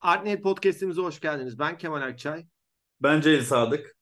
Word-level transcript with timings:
Artnet 0.00 0.42
Podcast'imize 0.42 1.00
hoş 1.00 1.20
geldiniz. 1.20 1.58
Ben 1.58 1.78
Kemal 1.78 2.02
Akçay. 2.02 2.46
Ben 3.02 3.20
Celil 3.20 3.42
Sadık. 3.42 3.96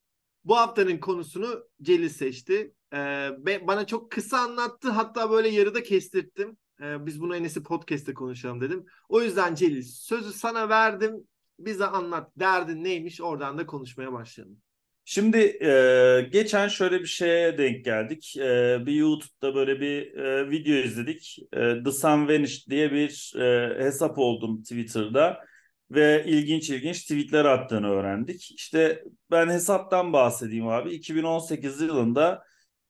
Bu 0.44 0.56
haftanın 0.56 0.98
konusunu 0.98 1.64
Celil 1.82 2.08
seçti. 2.08 2.72
Ee, 2.92 3.30
bana 3.62 3.86
çok 3.86 4.10
kısa 4.10 4.38
anlattı. 4.38 4.90
Hatta 4.90 5.30
böyle 5.30 5.48
yarıda 5.48 5.82
kestirttim. 5.82 6.56
Ee, 6.82 7.06
biz 7.06 7.20
bunu 7.20 7.36
en 7.36 7.42
iyisi 7.42 7.62
podcast'te 7.62 8.14
konuşalım 8.14 8.60
dedim. 8.60 8.86
O 9.08 9.22
yüzden 9.22 9.54
Celil 9.54 9.82
sözü 9.82 10.32
sana 10.32 10.68
verdim. 10.68 11.14
Bize 11.58 11.86
anlat. 11.86 12.30
Derdin 12.36 12.84
neymiş? 12.84 13.20
Oradan 13.20 13.58
da 13.58 13.66
konuşmaya 13.66 14.12
başlayalım. 14.12 14.56
Şimdi 15.04 15.38
e, 15.38 16.28
geçen 16.32 16.68
şöyle 16.68 17.00
bir 17.00 17.06
şeye 17.06 17.58
denk 17.58 17.84
geldik. 17.84 18.36
E, 18.36 18.78
bir 18.86 18.92
YouTube'da 18.92 19.54
böyle 19.54 19.80
bir 19.80 20.14
e, 20.14 20.50
video 20.50 20.74
izledik. 20.74 21.38
E, 21.52 21.82
The 21.84 21.92
Sun 21.92 22.28
Vanished 22.28 22.70
diye 22.70 22.92
bir 22.92 23.32
e, 23.36 23.78
hesap 23.84 24.18
oldum 24.18 24.62
Twitter'da 24.62 25.48
ve 25.90 26.24
ilginç 26.26 26.70
ilginç 26.70 27.02
tweetler 27.02 27.44
attığını 27.44 27.90
öğrendik. 27.90 28.50
İşte 28.50 29.04
ben 29.30 29.48
hesaptan 29.48 30.12
bahsedeyim 30.12 30.68
abi. 30.68 30.90
2018 30.90 31.80
yılında 31.80 32.44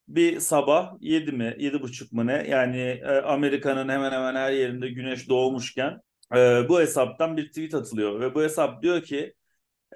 bir 0.08 0.40
sabah 0.40 0.92
7 1.00 1.32
mi 1.32 1.54
7.30 1.58 2.12
mu 2.12 2.26
ne 2.26 2.46
yani 2.48 2.80
e, 2.80 3.20
Amerika'nın 3.20 3.88
hemen 3.88 4.12
hemen 4.12 4.34
her 4.34 4.52
yerinde 4.52 4.88
güneş 4.88 5.28
doğmuşken 5.28 6.00
e, 6.36 6.68
bu 6.68 6.80
hesaptan 6.80 7.36
bir 7.36 7.48
tweet 7.48 7.74
atılıyor 7.74 8.20
ve 8.20 8.34
bu 8.34 8.42
hesap 8.42 8.82
diyor 8.82 9.02
ki 9.02 9.34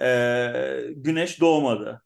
e, 0.03 0.53
güneş 0.97 1.41
doğmadı 1.41 2.02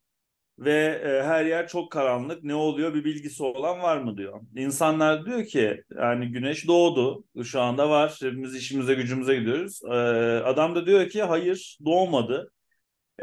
ve 0.59 1.02
e, 1.05 1.23
her 1.27 1.45
yer 1.45 1.69
çok 1.69 1.92
karanlık. 1.92 2.45
Ne 2.45 2.55
oluyor 2.55 2.95
bir 2.95 3.05
bilgisi 3.05 3.42
olan 3.42 3.83
var 3.83 3.96
mı 3.98 4.16
diyor. 4.16 4.41
İnsanlar 4.56 5.27
diyor 5.27 5.45
ki 5.45 5.82
yani 6.01 6.29
güneş 6.32 6.69
doğdu. 6.69 7.24
Şu 7.45 7.60
anda 7.60 7.91
var. 7.91 8.19
Hepimiz 8.23 8.55
işimize 8.55 8.95
gücümüze 8.95 9.37
gidiyoruz. 9.37 9.80
E, 9.84 9.96
adam 10.45 10.74
da 10.74 10.87
diyor 10.87 11.09
ki 11.09 11.23
hayır 11.23 11.79
doğmadı. 11.84 12.51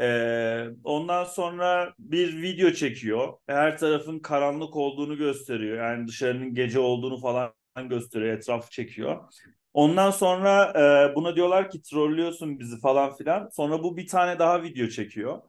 E, 0.00 0.66
ondan 0.84 1.24
sonra 1.24 1.94
bir 1.98 2.42
video 2.42 2.70
çekiyor. 2.70 3.32
Her 3.46 3.78
tarafın 3.78 4.18
karanlık 4.18 4.76
olduğunu 4.76 5.16
gösteriyor. 5.16 5.78
Yani 5.78 6.08
dışarının 6.08 6.54
gece 6.54 6.78
olduğunu 6.78 7.20
falan 7.20 7.52
gösteriyor. 7.88 8.36
Etrafı 8.36 8.70
çekiyor. 8.70 9.32
Ondan 9.74 10.10
sonra 10.10 10.72
e, 11.10 11.14
buna 11.14 11.36
diyorlar 11.36 11.70
ki 11.70 11.82
trollüyorsun 11.82 12.58
bizi 12.58 12.80
falan 12.80 13.14
filan. 13.16 13.48
Sonra 13.48 13.82
bu 13.82 13.96
bir 13.96 14.06
tane 14.06 14.38
daha 14.38 14.62
video 14.62 14.88
çekiyor. 14.88 15.42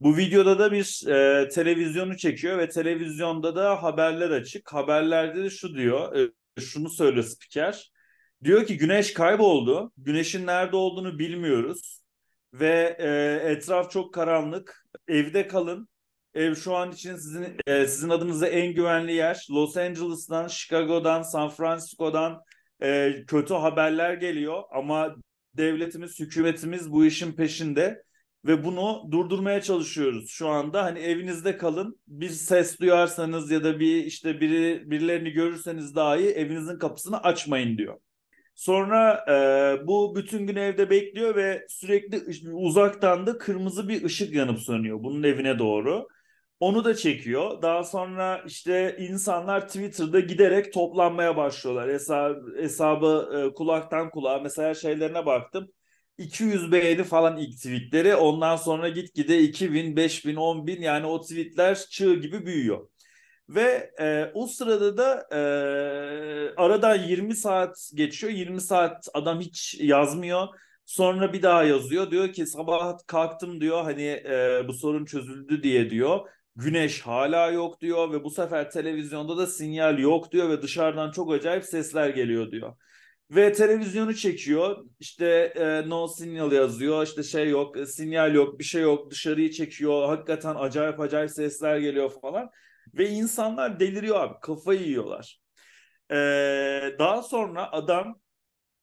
Bu 0.00 0.16
videoda 0.16 0.58
da 0.58 0.72
bir 0.72 1.06
e, 1.08 1.48
televizyonu 1.48 2.16
çekiyor 2.16 2.58
ve 2.58 2.68
televizyonda 2.68 3.56
da 3.56 3.82
haberler 3.82 4.30
açık. 4.30 4.72
Haberlerde 4.72 5.44
de 5.44 5.50
şu 5.50 5.74
diyor, 5.74 6.16
e, 6.16 6.30
şunu 6.60 6.90
söylüyor 6.90 7.24
spiker. 7.24 7.90
Diyor 8.44 8.66
ki 8.66 8.76
güneş 8.76 9.12
kayboldu. 9.12 9.92
Güneşin 9.96 10.46
nerede 10.46 10.76
olduğunu 10.76 11.18
bilmiyoruz. 11.18 12.00
Ve 12.54 12.96
e, 13.00 13.08
etraf 13.50 13.90
çok 13.90 14.14
karanlık. 14.14 14.84
Evde 15.08 15.48
kalın. 15.48 15.88
Ev 16.34 16.54
şu 16.54 16.76
an 16.76 16.92
için 16.92 17.16
sizin 17.16 17.56
e, 17.66 17.86
sizin 17.86 18.08
adınıza 18.08 18.46
en 18.46 18.74
güvenli 18.74 19.12
yer. 19.12 19.46
Los 19.50 19.76
Angeles'tan, 19.76 20.48
Chicago'dan, 20.48 21.22
San 21.22 21.48
Francisco'dan 21.48 22.40
e, 22.82 23.14
kötü 23.26 23.54
haberler 23.54 24.14
geliyor. 24.14 24.62
Ama 24.72 25.16
devletimiz, 25.54 26.20
hükümetimiz 26.20 26.92
bu 26.92 27.06
işin 27.06 27.32
peşinde 27.32 28.02
ve 28.44 28.64
bunu 28.64 29.08
durdurmaya 29.10 29.62
çalışıyoruz 29.62 30.30
şu 30.30 30.48
anda. 30.48 30.84
Hani 30.84 30.98
evinizde 30.98 31.56
kalın. 31.56 32.00
Bir 32.08 32.28
ses 32.28 32.80
duyarsanız 32.80 33.50
ya 33.50 33.64
da 33.64 33.80
bir 33.80 34.04
işte 34.04 34.40
biri 34.40 34.90
birilerini 34.90 35.30
görürseniz 35.30 35.94
dahi 35.94 36.26
evinizin 36.26 36.78
kapısını 36.78 37.22
açmayın 37.22 37.78
diyor. 37.78 37.98
Sonra 38.54 39.24
e, 39.28 39.86
bu 39.86 40.16
bütün 40.16 40.46
gün 40.46 40.56
evde 40.56 40.90
bekliyor 40.90 41.36
ve 41.36 41.66
sürekli 41.68 42.22
uzaktan 42.52 43.26
da 43.26 43.38
kırmızı 43.38 43.88
bir 43.88 44.04
ışık 44.04 44.34
yanıp 44.34 44.58
sönüyor 44.58 45.02
bunun 45.02 45.22
evine 45.22 45.58
doğru. 45.58 46.08
Onu 46.60 46.84
da 46.84 46.94
çekiyor. 46.96 47.62
Daha 47.62 47.84
sonra 47.84 48.42
işte 48.46 48.96
insanlar 48.98 49.66
Twitter'da 49.66 50.20
giderek 50.20 50.72
toplanmaya 50.72 51.36
başlıyorlar. 51.36 51.90
Hesabı, 51.90 52.56
hesabı 52.62 53.30
e, 53.50 53.54
kulaktan 53.54 54.10
kulağa 54.10 54.38
mesela 54.38 54.74
şeylerine 54.74 55.26
baktım 55.26 55.68
200 56.20 56.72
beğeni 56.72 57.04
falan 57.04 57.36
ilk 57.36 57.56
tweetleri. 57.56 58.16
Ondan 58.16 58.56
sonra 58.56 58.88
gitgide 58.88 59.40
2000, 59.40 59.96
5000, 59.96 60.36
10000 60.36 60.82
yani 60.82 61.06
o 61.06 61.20
tweetler 61.20 61.74
çığ 61.90 62.14
gibi 62.14 62.46
büyüyor. 62.46 62.88
Ve 63.48 63.90
e, 64.00 64.30
o 64.34 64.46
sırada 64.46 64.96
da 64.96 65.28
e, 65.32 65.38
aradan 66.56 66.96
20 66.96 67.36
saat 67.36 67.90
geçiyor. 67.94 68.32
20 68.32 68.60
saat 68.60 69.08
adam 69.14 69.40
hiç 69.40 69.76
yazmıyor. 69.80 70.48
Sonra 70.86 71.32
bir 71.32 71.42
daha 71.42 71.62
yazıyor. 71.64 72.10
Diyor 72.10 72.32
ki 72.32 72.46
sabah 72.46 72.98
kalktım 73.06 73.60
diyor 73.60 73.82
hani 73.82 74.02
e, 74.06 74.64
bu 74.68 74.72
sorun 74.72 75.04
çözüldü 75.04 75.62
diye 75.62 75.90
diyor. 75.90 76.28
Güneş 76.56 77.00
hala 77.00 77.50
yok 77.50 77.80
diyor 77.80 78.12
ve 78.12 78.24
bu 78.24 78.30
sefer 78.30 78.70
televizyonda 78.70 79.36
da 79.38 79.46
sinyal 79.46 79.98
yok 79.98 80.32
diyor 80.32 80.48
ve 80.48 80.62
dışarıdan 80.62 81.10
çok 81.10 81.32
acayip 81.32 81.64
sesler 81.64 82.08
geliyor 82.08 82.50
diyor. 82.50 82.76
Ve 83.30 83.52
televizyonu 83.52 84.14
çekiyor. 84.14 84.84
İşte 85.00 85.26
e, 85.56 85.88
no 85.88 86.08
signal 86.08 86.52
yazıyor. 86.52 87.06
İşte 87.06 87.22
şey 87.22 87.48
yok, 87.48 87.76
e, 87.76 87.86
sinyal 87.86 88.34
yok, 88.34 88.58
bir 88.58 88.64
şey 88.64 88.82
yok. 88.82 89.10
Dışarıyı 89.10 89.50
çekiyor. 89.50 90.08
Hakikaten 90.08 90.54
acayip 90.54 91.00
acayip 91.00 91.30
sesler 91.30 91.78
geliyor 91.78 92.10
falan. 92.22 92.50
Ve 92.94 93.08
insanlar 93.08 93.80
deliriyor 93.80 94.20
abi. 94.20 94.34
Kafayı 94.42 94.80
yiyorlar. 94.82 95.40
E, 96.10 96.14
daha 96.98 97.22
sonra 97.22 97.72
adam 97.72 98.20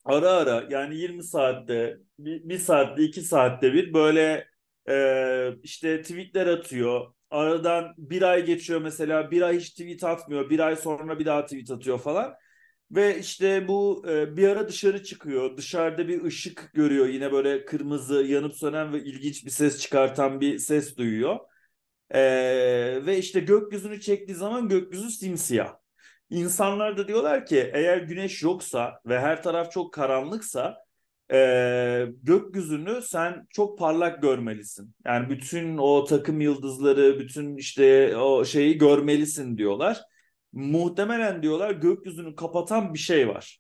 ara 0.05 0.31
ara 0.31 0.65
yani 0.69 0.95
20 0.97 1.23
saatte, 1.23 1.97
bir, 2.19 2.49
bir 2.49 2.57
saatte, 2.57 3.03
iki 3.03 3.21
saatte 3.21 3.73
bir 3.73 3.93
böyle 3.93 4.47
e, 4.89 5.55
işte 5.63 6.01
tweetler 6.01 6.47
atıyor. 6.47 7.13
Aradan 7.29 7.93
bir 7.97 8.21
ay 8.21 8.45
geçiyor 8.45 8.81
mesela. 8.81 9.31
Bir 9.31 9.41
ay 9.41 9.59
hiç 9.59 9.69
tweet 9.69 10.03
atmıyor. 10.03 10.49
Bir 10.49 10.59
ay 10.59 10.75
sonra 10.75 11.19
bir 11.19 11.25
daha 11.25 11.45
tweet 11.45 11.71
atıyor 11.71 11.99
falan. 11.99 12.33
Ve 12.91 13.19
işte 13.19 13.67
bu 13.67 14.05
e, 14.09 14.37
bir 14.37 14.47
ara 14.47 14.67
dışarı 14.67 15.03
çıkıyor. 15.03 15.57
Dışarıda 15.57 16.07
bir 16.07 16.23
ışık 16.23 16.71
görüyor. 16.73 17.07
Yine 17.07 17.31
böyle 17.31 17.65
kırmızı 17.65 18.15
yanıp 18.15 18.53
sönen 18.55 18.93
ve 18.93 19.03
ilginç 19.03 19.45
bir 19.45 19.49
ses 19.49 19.79
çıkartan 19.79 20.41
bir 20.41 20.59
ses 20.59 20.97
duyuyor. 20.97 21.39
E, 22.09 22.21
ve 23.05 23.17
işte 23.17 23.39
gökyüzünü 23.39 24.01
çektiği 24.01 24.35
zaman 24.35 24.69
gökyüzü 24.69 25.09
simsiyah. 25.09 25.73
İnsanlar 26.29 26.97
da 26.97 27.07
diyorlar 27.07 27.45
ki 27.45 27.71
eğer 27.73 27.97
güneş 27.97 28.43
yoksa 28.43 29.01
ve 29.05 29.19
her 29.19 29.43
taraf 29.43 29.71
çok 29.71 29.93
karanlıksa 29.93 30.77
e, 31.33 32.05
gökyüzünü 32.23 33.01
sen 33.01 33.47
çok 33.49 33.79
parlak 33.79 34.21
görmelisin. 34.21 34.95
Yani 35.05 35.29
bütün 35.29 35.77
o 35.77 36.03
takım 36.05 36.41
yıldızları, 36.41 37.19
bütün 37.19 37.57
işte 37.57 38.17
o 38.17 38.45
şeyi 38.45 38.77
görmelisin 38.77 39.57
diyorlar 39.57 40.01
muhtemelen 40.53 41.43
diyorlar 41.43 41.71
gökyüzünü 41.71 42.35
kapatan 42.35 42.93
bir 42.93 42.99
şey 42.99 43.27
var. 43.27 43.59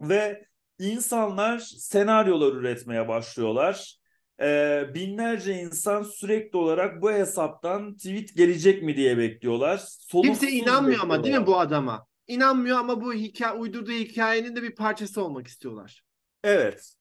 Ve 0.00 0.44
insanlar 0.78 1.58
senaryolar 1.58 2.52
üretmeye 2.52 3.08
başlıyorlar. 3.08 3.96
Ee, 4.42 4.84
binlerce 4.94 5.54
insan 5.54 6.02
sürekli 6.02 6.58
olarak 6.58 7.02
bu 7.02 7.10
hesaptan 7.12 7.94
tweet 7.96 8.36
gelecek 8.36 8.82
mi 8.82 8.96
diye 8.96 9.18
bekliyorlar. 9.18 9.80
Soluksuz 9.86 10.40
Kimse 10.40 10.56
inanmıyor 10.56 11.00
ama 11.02 11.24
değil 11.24 11.38
mi 11.38 11.46
bu 11.46 11.58
adama? 11.60 12.06
İnanmıyor 12.26 12.78
ama 12.78 13.00
bu 13.00 13.14
hikaye 13.14 13.52
uydurduğu 13.52 13.90
hikayenin 13.90 14.56
de 14.56 14.62
bir 14.62 14.74
parçası 14.74 15.24
olmak 15.24 15.46
istiyorlar. 15.46 16.02
Evet. 16.44 16.94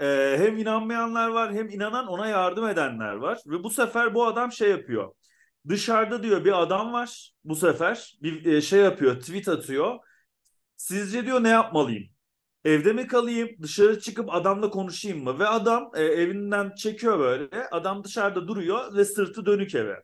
Ee, 0.00 0.36
hem 0.38 0.58
inanmayanlar 0.58 1.28
var 1.28 1.54
hem 1.54 1.68
inanan 1.68 2.06
ona 2.06 2.26
yardım 2.26 2.68
edenler 2.68 3.14
var. 3.14 3.38
Ve 3.46 3.64
bu 3.64 3.70
sefer 3.70 4.14
bu 4.14 4.26
adam 4.26 4.52
şey 4.52 4.70
yapıyor 4.70 5.12
Dışarıda 5.68 6.22
diyor 6.22 6.44
bir 6.44 6.62
adam 6.62 6.92
var 6.92 7.32
bu 7.44 7.56
sefer 7.56 8.18
bir 8.22 8.46
e, 8.46 8.60
şey 8.60 8.80
yapıyor 8.80 9.20
tweet 9.20 9.48
atıyor. 9.48 9.98
Sizce 10.76 11.26
diyor 11.26 11.42
ne 11.44 11.48
yapmalıyım? 11.48 12.04
Evde 12.64 12.92
mi 12.92 13.06
kalayım? 13.06 13.48
Dışarı 13.62 14.00
çıkıp 14.00 14.34
adamla 14.34 14.70
konuşayım 14.70 15.24
mı? 15.24 15.38
Ve 15.38 15.46
adam 15.46 15.90
e, 15.96 16.02
evinden 16.02 16.74
çekiyor 16.74 17.18
böyle. 17.18 17.68
Adam 17.70 18.04
dışarıda 18.04 18.48
duruyor 18.48 18.96
ve 18.96 19.04
sırtı 19.04 19.46
dönük 19.46 19.74
eve. 19.74 20.02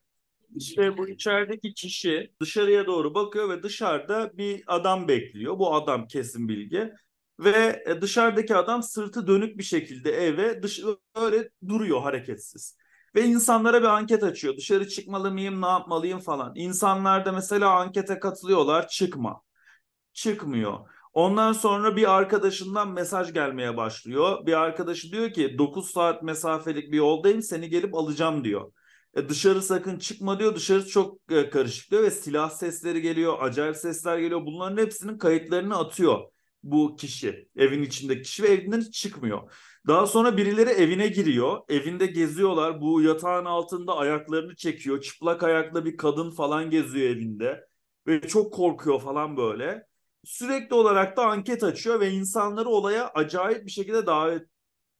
İşte 0.56 0.98
bu 0.98 1.08
içerideki 1.08 1.74
kişi 1.74 2.32
dışarıya 2.40 2.86
doğru 2.86 3.14
bakıyor 3.14 3.48
ve 3.48 3.62
dışarıda 3.62 4.38
bir 4.38 4.64
adam 4.66 5.08
bekliyor. 5.08 5.58
Bu 5.58 5.74
adam 5.74 6.06
kesin 6.06 6.48
bilgi. 6.48 6.92
Ve 7.40 7.82
e, 7.86 8.00
dışarıdaki 8.00 8.54
adam 8.56 8.82
sırtı 8.82 9.26
dönük 9.26 9.58
bir 9.58 9.62
şekilde 9.62 10.12
eve 10.12 10.62
dış 10.62 10.80
öyle 11.14 11.50
duruyor 11.68 12.00
hareketsiz. 12.02 12.76
Ve 13.14 13.24
insanlara 13.24 13.80
bir 13.80 13.86
anket 13.86 14.22
açıyor. 14.22 14.56
Dışarı 14.56 14.88
çıkmalı 14.88 15.30
mıyım, 15.30 15.62
ne 15.62 15.66
yapmalıyım 15.66 16.20
falan. 16.20 16.52
İnsanlar 16.54 17.24
da 17.26 17.32
mesela 17.32 17.70
ankete 17.70 18.18
katılıyorlar. 18.20 18.88
Çıkma. 18.88 19.42
Çıkmıyor. 20.12 20.78
Ondan 21.14 21.52
sonra 21.52 21.96
bir 21.96 22.16
arkadaşından 22.16 22.88
mesaj 22.92 23.32
gelmeye 23.32 23.76
başlıyor. 23.76 24.46
Bir 24.46 24.52
arkadaşı 24.52 25.12
diyor 25.12 25.32
ki 25.32 25.58
9 25.58 25.90
saat 25.90 26.22
mesafelik 26.22 26.92
bir 26.92 26.96
yoldayım 26.96 27.42
seni 27.42 27.68
gelip 27.68 27.94
alacağım 27.94 28.44
diyor. 28.44 28.72
E 29.16 29.28
dışarı 29.28 29.62
sakın 29.62 29.98
çıkma 29.98 30.38
diyor. 30.38 30.54
Dışarı 30.54 30.86
çok 30.86 31.32
e, 31.32 31.50
karışık 31.50 31.90
diyor 31.90 32.02
ve 32.02 32.10
silah 32.10 32.50
sesleri 32.50 33.02
geliyor, 33.02 33.38
acayip 33.40 33.76
sesler 33.76 34.18
geliyor. 34.18 34.46
Bunların 34.46 34.82
hepsinin 34.82 35.18
kayıtlarını 35.18 35.76
atıyor 35.76 36.20
bu 36.62 36.96
kişi. 36.96 37.48
Evin 37.56 37.82
içindeki 37.82 38.22
kişi 38.22 38.42
ve 38.42 38.48
evinden 38.48 38.80
hiç 38.80 38.94
çıkmıyor. 38.94 39.52
Daha 39.86 40.06
sonra 40.06 40.36
birileri 40.36 40.70
evine 40.70 41.08
giriyor. 41.08 41.60
Evinde 41.68 42.06
geziyorlar. 42.06 42.80
Bu 42.80 43.02
yatağın 43.02 43.44
altında 43.44 43.96
ayaklarını 43.96 44.56
çekiyor. 44.56 45.00
Çıplak 45.00 45.42
ayakla 45.42 45.84
bir 45.84 45.96
kadın 45.96 46.30
falan 46.30 46.70
geziyor 46.70 47.10
evinde. 47.10 47.66
Ve 48.06 48.20
çok 48.28 48.54
korkuyor 48.54 49.00
falan 49.00 49.36
böyle. 49.36 49.86
Sürekli 50.24 50.74
olarak 50.74 51.16
da 51.16 51.26
anket 51.26 51.64
açıyor 51.64 52.00
ve 52.00 52.10
insanları 52.10 52.68
olaya 52.68 53.08
acayip 53.08 53.66
bir 53.66 53.70
şekilde 53.70 54.06
davet 54.06 54.46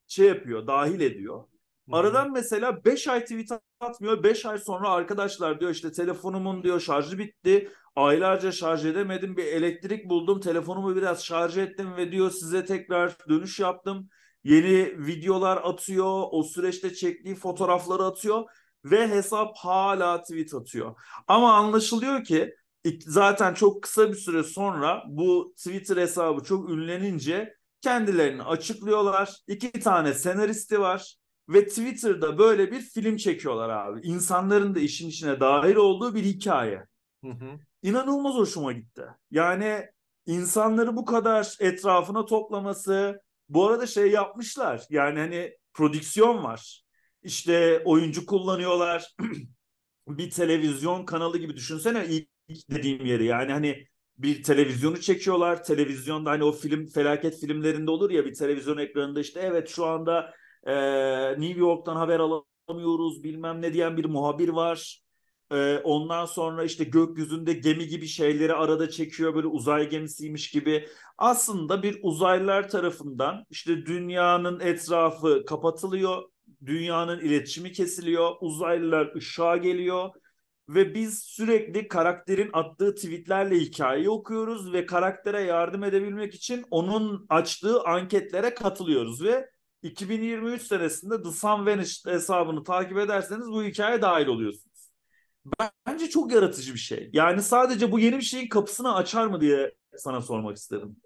şey 0.09 0.27
yapıyor, 0.27 0.67
dahil 0.67 1.01
ediyor. 1.01 1.45
Aradan 1.93 2.33
mesela 2.33 2.85
5 2.85 3.09
ay 3.09 3.23
tweet 3.23 3.49
atmıyor. 3.81 4.23
5 4.23 4.47
ay 4.47 4.59
sonra 4.59 4.91
arkadaşlar 4.91 5.61
diyor 5.61 5.71
işte 5.71 5.93
telefonumun 5.93 6.63
diyor 6.63 6.81
şarjı 6.81 7.19
bitti. 7.19 7.73
Aylarca 7.99 8.53
şarj 8.53 8.85
edemedim. 8.87 9.37
Bir 9.37 9.45
elektrik 9.45 10.09
buldum. 10.11 10.41
Telefonumu 10.41 10.97
biraz 10.97 11.25
şarj 11.25 11.59
ettim 11.59 11.97
ve 11.97 12.13
diyor 12.13 12.31
size 12.31 12.65
tekrar 12.65 13.17
dönüş 13.29 13.61
yaptım. 13.61 14.09
Yeni 14.45 15.07
videolar 15.07 15.57
atıyor. 15.57 16.25
O 16.31 16.43
süreçte 16.43 16.95
çektiği 16.95 17.35
fotoğrafları 17.35 18.03
atıyor 18.05 18.45
ve 18.85 19.09
hesap 19.09 19.57
hala 19.57 20.23
tweet 20.23 20.55
atıyor. 20.55 20.95
Ama 21.29 21.55
anlaşılıyor 21.55 22.25
ki 22.25 22.55
zaten 23.01 23.55
çok 23.55 23.83
kısa 23.83 24.09
bir 24.09 24.15
süre 24.17 24.43
sonra 24.43 25.05
bu 25.09 25.55
Twitter 25.57 25.97
hesabı 25.97 26.45
çok 26.45 26.71
ünlenince 26.71 27.55
kendilerini 27.81 28.43
açıklıyorlar. 28.43 29.37
İki 29.47 29.73
tane 29.73 30.15
senaristi 30.15 30.81
var 30.81 31.17
ve 31.49 31.67
Twitter'da 31.67 32.39
böyle 32.39 32.73
bir 32.73 32.81
film 32.81 33.17
çekiyorlar 33.17 33.69
abi. 33.69 34.01
İnsanların 34.07 34.75
da 34.75 34.81
işin 34.81 35.09
içine 35.09 35.41
dahil 35.41 35.77
olduğu 35.77 36.15
bir 36.15 36.25
hikaye. 36.25 36.85
Hı 37.25 37.31
hı. 37.31 37.59
İnanılmaz 37.83 38.35
hoşuma 38.35 38.73
gitti. 38.73 39.03
Yani 39.31 39.87
insanları 40.27 40.97
bu 40.97 41.05
kadar 41.05 41.57
etrafına 41.61 42.25
toplaması, 42.25 43.23
bu 43.49 43.67
arada 43.67 43.87
şey 43.87 44.11
yapmışlar. 44.11 44.83
Yani 44.91 45.19
hani 45.19 45.57
prodüksiyon 45.75 46.45
var. 46.45 46.83
İşte 47.23 47.83
oyuncu 47.85 48.27
kullanıyorlar. 48.27 49.15
bir 50.09 50.31
televizyon 50.31 51.05
kanalı 51.05 51.39
gibi 51.39 51.57
düşünsene 51.57 52.07
ilk 52.07 52.29
dediğim 52.71 53.07
yeri. 53.07 53.25
Yani 53.25 53.53
hani 53.53 53.87
bir 54.19 54.43
televizyonu 54.43 55.01
çekiyorlar. 55.01 55.65
Televizyonda 55.65 56.31
hani 56.31 56.45
o 56.45 56.53
film 56.53 56.87
felaket 56.87 57.41
filmlerinde 57.41 57.91
olur 57.91 58.11
ya 58.11 58.25
bir 58.25 58.35
televizyon 58.35 58.79
ekranında 58.79 59.21
işte 59.21 59.41
evet 59.41 59.69
şu 59.69 59.87
anda 59.87 60.35
e, 60.67 60.75
New 61.41 61.61
York'tan 61.61 61.97
haber 61.97 62.21
alamıyoruz 62.21 63.25
bilmem 63.25 63.63
ne 63.63 63.73
diyen 63.73 63.97
bir 63.97 64.05
muhabir 64.05 64.49
var. 64.49 65.03
E, 65.53 65.79
ondan 65.85 66.25
sonra 66.27 66.65
işte 66.65 66.85
gökyüzünde 66.85 67.53
gemi 67.53 67.87
gibi 67.87 68.07
şeyleri 68.07 68.55
arada 68.55 68.91
çekiyor 68.91 69.35
böyle 69.35 69.47
uzay 69.47 69.89
gemisiymiş 69.89 70.51
gibi. 70.51 70.89
Aslında 71.19 71.83
bir 71.83 71.99
uzaylılar 72.03 72.69
tarafından 72.69 73.45
işte 73.51 73.87
dünyanın 73.87 74.61
etrafı 74.61 75.45
kapatılıyor. 75.45 76.23
Dünyanın 76.67 77.21
iletişimi 77.21 77.73
kesiliyor. 77.73 78.31
Uzaylılar 78.41 79.15
ışığa 79.15 79.57
geliyor 79.57 80.11
ve 80.69 80.95
biz 80.95 81.19
sürekli 81.19 81.89
karakterin 81.89 82.51
attığı 82.53 82.95
tweetlerle 82.95 83.57
hikayeyi 83.57 84.11
okuyoruz 84.11 84.73
ve 84.73 84.87
karaktere 84.87 85.41
yardım 85.43 85.85
edebilmek 85.85 86.35
için 86.35 86.65
onun 86.71 87.27
açtığı 87.29 87.83
anketlere 87.83 88.55
katılıyoruz 88.55 89.25
ve 89.25 89.51
2023 89.83 90.63
senesinde 90.63 91.23
The 91.23 91.31
Sun 91.31 91.67
Vanished 91.67 92.13
hesabını 92.13 92.65
takip 92.65 92.99
ederseniz 92.99 93.47
bu 93.47 93.65
hikayeye 93.65 94.03
dahil 94.03 94.27
oluyorsunuz. 94.27 94.68
Bence 95.87 96.11
çok 96.11 96.33
yaratıcı 96.33 96.75
bir 96.75 96.79
şey. 96.79 97.11
Yani 97.13 97.43
sadece 97.43 97.93
bu 97.93 97.99
yeni 97.99 98.17
bir 98.17 98.23
şeyin 98.23 98.49
kapısını 98.49 98.95
açar 98.95 99.27
mı 99.27 99.41
diye 99.41 99.75
sana 99.97 100.23
sormak 100.23 100.57
istedim. 100.57 100.97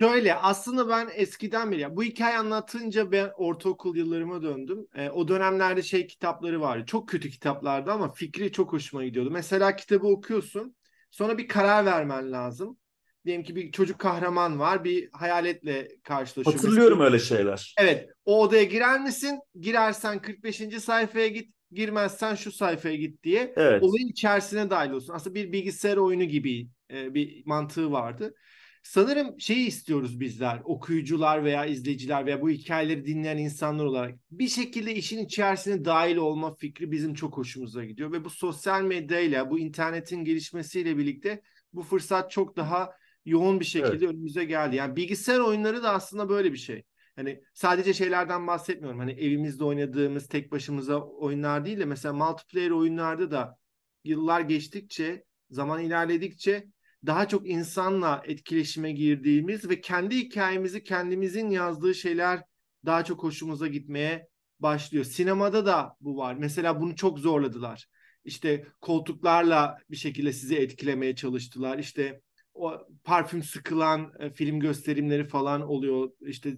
Şöyle 0.00 0.34
aslında 0.34 0.88
ben 0.88 1.08
eskiden 1.14 1.72
beri 1.72 1.96
bu 1.96 2.02
hikaye 2.02 2.38
anlatınca 2.38 3.12
ben 3.12 3.30
ortaokul 3.36 3.96
yıllarıma 3.96 4.42
döndüm. 4.42 4.86
E, 4.94 5.10
o 5.10 5.28
dönemlerde 5.28 5.82
şey 5.82 6.06
kitapları 6.06 6.60
vardı. 6.60 6.84
Çok 6.86 7.08
kötü 7.08 7.30
kitaplardı 7.30 7.92
ama 7.92 8.12
fikri 8.12 8.52
çok 8.52 8.72
hoşuma 8.72 9.04
gidiyordu. 9.04 9.30
Mesela 9.30 9.76
kitabı 9.76 10.06
okuyorsun. 10.06 10.76
Sonra 11.10 11.38
bir 11.38 11.48
karar 11.48 11.86
vermen 11.86 12.32
lazım. 12.32 12.76
Diyelim 13.24 13.44
ki 13.44 13.56
bir 13.56 13.72
çocuk 13.72 13.98
kahraman 13.98 14.58
var. 14.58 14.84
Bir 14.84 15.08
hayaletle 15.12 15.88
karşılaşıyor. 16.02 16.56
Hatırlıyorum 16.56 17.00
öyle 17.00 17.18
şeyler. 17.18 17.74
Evet. 17.78 18.08
O 18.24 18.42
odaya 18.42 18.64
girer 18.64 19.00
misin? 19.00 19.40
Girersen 19.60 20.22
45. 20.22 20.80
sayfaya 20.80 21.28
git. 21.28 21.54
Girmezsen 21.72 22.34
şu 22.34 22.52
sayfaya 22.52 22.96
git 22.96 23.22
diye. 23.24 23.52
Evet. 23.56 23.82
Olayın 23.82 24.08
içerisine 24.08 24.70
dahil 24.70 24.90
olsun. 24.90 25.14
Aslında 25.14 25.34
bir 25.34 25.52
bilgisayar 25.52 25.96
oyunu 25.96 26.24
gibi 26.24 26.68
e, 26.92 27.14
bir 27.14 27.42
mantığı 27.46 27.92
vardı. 27.92 28.34
Sanırım 28.82 29.40
şeyi 29.40 29.66
istiyoruz 29.66 30.20
bizler, 30.20 30.60
okuyucular 30.64 31.44
veya 31.44 31.66
izleyiciler 31.66 32.26
veya 32.26 32.42
bu 32.42 32.50
hikayeleri 32.50 33.04
dinleyen 33.04 33.38
insanlar 33.38 33.84
olarak 33.84 34.18
bir 34.30 34.48
şekilde 34.48 34.94
işin 34.94 35.24
içerisine 35.24 35.84
dahil 35.84 36.16
olma 36.16 36.54
fikri 36.54 36.90
bizim 36.90 37.14
çok 37.14 37.36
hoşumuza 37.36 37.84
gidiyor 37.84 38.12
ve 38.12 38.24
bu 38.24 38.30
sosyal 38.30 38.82
medyayla, 38.82 39.50
bu 39.50 39.58
internetin 39.58 40.24
gelişmesiyle 40.24 40.98
birlikte 40.98 41.42
bu 41.72 41.82
fırsat 41.82 42.30
çok 42.30 42.56
daha 42.56 42.90
yoğun 43.24 43.60
bir 43.60 43.64
şekilde 43.64 44.04
evet. 44.04 44.14
önümüze 44.14 44.44
geldi. 44.44 44.76
Yani 44.76 44.96
bilgisayar 44.96 45.38
oyunları 45.38 45.82
da 45.82 45.90
aslında 45.90 46.28
böyle 46.28 46.52
bir 46.52 46.58
şey. 46.58 46.82
Hani 47.20 47.40
sadece 47.54 47.94
şeylerden 47.94 48.46
bahsetmiyorum. 48.46 48.98
Hani 48.98 49.12
evimizde 49.12 49.64
oynadığımız 49.64 50.28
tek 50.28 50.52
başımıza 50.52 51.00
oyunlar 51.00 51.64
değil 51.64 51.78
de 51.78 51.84
mesela 51.84 52.14
multiplayer 52.14 52.70
oyunlarda 52.70 53.30
da 53.30 53.56
yıllar 54.04 54.40
geçtikçe, 54.40 55.24
zaman 55.50 55.82
ilerledikçe 55.82 56.66
daha 57.06 57.28
çok 57.28 57.48
insanla 57.48 58.22
etkileşime 58.26 58.92
girdiğimiz 58.92 59.70
ve 59.70 59.80
kendi 59.80 60.16
hikayemizi 60.16 60.84
kendimizin 60.84 61.50
yazdığı 61.50 61.94
şeyler 61.94 62.42
daha 62.86 63.04
çok 63.04 63.22
hoşumuza 63.22 63.66
gitmeye 63.66 64.28
başlıyor. 64.60 65.04
Sinemada 65.04 65.66
da 65.66 65.96
bu 66.00 66.16
var. 66.16 66.34
Mesela 66.34 66.80
bunu 66.80 66.96
çok 66.96 67.18
zorladılar. 67.18 67.86
İşte 68.24 68.66
koltuklarla 68.80 69.78
bir 69.90 69.96
şekilde 69.96 70.32
sizi 70.32 70.56
etkilemeye 70.56 71.14
çalıştılar. 71.14 71.78
İşte 71.78 72.20
o 72.60 72.86
parfüm 73.04 73.42
sıkılan 73.42 74.12
e, 74.18 74.30
film 74.30 74.60
gösterimleri 74.60 75.24
falan 75.24 75.60
oluyor. 75.62 76.10
İşte 76.20 76.56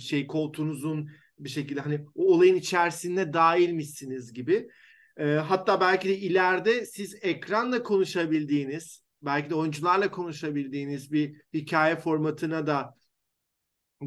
şey 0.00 0.26
koltuğunuzun 0.26 1.10
bir 1.38 1.48
şekilde 1.48 1.80
hani 1.80 2.04
o 2.14 2.34
olayın 2.34 2.54
içerisinde 2.54 3.32
dahilmişsiniz 3.32 4.32
gibi. 4.32 4.68
E, 5.16 5.24
hatta 5.24 5.80
belki 5.80 6.08
de 6.08 6.18
ileride 6.18 6.86
siz 6.86 7.18
ekranla 7.22 7.82
konuşabildiğiniz 7.82 9.02
belki 9.22 9.50
de 9.50 9.54
oyuncularla 9.54 10.10
konuşabildiğiniz 10.10 11.12
bir 11.12 11.40
hikaye 11.54 11.96
formatına 11.96 12.66
da 12.66 12.94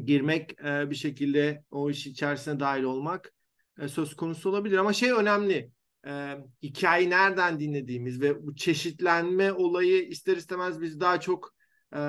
girmek 0.04 0.64
e, 0.64 0.90
bir 0.90 0.94
şekilde 0.94 1.64
o 1.70 1.90
iş 1.90 2.06
içerisine 2.06 2.60
dahil 2.60 2.82
olmak 2.82 3.32
e, 3.78 3.88
söz 3.88 4.16
konusu 4.16 4.50
olabilir. 4.50 4.78
Ama 4.78 4.92
şey 4.92 5.10
önemli 5.10 5.70
e, 6.06 6.36
hikayeyi 6.62 7.10
nereden 7.10 7.60
dinlediğimiz 7.60 8.20
ve 8.20 8.46
bu 8.46 8.56
çeşitlenme 8.56 9.52
olayı 9.52 10.08
ister 10.08 10.36
istemez 10.36 10.80
biz 10.80 11.00
daha 11.00 11.20
çok 11.20 11.54
e, 11.96 12.00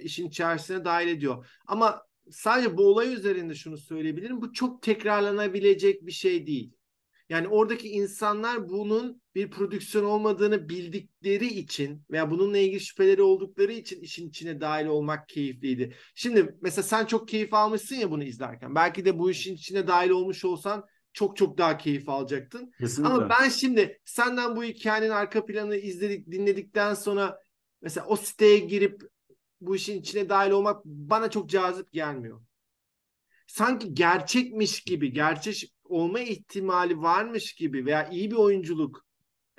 işin 0.00 0.28
içerisine 0.28 0.84
dahil 0.84 1.08
ediyor. 1.08 1.46
Ama 1.66 2.02
sadece 2.30 2.76
bu 2.76 2.86
olay 2.86 3.14
üzerinde 3.14 3.54
şunu 3.54 3.76
söyleyebilirim. 3.76 4.42
Bu 4.42 4.52
çok 4.52 4.82
tekrarlanabilecek 4.82 6.06
bir 6.06 6.12
şey 6.12 6.46
değil. 6.46 6.72
Yani 7.28 7.48
oradaki 7.48 7.88
insanlar 7.88 8.68
bunun 8.68 9.22
bir 9.34 9.50
prodüksiyon 9.50 10.04
olmadığını 10.04 10.68
bildikleri 10.68 11.46
için 11.46 12.04
veya 12.10 12.30
bununla 12.30 12.58
ilgili 12.58 12.80
şüpheleri 12.80 13.22
oldukları 13.22 13.72
için 13.72 14.00
işin 14.00 14.28
içine 14.28 14.60
dahil 14.60 14.86
olmak 14.86 15.28
keyifliydi. 15.28 15.96
Şimdi 16.14 16.56
mesela 16.60 16.82
sen 16.82 17.06
çok 17.06 17.28
keyif 17.28 17.54
almışsın 17.54 17.96
ya 17.96 18.10
bunu 18.10 18.24
izlerken. 18.24 18.74
Belki 18.74 19.04
de 19.04 19.18
bu 19.18 19.30
işin 19.30 19.54
içine 19.54 19.86
dahil 19.86 20.10
olmuş 20.10 20.44
olsan 20.44 20.84
çok 21.12 21.36
çok 21.36 21.58
daha 21.58 21.78
keyif 21.78 22.08
alacaktın. 22.08 22.72
Kesinlikle. 22.80 23.14
Ama 23.14 23.28
ben 23.30 23.48
şimdi 23.48 24.00
senden 24.04 24.56
bu 24.56 24.64
hikayenin 24.64 25.10
arka 25.10 25.46
planını 25.46 25.76
izledik, 25.76 26.30
dinledikten 26.30 26.94
sonra 26.94 27.38
mesela 27.82 28.06
o 28.06 28.16
siteye 28.16 28.58
girip 28.58 29.02
bu 29.60 29.76
işin 29.76 30.00
içine 30.00 30.28
dahil 30.28 30.50
olmak 30.50 30.84
bana 30.84 31.30
çok 31.30 31.50
cazip 31.50 31.92
gelmiyor. 31.92 32.40
Sanki 33.46 33.94
gerçekmiş 33.94 34.80
gibi, 34.80 35.12
gerçek 35.12 35.72
olma 35.84 36.20
ihtimali 36.20 37.02
varmış 37.02 37.54
gibi 37.54 37.86
veya 37.86 38.08
iyi 38.08 38.30
bir 38.30 38.36
oyunculuk 38.36 39.04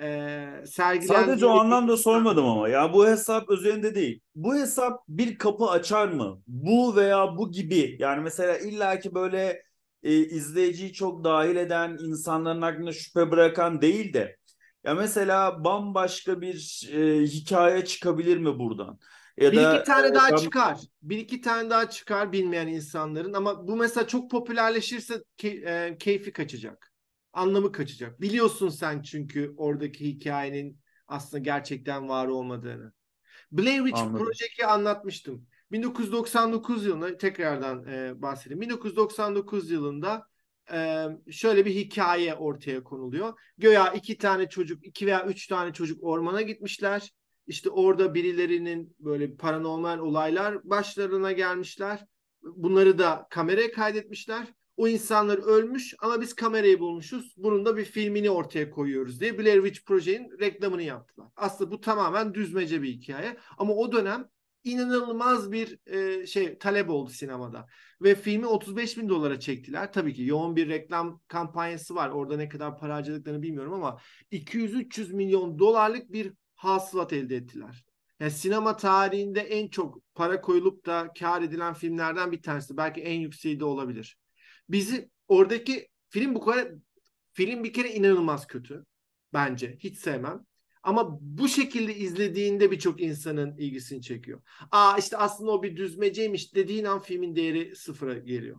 e, 0.02 0.46
sergilen... 0.66 1.24
Sadece 1.24 1.46
o 1.46 1.50
anlamda 1.50 1.96
sormadım 1.96 2.44
ama 2.44 2.68
ya 2.68 2.92
bu 2.92 3.06
hesap 3.06 3.50
üzerinde 3.50 3.94
değil. 3.94 4.20
Bu 4.34 4.54
hesap 4.54 5.00
bir 5.08 5.38
kapı 5.38 5.64
açar 5.64 6.08
mı? 6.08 6.42
Bu 6.46 6.96
veya 6.96 7.36
bu 7.36 7.50
gibi 7.50 7.96
yani 7.98 8.22
mesela 8.22 8.58
illaki 8.58 9.14
böyle 9.14 9.62
e, 10.02 10.16
izleyiciyi 10.16 10.92
çok 10.92 11.24
dahil 11.24 11.56
eden 11.56 11.96
insanların 12.00 12.62
aklına 12.62 12.92
şüphe 12.92 13.30
bırakan 13.30 13.82
değil 13.82 14.12
de 14.12 14.36
ya 14.84 14.94
mesela 14.94 15.64
bambaşka 15.64 16.40
bir 16.40 16.88
e, 16.92 17.22
hikaye 17.22 17.84
çıkabilir 17.84 18.36
mi 18.36 18.58
buradan? 18.58 18.98
Ya 19.36 19.52
bir 19.52 19.56
da, 19.56 19.76
iki 19.76 19.84
tane 19.84 20.08
e, 20.08 20.14
daha 20.14 20.30
ben... 20.30 20.36
çıkar. 20.36 20.78
Bir 21.02 21.18
iki 21.18 21.40
tane 21.40 21.70
daha 21.70 21.90
çıkar 21.90 22.32
bilmeyen 22.32 22.66
insanların 22.66 23.32
ama 23.32 23.68
bu 23.68 23.76
mesela 23.76 24.06
çok 24.06 24.30
popülerleşirse 24.30 25.22
key, 25.36 25.64
e, 25.66 25.96
keyfi 25.98 26.32
kaçacak. 26.32 26.92
Anlamı 27.32 27.72
kaçacak. 27.72 28.20
Biliyorsun 28.20 28.68
sen 28.68 29.02
çünkü 29.02 29.54
oradaki 29.56 30.04
hikayenin 30.04 30.78
aslında 31.08 31.42
gerçekten 31.42 32.08
var 32.08 32.26
olmadığını. 32.26 32.92
Blair 33.52 33.78
Witch 33.78 34.02
Project'i 34.02 34.66
anlatmıştım. 34.66 35.46
1999 35.72 36.86
yılında 36.86 37.16
tekrardan 37.16 37.86
e, 37.86 38.22
bahsedeyim. 38.22 38.60
1999 38.60 39.70
yılında 39.70 40.26
e, 40.72 41.06
şöyle 41.30 41.66
bir 41.66 41.74
hikaye 41.74 42.34
ortaya 42.34 42.84
konuluyor. 42.84 43.40
Göya 43.58 43.92
iki 43.92 44.18
tane 44.18 44.48
çocuk, 44.48 44.86
iki 44.86 45.06
veya 45.06 45.26
üç 45.26 45.46
tane 45.46 45.72
çocuk 45.72 46.04
ormana 46.04 46.42
gitmişler. 46.42 47.12
İşte 47.46 47.70
orada 47.70 48.14
birilerinin 48.14 48.96
böyle 48.98 49.36
paranormal 49.36 49.98
olaylar 49.98 50.70
başlarına 50.70 51.32
gelmişler. 51.32 52.06
Bunları 52.42 52.98
da 52.98 53.26
kameraya 53.30 53.72
kaydetmişler. 53.72 54.46
O 54.76 54.88
insanlar 54.88 55.38
ölmüş 55.38 55.94
ama 55.98 56.20
biz 56.20 56.34
kamerayı 56.34 56.80
bulmuşuz. 56.80 57.34
Bunun 57.36 57.64
da 57.64 57.76
bir 57.76 57.84
filmini 57.84 58.30
ortaya 58.30 58.70
koyuyoruz 58.70 59.20
diye 59.20 59.38
Blair 59.38 59.62
Witch 59.62 59.86
Project'in 59.86 60.38
reklamını 60.40 60.82
yaptılar. 60.82 61.28
Aslında 61.36 61.70
bu 61.70 61.80
tamamen 61.80 62.34
düzmece 62.34 62.82
bir 62.82 62.88
hikaye. 62.88 63.36
Ama 63.58 63.74
o 63.74 63.92
dönem 63.92 64.28
inanılmaz 64.64 65.52
bir 65.52 65.78
e, 65.86 66.26
şey 66.26 66.58
talep 66.58 66.90
oldu 66.90 67.10
sinemada. 67.10 67.66
Ve 68.02 68.14
filmi 68.14 68.46
35 68.46 68.98
bin 68.98 69.08
dolara 69.08 69.40
çektiler. 69.40 69.92
Tabii 69.92 70.14
ki 70.14 70.22
yoğun 70.22 70.56
bir 70.56 70.68
reklam 70.68 71.20
kampanyası 71.28 71.94
var. 71.94 72.10
Orada 72.10 72.36
ne 72.36 72.48
kadar 72.48 72.78
para 72.78 72.94
harcadıklarını 72.94 73.42
bilmiyorum 73.42 73.72
ama 73.72 74.00
200-300 74.32 75.12
milyon 75.12 75.58
dolarlık 75.58 76.12
bir 76.12 76.32
hasılat 76.54 77.12
elde 77.12 77.36
ettiler. 77.36 77.84
Yani 78.20 78.30
sinema 78.30 78.76
tarihinde 78.76 79.40
en 79.40 79.68
çok 79.68 80.14
para 80.14 80.40
koyulup 80.40 80.86
da 80.86 81.12
kar 81.18 81.42
edilen 81.42 81.74
filmlerden 81.74 82.32
bir 82.32 82.42
tanesi. 82.42 82.76
Belki 82.76 83.00
en 83.00 83.20
yükseği 83.20 83.60
de 83.60 83.64
olabilir. 83.64 84.18
Bizi 84.68 85.10
oradaki 85.28 85.88
film 86.08 86.34
bu 86.34 86.40
kadar 86.40 86.68
film 87.32 87.64
bir 87.64 87.72
kere 87.72 87.94
inanılmaz 87.94 88.46
kötü 88.46 88.84
bence. 89.32 89.76
Hiç 89.80 89.98
sevmem. 89.98 90.46
Ama 90.82 91.18
bu 91.20 91.48
şekilde 91.48 91.96
izlediğinde 91.96 92.70
birçok 92.70 93.00
insanın 93.00 93.56
ilgisini 93.56 94.02
çekiyor. 94.02 94.42
Aa 94.70 94.96
işte 94.98 95.16
aslında 95.16 95.50
o 95.50 95.62
bir 95.62 95.76
düzmeceymiş 95.76 96.54
dediğin 96.54 96.84
an 96.84 97.00
filmin 97.00 97.36
değeri 97.36 97.76
sıfıra 97.76 98.18
geliyor. 98.18 98.58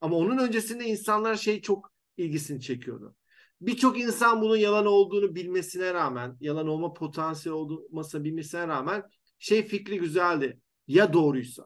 Ama 0.00 0.16
onun 0.16 0.38
öncesinde 0.38 0.84
insanlar 0.84 1.36
şey 1.36 1.62
çok 1.62 1.92
ilgisini 2.16 2.60
çekiyordu. 2.60 3.16
Birçok 3.60 4.00
insan 4.00 4.40
bunun 4.42 4.56
yalan 4.56 4.86
olduğunu 4.86 5.34
bilmesine 5.34 5.94
rağmen, 5.94 6.36
yalan 6.40 6.68
olma 6.68 6.92
potansiyeli 6.92 7.54
olmasına 7.54 8.24
bilmesine 8.24 8.68
rağmen 8.68 9.02
şey 9.38 9.66
fikri 9.66 9.98
güzeldi. 9.98 10.60
Ya 10.86 11.12
doğruysa. 11.12 11.64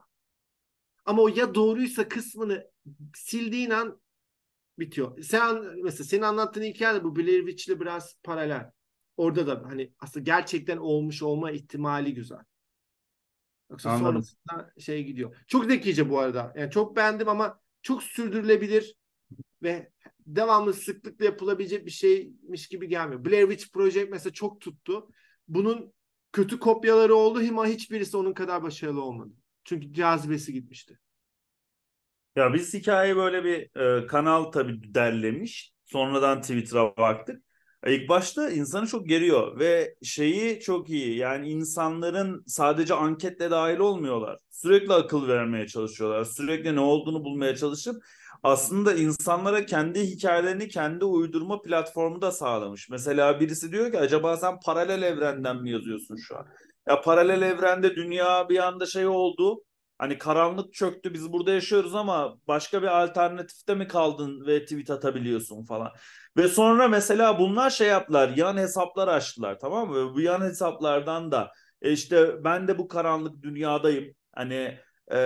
Ama 1.05 1.23
o 1.23 1.29
ya 1.29 1.55
doğruysa 1.55 2.09
kısmını 2.09 2.71
sildiğin 3.15 3.71
an 3.71 4.01
bitiyor. 4.79 5.23
Sen 5.23 5.63
mesela 5.83 6.05
senin 6.05 6.23
anlattığın 6.23 6.63
hikaye 6.63 6.95
de 7.01 7.05
bu 7.05 7.17
Blair 7.17 7.47
Witch'le 7.47 7.81
biraz 7.81 8.17
paralel. 8.23 8.71
Orada 9.17 9.47
da 9.47 9.63
hani 9.67 9.93
aslında 9.99 10.25
gerçekten 10.25 10.77
olmuş 10.77 11.23
olma 11.23 11.51
ihtimali 11.51 12.15
güzel. 12.15 12.45
Yoksa 13.71 13.91
Anladım. 13.91 14.15
sonrasında 14.15 14.73
şey 14.79 15.05
gidiyor. 15.05 15.37
Çok 15.49 15.65
zekice 15.65 16.11
bu 16.11 16.19
arada. 16.19 16.53
Yani 16.57 16.71
çok 16.71 16.97
beğendim 16.97 17.29
ama 17.29 17.61
çok 17.83 18.03
sürdürülebilir 18.03 18.95
ve 19.63 19.91
devamlı 20.27 20.75
sıklıkla 20.75 21.25
yapılabilecek 21.25 21.87
bir 21.87 21.91
şeymiş 21.91 22.69
gibi 22.69 22.89
gelmiyor. 22.89 23.25
Blair 23.25 23.49
Witch 23.49 23.73
Project 23.73 24.11
mesela 24.11 24.33
çok 24.33 24.61
tuttu. 24.61 25.09
Bunun 25.49 25.93
kötü 26.33 26.59
kopyaları 26.59 27.15
oldu 27.15 27.41
ama 27.51 27.67
hiçbirisi 27.67 28.17
onun 28.17 28.33
kadar 28.33 28.63
başarılı 28.63 29.03
olmadı. 29.03 29.35
Çünkü 29.65 29.93
cazibesi 29.93 30.53
gitmişti. 30.53 30.99
Ya 32.37 32.55
biz 32.55 32.75
hikayeyi 32.75 33.17
böyle 33.17 33.45
bir 33.45 33.81
e, 34.03 34.07
kanal 34.07 34.45
tabii 34.45 34.95
derlemiş. 34.95 35.73
Sonradan 35.85 36.41
Twitter'a 36.41 36.97
baktık. 36.97 37.45
İlk 37.87 38.09
başta 38.09 38.51
insanı 38.51 38.87
çok 38.87 39.09
geriyor 39.09 39.59
ve 39.59 39.95
şeyi 40.03 40.61
çok 40.61 40.91
iyi. 40.91 41.17
Yani 41.17 41.49
insanların 41.51 42.45
sadece 42.47 42.95
anketle 42.95 43.51
dahil 43.51 43.79
olmuyorlar. 43.79 44.39
Sürekli 44.51 44.93
akıl 44.93 45.29
vermeye 45.29 45.67
çalışıyorlar. 45.67 46.25
Sürekli 46.25 46.77
ne 46.77 46.81
olduğunu 46.81 47.25
bulmaya 47.25 47.57
çalışıp 47.57 48.05
aslında 48.43 48.95
insanlara 48.95 49.67
kendi 49.67 50.01
hikayelerini 50.01 50.69
kendi 50.69 51.05
uydurma 51.05 51.63
platformu 51.63 52.23
da 52.23 52.33
sağlamış. 52.33 52.89
Mesela 52.91 53.41
birisi 53.41 53.73
diyor 53.73 53.93
ki 53.93 53.99
acaba 53.99 54.37
sen 54.37 54.61
paralel 54.61 55.03
evrenden 55.03 55.57
mi 55.63 55.71
yazıyorsun 55.71 56.17
şu 56.17 56.37
an? 56.39 56.47
Ya 56.89 57.01
paralel 57.01 57.43
evrende 57.43 57.97
dünya 57.97 58.49
bir 58.49 58.59
anda 58.59 58.87
şey 58.87 59.07
oldu. 59.07 59.63
Hani 59.99 60.19
karanlık 60.19 60.75
çöktü 60.75 61.15
biz 61.15 61.33
burada 61.33 61.53
yaşıyoruz 61.53 61.95
ama 61.95 62.39
başka 62.49 62.83
bir 62.83 63.03
alternatifte 63.03 63.75
mi 63.75 63.89
kaldın 63.89 64.47
ve 64.47 64.65
tweet 64.65 64.91
atabiliyorsun 64.91 65.65
falan. 65.65 65.91
Ve 66.37 66.49
sonra 66.49 66.89
mesela 66.89 67.39
bunlar 67.39 67.71
şey 67.71 67.89
yaptılar 67.89 68.33
yan 68.37 68.57
hesaplar 68.57 69.09
açtılar 69.09 69.59
tamam 69.59 69.89
mı? 69.89 70.15
Bu 70.15 70.21
yan 70.21 70.41
hesaplardan 70.41 71.33
da 71.33 71.53
e 71.83 71.93
işte 71.93 72.45
ben 72.45 72.69
de 72.69 72.79
bu 72.79 72.89
karanlık 72.89 73.43
dünyadayım. 73.43 74.15
Hani 74.33 74.79
e, 75.13 75.19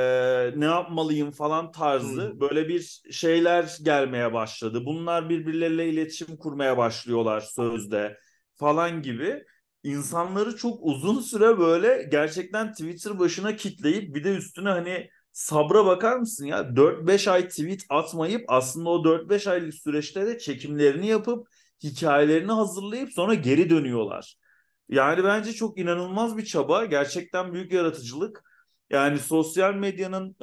ne 0.56 0.64
yapmalıyım 0.64 1.30
falan 1.30 1.72
tarzı 1.72 2.30
hmm. 2.30 2.40
böyle 2.40 2.68
bir 2.68 3.02
şeyler 3.10 3.76
gelmeye 3.82 4.32
başladı. 4.32 4.82
Bunlar 4.84 5.28
birbirleriyle 5.28 5.88
iletişim 5.88 6.36
kurmaya 6.36 6.76
başlıyorlar 6.76 7.40
sözde 7.40 8.18
falan 8.54 9.02
gibi. 9.02 9.44
İnsanları 9.82 10.56
çok 10.56 10.78
uzun 10.82 11.20
süre 11.20 11.58
böyle 11.58 12.08
gerçekten 12.10 12.72
Twitter 12.72 13.18
başına 13.18 13.56
kitleyip 13.56 14.14
bir 14.14 14.24
de 14.24 14.36
üstüne 14.36 14.68
hani 14.68 15.10
sabra 15.36 15.86
bakar 15.86 16.16
mısın 16.16 16.46
ya? 16.46 16.76
4-5 16.76 17.28
ay 17.28 17.48
tweet 17.48 17.82
atmayıp 17.88 18.44
aslında 18.48 18.90
o 18.90 19.04
4-5 19.04 19.46
aylık 19.46 19.74
süreçte 19.74 20.26
de 20.26 20.38
çekimlerini 20.38 21.06
yapıp 21.06 21.48
hikayelerini 21.82 22.52
hazırlayıp 22.52 23.12
sonra 23.12 23.34
geri 23.34 23.70
dönüyorlar. 23.70 24.36
Yani 24.88 25.24
bence 25.24 25.52
çok 25.52 25.78
inanılmaz 25.78 26.36
bir 26.36 26.44
çaba. 26.44 26.84
Gerçekten 26.84 27.52
büyük 27.52 27.72
yaratıcılık. 27.72 28.44
Yani 28.90 29.18
sosyal 29.18 29.74
medyanın 29.74 30.36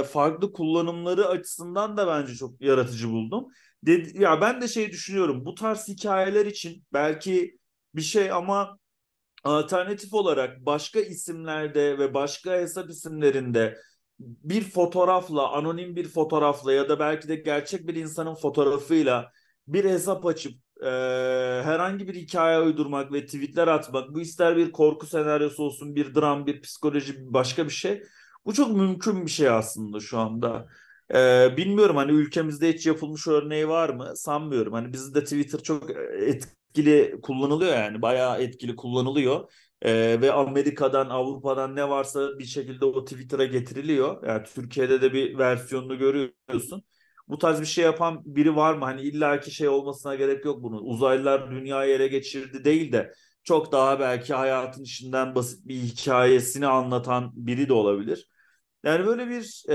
e, 0.00 0.04
farklı 0.04 0.52
kullanımları 0.52 1.26
açısından 1.26 1.96
da 1.96 2.06
bence 2.06 2.34
çok 2.34 2.60
yaratıcı 2.60 3.10
buldum. 3.10 3.46
Dedi, 3.82 4.22
ya 4.22 4.40
ben 4.40 4.60
de 4.60 4.68
şey 4.68 4.90
düşünüyorum. 4.90 5.44
Bu 5.44 5.54
tarz 5.54 5.88
hikayeler 5.88 6.46
için 6.46 6.84
belki 6.92 7.58
bir 7.94 8.02
şey 8.02 8.32
ama 8.32 8.78
alternatif 9.44 10.14
olarak 10.14 10.66
başka 10.66 11.00
isimlerde 11.00 11.98
ve 11.98 12.14
başka 12.14 12.52
hesap 12.52 12.90
isimlerinde 12.90 13.76
bir 14.18 14.62
fotoğrafla, 14.62 15.52
anonim 15.52 15.96
bir 15.96 16.08
fotoğrafla 16.08 16.72
ya 16.72 16.88
da 16.88 16.98
belki 16.98 17.28
de 17.28 17.36
gerçek 17.36 17.86
bir 17.88 17.94
insanın 17.94 18.34
fotoğrafıyla 18.34 19.32
bir 19.68 19.84
hesap 19.84 20.26
açıp 20.26 20.54
e, 20.82 20.86
herhangi 21.64 22.08
bir 22.08 22.14
hikaye 22.14 22.60
uydurmak 22.60 23.12
ve 23.12 23.26
tweetler 23.26 23.68
atmak, 23.68 24.14
bu 24.14 24.20
ister 24.20 24.56
bir 24.56 24.72
korku 24.72 25.06
senaryosu 25.06 25.62
olsun, 25.62 25.96
bir 25.96 26.14
dram, 26.14 26.46
bir 26.46 26.62
psikoloji, 26.62 27.14
başka 27.34 27.64
bir 27.64 27.70
şey. 27.70 28.02
Bu 28.46 28.52
çok 28.54 28.76
mümkün 28.76 29.26
bir 29.26 29.30
şey 29.30 29.48
aslında 29.48 30.00
şu 30.00 30.18
anda. 30.18 30.66
Ee, 31.14 31.54
bilmiyorum 31.56 31.96
hani 31.96 32.12
ülkemizde 32.12 32.72
hiç 32.72 32.86
yapılmış 32.86 33.26
örneği 33.28 33.68
var 33.68 33.88
mı? 33.88 34.12
Sanmıyorum. 34.16 34.72
Hani 34.72 34.92
bizde 34.92 35.24
Twitter 35.24 35.58
çok 35.62 35.90
etkili 36.28 37.20
kullanılıyor 37.22 37.74
yani. 37.74 38.02
Bayağı 38.02 38.42
etkili 38.42 38.76
kullanılıyor. 38.76 39.52
Ee, 39.84 40.18
ve 40.20 40.32
Amerika'dan, 40.32 41.08
Avrupa'dan 41.08 41.76
ne 41.76 41.88
varsa 41.88 42.38
bir 42.38 42.44
şekilde 42.44 42.84
o 42.84 43.04
Twitter'a 43.04 43.44
getiriliyor. 43.44 44.26
Yani 44.28 44.42
Türkiye'de 44.54 45.02
de 45.02 45.12
bir 45.12 45.38
versiyonunu 45.38 45.98
görüyorsun. 45.98 46.84
Bu 47.28 47.38
tarz 47.38 47.60
bir 47.60 47.66
şey 47.66 47.84
yapan 47.84 48.22
biri 48.24 48.56
var 48.56 48.74
mı? 48.74 48.84
Hani 48.84 49.02
illaki 49.02 49.50
şey 49.50 49.68
olmasına 49.68 50.14
gerek 50.14 50.44
yok 50.44 50.62
bunun. 50.62 50.84
Uzaylılar 50.84 51.50
dünyayı 51.50 51.94
ele 51.94 52.08
geçirdi 52.08 52.64
değil 52.64 52.92
de 52.92 53.12
çok 53.44 53.72
daha 53.72 54.00
belki 54.00 54.34
hayatın 54.34 54.82
içinden 54.82 55.34
basit 55.34 55.68
bir 55.68 55.74
hikayesini 55.74 56.66
anlatan 56.66 57.32
biri 57.34 57.68
de 57.68 57.72
olabilir. 57.72 58.28
Yani 58.84 59.06
böyle 59.06 59.28
bir 59.28 59.64
e, 59.70 59.74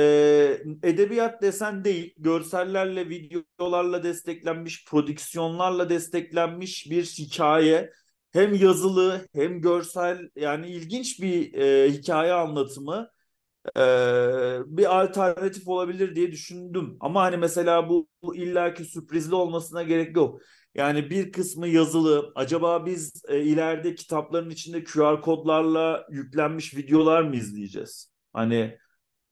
edebiyat 0.84 1.42
desen 1.42 1.84
değil, 1.84 2.14
görsellerle, 2.18 3.10
videolarla 3.10 4.04
desteklenmiş, 4.04 4.86
prodüksiyonlarla 4.86 5.90
desteklenmiş 5.90 6.88
bir 6.90 7.04
hikaye 7.04 7.92
hem 8.32 8.54
yazılı 8.54 9.28
hem 9.34 9.62
görsel 9.62 10.30
yani 10.36 10.68
ilginç 10.68 11.22
bir 11.22 11.54
e, 11.54 11.92
hikaye 11.92 12.34
anlatımı 12.34 13.10
e, 13.78 13.82
bir 14.66 15.00
alternatif 15.02 15.68
olabilir 15.68 16.16
diye 16.16 16.32
düşündüm. 16.32 16.98
Ama 17.00 17.22
hani 17.22 17.38
mesela 17.38 17.90
bu, 17.90 18.08
bu 18.24 18.36
illaki 18.36 18.86
sürprizli 18.86 19.36
olmasına 19.36 19.84
gerek 19.84 20.16
yok. 20.16 20.42
Yani 20.76 21.10
bir 21.10 21.32
kısmı 21.32 21.68
yazılı. 21.68 22.32
Acaba 22.36 22.86
biz 22.86 23.24
e, 23.28 23.42
ileride 23.42 23.96
kitapların 23.96 24.50
içinde 24.50 24.84
QR 24.84 25.22
kodlarla 25.22 26.06
yüklenmiş 26.12 26.76
videolar 26.76 27.22
mı 27.22 27.36
izleyeceğiz? 27.36 28.12
Hani 28.34 28.78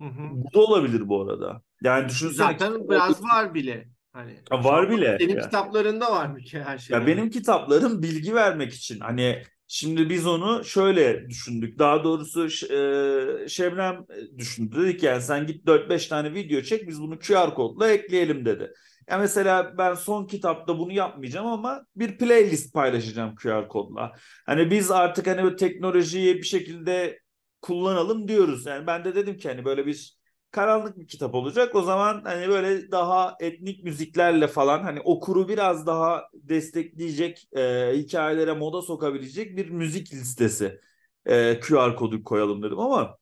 hı 0.01 0.08
hı. 0.08 0.30
bu 0.32 0.54
da 0.54 0.60
olabilir 0.60 1.10
bu 1.10 1.22
arada. 1.22 1.62
Yani 1.84 2.10
düşünsene. 2.10 2.48
Zaten 2.48 2.89
biraz 2.89 3.24
var 3.24 3.54
bile. 3.54 3.97
Hani 4.14 4.40
var 4.52 4.90
bile. 4.90 5.18
Senin 5.20 5.36
ya. 5.36 5.42
kitaplarında 5.42 6.12
var 6.12 6.28
mı 6.28 6.40
ki 6.40 6.64
her 6.64 6.78
şey? 6.78 6.98
Ya 6.98 7.08
benim 7.08 7.30
kitaplarım 7.30 8.04
bilgi 8.04 8.36
vermek 8.36 8.74
için. 8.74 9.00
Hani 9.00 9.44
şimdi 9.68 10.10
biz 10.10 10.28
onu 10.28 10.66
şöyle 10.66 11.30
düşündük. 11.30 11.80
Daha 11.80 12.04
doğrusu 12.04 12.46
e, 12.74 13.50
Şebnem 13.50 14.06
düşündü. 14.38 14.82
Dedik 14.82 15.04
yani 15.04 15.22
sen 15.22 15.48
git 15.48 15.66
4-5 15.66 16.08
tane 16.08 16.34
video 16.34 16.62
çek 16.62 16.88
biz 16.88 17.02
bunu 17.02 17.20
QR 17.20 17.54
kodla 17.56 17.92
ekleyelim 17.92 18.46
dedi. 18.46 18.74
Ya 19.10 19.18
mesela 19.18 19.78
ben 19.78 19.94
son 19.94 20.26
kitapta 20.26 20.80
bunu 20.80 20.92
yapmayacağım 20.92 21.48
ama 21.48 21.86
bir 21.96 22.18
playlist 22.18 22.74
paylaşacağım 22.74 23.36
QR 23.36 23.68
kodla. 23.68 24.12
Hani 24.46 24.72
biz 24.72 24.92
artık 24.92 25.28
hani 25.28 25.56
teknolojiyi 25.56 26.38
bir 26.38 26.44
şekilde 26.44 27.20
kullanalım 27.62 28.28
diyoruz. 28.28 28.66
Yani 28.66 28.88
ben 28.88 29.06
de 29.06 29.16
dedim 29.16 29.38
ki 29.38 29.48
hani 29.48 29.66
böyle 29.66 29.86
bir 29.86 30.16
karanlık 30.51 30.98
bir 31.00 31.08
kitap 31.08 31.36
olacak. 31.36 31.75
O 31.75 31.82
zaman 31.82 32.22
hani 32.25 32.48
böyle 32.50 32.92
daha 32.92 33.36
etnik 33.39 33.84
müziklerle 33.84 34.48
falan 34.48 34.84
hani 34.84 35.01
okuru 35.01 35.48
biraz 35.50 35.88
daha 35.88 36.24
destekleyecek, 36.34 37.48
e, 37.58 37.92
hikayelere 37.98 38.54
moda 38.54 38.82
sokabilecek 38.82 39.58
bir 39.58 39.70
müzik 39.70 40.13
listesi 40.13 40.82
e, 41.25 41.60
QR 41.60 41.96
kodu 41.96 42.24
koyalım 42.24 42.63
dedim 42.63 42.80
ama 42.80 43.18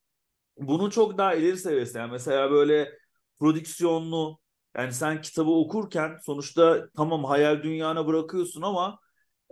bunun 0.58 0.90
çok 0.90 1.18
daha 1.18 1.36
ileri 1.36 1.58
seviyesi. 1.58 1.98
Yani 1.98 2.12
mesela 2.12 2.52
böyle 2.52 2.92
prodüksiyonlu 3.40 4.40
yani 4.78 4.94
sen 4.94 5.22
kitabı 5.22 5.52
okurken 5.52 6.18
sonuçta 6.24 6.90
tamam 6.98 7.24
hayal 7.24 7.64
dünyana 7.64 8.08
bırakıyorsun 8.08 8.62
ama 8.62 9.00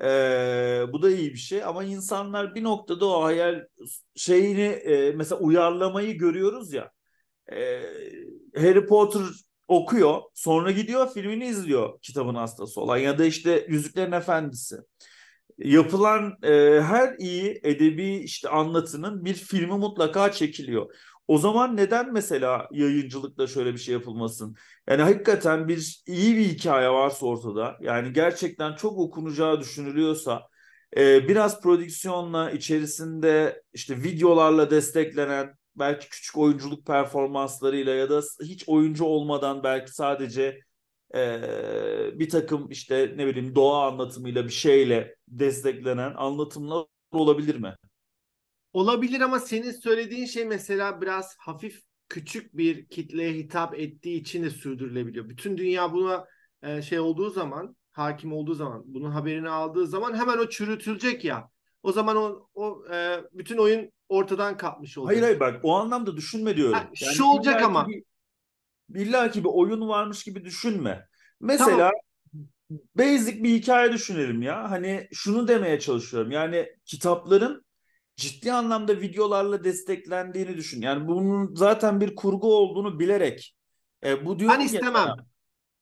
e, 0.02 0.06
bu 0.94 1.02
da 1.02 1.10
iyi 1.12 1.32
bir 1.34 1.38
şey 1.40 1.64
ama 1.64 1.84
insanlar 1.84 2.56
bir 2.56 2.64
noktada 2.64 3.06
o 3.08 3.24
hayal 3.24 3.66
şeyini 4.16 4.62
e, 4.62 5.12
mesela 5.12 5.40
uyarlamayı 5.42 6.18
görüyoruz 6.18 6.74
ya 6.74 6.92
e, 7.52 7.82
Harry 8.58 8.86
Potter 8.86 9.22
okuyor 9.68 10.22
sonra 10.34 10.72
gidiyor 10.72 11.14
filmini 11.14 11.48
izliyor 11.48 12.00
kitabın 12.02 12.36
hastası 12.36 12.82
olan 12.82 12.98
ya 12.98 13.20
da 13.20 13.26
işte 13.26 13.66
Yüzüklerin 13.70 14.12
Efendisi 14.12 14.76
yapılan 15.58 16.38
e, 16.44 16.82
her 16.82 17.16
iyi 17.20 17.60
edebi 17.64 18.16
işte 18.16 18.50
anlatının 18.50 19.26
bir 19.26 19.34
filmi 19.34 19.78
mutlaka 19.78 20.32
çekiliyor. 20.32 20.94
O 21.28 21.38
zaman 21.38 21.78
neden 21.78 22.14
mesela 22.14 22.68
yayıncılıkta 22.72 23.48
şöyle 23.48 23.74
bir 23.74 23.78
şey 23.78 23.94
yapılmasın? 23.94 24.56
Yani 24.90 25.02
hakikaten 25.02 25.68
bir 25.68 26.04
iyi 26.08 26.38
bir 26.38 26.46
hikaye 26.46 26.90
varsa 26.90 27.26
ortada, 27.26 27.78
yani 27.82 28.14
gerçekten 28.14 28.76
çok 28.76 28.98
okunacağı 28.98 29.60
düşünülüyorsa, 29.62 30.48
e, 30.98 31.28
biraz 31.28 31.62
prodüksiyonla 31.62 32.52
içerisinde 32.52 33.64
işte 33.74 34.04
videolarla 34.04 34.72
desteklenen, 34.72 35.54
belki 35.76 36.10
küçük 36.10 36.38
oyunculuk 36.38 36.86
performanslarıyla 36.86 37.94
ya 37.94 38.10
da 38.10 38.22
hiç 38.44 38.64
oyuncu 38.70 39.06
olmadan 39.06 39.64
belki 39.64 39.92
sadece 39.92 40.60
e, 41.16 41.40
bir 42.20 42.30
takım 42.30 42.70
işte 42.70 43.14
ne 43.18 43.28
bileyim 43.28 43.56
doğa 43.56 43.88
anlatımıyla 43.88 44.44
bir 44.46 44.54
şeyle 44.54 45.16
desteklenen 45.28 46.14
anlatımlar 46.16 46.86
olabilir 47.12 47.56
mi? 47.56 47.76
Olabilir 48.74 49.22
ama 49.22 49.40
senin 49.40 49.72
söylediğin 49.72 50.26
şey 50.26 50.46
mesela 50.46 51.02
biraz 51.02 51.36
hafif 51.40 51.82
küçük 52.10 52.58
bir 52.58 52.86
kitleye 52.86 53.34
hitap 53.34 53.80
ettiği 53.80 54.22
için 54.22 54.44
de 54.44 54.50
sürdürülebiliyor. 54.50 55.30
Bütün 55.30 55.58
dünya 55.58 55.94
buna 55.94 56.26
e, 56.64 56.82
şey 56.82 57.00
olduğu 57.00 57.30
zaman, 57.30 57.76
hakim 57.92 58.34
olduğu 58.34 58.54
zaman, 58.54 58.84
bunun 58.86 59.12
haberini 59.12 59.50
aldığı 59.50 59.88
zaman 59.88 60.16
hemen 60.16 60.38
o 60.38 60.50
çürütülecek 60.50 61.26
ya. 61.26 61.50
O 61.84 61.92
zaman 61.92 62.18
o, 62.18 62.48
o 62.54 62.86
e, 62.94 63.22
bütün 63.32 63.58
oyun 63.58 63.92
ortadan 64.14 64.58
kalkmış 64.58 64.98
olacak. 64.98 65.12
Hayır 65.12 65.24
hayır 65.24 65.40
bak 65.40 65.60
o 65.64 65.76
anlamda 65.76 66.18
düşünme 66.18 66.58
diyorum. 66.58 66.74
Ha, 66.74 66.90
yani 67.02 67.16
şu 67.16 67.24
olacak 67.24 67.62
ama. 67.62 67.88
Bir, 67.88 68.04
illa 68.96 69.32
ki 69.32 69.44
bir 69.44 69.50
oyun 69.54 69.88
varmış 69.88 70.24
gibi 70.24 70.46
düşünme. 70.46 71.08
Mesela 71.42 71.78
tamam. 71.78 71.92
basic 72.96 73.44
bir 73.44 73.50
hikaye 73.50 73.92
düşünelim 73.92 74.42
ya. 74.42 74.72
Hani 74.72 75.08
şunu 75.14 75.48
demeye 75.48 75.80
çalışıyorum. 75.80 76.32
Yani 76.32 76.70
kitapların 76.86 77.66
ciddi 78.16 78.54
anlamda 78.54 79.02
videolarla 79.02 79.64
desteklendiğini 79.64 80.58
düşün. 80.58 80.82
Yani 80.82 81.08
bunun 81.08 81.56
zaten 81.56 82.02
bir 82.02 82.16
kurgu 82.16 82.56
olduğunu 82.56 83.00
bilerek 83.00 83.56
e, 84.06 84.26
bu 84.26 84.40
diyorum 84.40 84.58
ben 84.60 84.66
istemem. 84.66 85.08
Ya, 85.08 85.16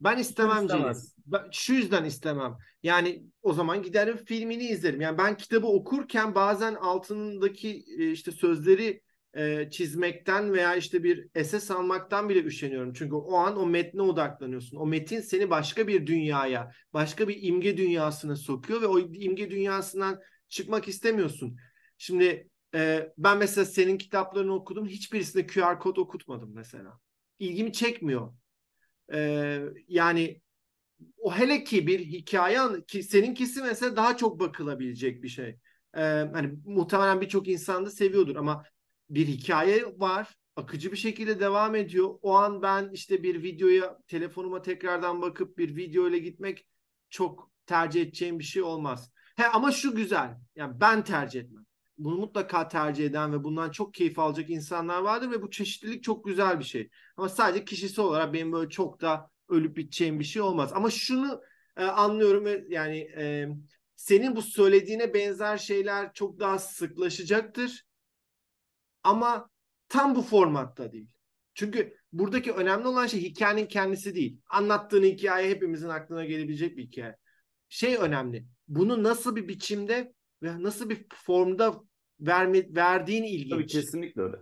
ben 0.03 0.17
istemem 0.17 0.67
Celil. 0.67 0.83
Ben 1.25 1.43
şu 1.51 1.73
yüzden 1.73 2.03
istemem. 2.03 2.57
Yani 2.83 3.23
o 3.41 3.53
zaman 3.53 3.83
giderim 3.83 4.17
filmini 4.17 4.63
izlerim. 4.63 5.01
Yani 5.01 5.17
ben 5.17 5.37
kitabı 5.37 5.67
okurken 5.67 6.35
bazen 6.35 6.75
altındaki 6.75 7.85
e, 7.99 8.11
işte 8.11 8.31
sözleri 8.31 9.01
e, 9.33 9.69
çizmekten 9.69 10.53
veya 10.53 10.75
işte 10.75 11.03
bir 11.03 11.27
esas 11.35 11.71
almaktan 11.71 12.29
bile 12.29 12.43
üşeniyorum. 12.43 12.93
Çünkü 12.93 13.15
o 13.15 13.35
an 13.35 13.57
o 13.57 13.65
metne 13.65 14.01
odaklanıyorsun. 14.01 14.77
O 14.77 14.85
metin 14.85 15.21
seni 15.21 15.49
başka 15.49 15.87
bir 15.87 16.07
dünyaya, 16.07 16.71
başka 16.93 17.27
bir 17.27 17.37
imge 17.41 17.77
dünyasına 17.77 18.35
sokuyor 18.35 18.81
ve 18.81 18.87
o 18.87 18.99
imge 18.99 19.51
dünyasından 19.51 20.19
çıkmak 20.49 20.87
istemiyorsun. 20.87 21.57
Şimdi 21.97 22.49
e, 22.75 23.09
ben 23.17 23.37
mesela 23.37 23.65
senin 23.65 23.97
kitaplarını 23.97 24.53
okudum. 24.53 24.87
Hiçbirisinde 24.87 25.47
QR 25.47 25.79
kod 25.79 25.97
okutmadım 25.97 26.51
mesela. 26.55 26.99
İlgimi 27.39 27.73
çekmiyor. 27.73 28.33
E, 29.13 29.59
yani 29.87 30.41
o 31.17 31.35
hele 31.35 31.63
ki 31.63 31.87
bir 31.87 31.99
hikaye 31.99 32.59
ki 32.87 33.03
seninkisi 33.03 33.61
mesela 33.61 33.95
daha 33.95 34.17
çok 34.17 34.39
bakılabilecek 34.39 35.23
bir 35.23 35.29
şey. 35.29 35.49
E, 35.97 36.01
hani 36.33 36.53
muhtemelen 36.65 37.21
birçok 37.21 37.47
insan 37.47 37.85
da 37.85 37.89
seviyordur 37.89 38.35
ama 38.35 38.63
bir 39.09 39.27
hikaye 39.27 39.85
var. 39.97 40.35
Akıcı 40.55 40.91
bir 40.91 40.97
şekilde 40.97 41.39
devam 41.39 41.75
ediyor. 41.75 42.19
O 42.21 42.35
an 42.35 42.61
ben 42.61 42.89
işte 42.93 43.23
bir 43.23 43.43
videoya 43.43 43.97
telefonuma 44.07 44.61
tekrardan 44.61 45.21
bakıp 45.21 45.57
bir 45.57 45.75
video 45.75 46.09
ile 46.09 46.19
gitmek 46.19 46.67
çok 47.09 47.51
tercih 47.65 48.01
edeceğim 48.01 48.39
bir 48.39 48.43
şey 48.43 48.63
olmaz. 48.63 49.11
He 49.35 49.47
ama 49.47 49.71
şu 49.71 49.95
güzel. 49.95 50.37
Yani 50.55 50.79
ben 50.81 51.03
tercih 51.03 51.41
etmem 51.41 51.60
bunu 52.03 52.17
mutlaka 52.17 52.67
tercih 52.67 53.05
eden 53.05 53.33
ve 53.33 53.43
bundan 53.43 53.71
çok 53.71 53.93
keyif 53.93 54.19
alacak 54.19 54.49
insanlar 54.49 55.01
vardır 55.01 55.31
ve 55.31 55.41
bu 55.41 55.49
çeşitlilik 55.49 56.03
çok 56.03 56.25
güzel 56.25 56.59
bir 56.59 56.63
şey. 56.63 56.89
Ama 57.17 57.29
sadece 57.29 57.65
kişisi 57.65 58.01
olarak 58.01 58.33
benim 58.33 58.51
böyle 58.51 58.69
çok 58.69 59.01
da 59.01 59.29
ölüp 59.49 59.77
biteceğim 59.77 60.19
bir 60.19 60.25
şey 60.25 60.41
olmaz. 60.41 60.71
Ama 60.73 60.89
şunu 60.89 61.41
e, 61.77 61.83
anlıyorum 61.83 62.45
ve 62.45 62.65
yani 62.69 62.97
e, 62.97 63.47
senin 63.95 64.35
bu 64.35 64.41
söylediğine 64.41 65.13
benzer 65.13 65.57
şeyler 65.57 66.13
çok 66.13 66.39
daha 66.39 66.59
sıklaşacaktır. 66.59 67.85
Ama 69.03 69.49
tam 69.89 70.15
bu 70.15 70.21
formatta 70.21 70.91
değil. 70.91 71.07
Çünkü 71.53 71.97
buradaki 72.13 72.51
önemli 72.51 72.87
olan 72.87 73.07
şey 73.07 73.21
hikayenin 73.21 73.65
kendisi 73.65 74.15
değil. 74.15 74.39
Anlattığın 74.49 75.03
hikaye 75.03 75.49
hepimizin 75.49 75.89
aklına 75.89 76.25
gelebilecek 76.25 76.77
bir 76.77 76.83
hikaye. 76.83 77.15
Şey 77.69 77.95
önemli. 77.95 78.45
Bunu 78.67 79.03
nasıl 79.03 79.35
bir 79.35 79.47
biçimde 79.47 80.13
ve 80.43 80.63
nasıl 80.63 80.89
bir 80.89 81.05
formda 81.13 81.81
verme, 82.21 82.75
verdiğin 82.75 83.23
ilginç. 83.23 83.49
Tabii 83.49 83.67
kesinlikle 83.67 84.21
öyle. 84.21 84.37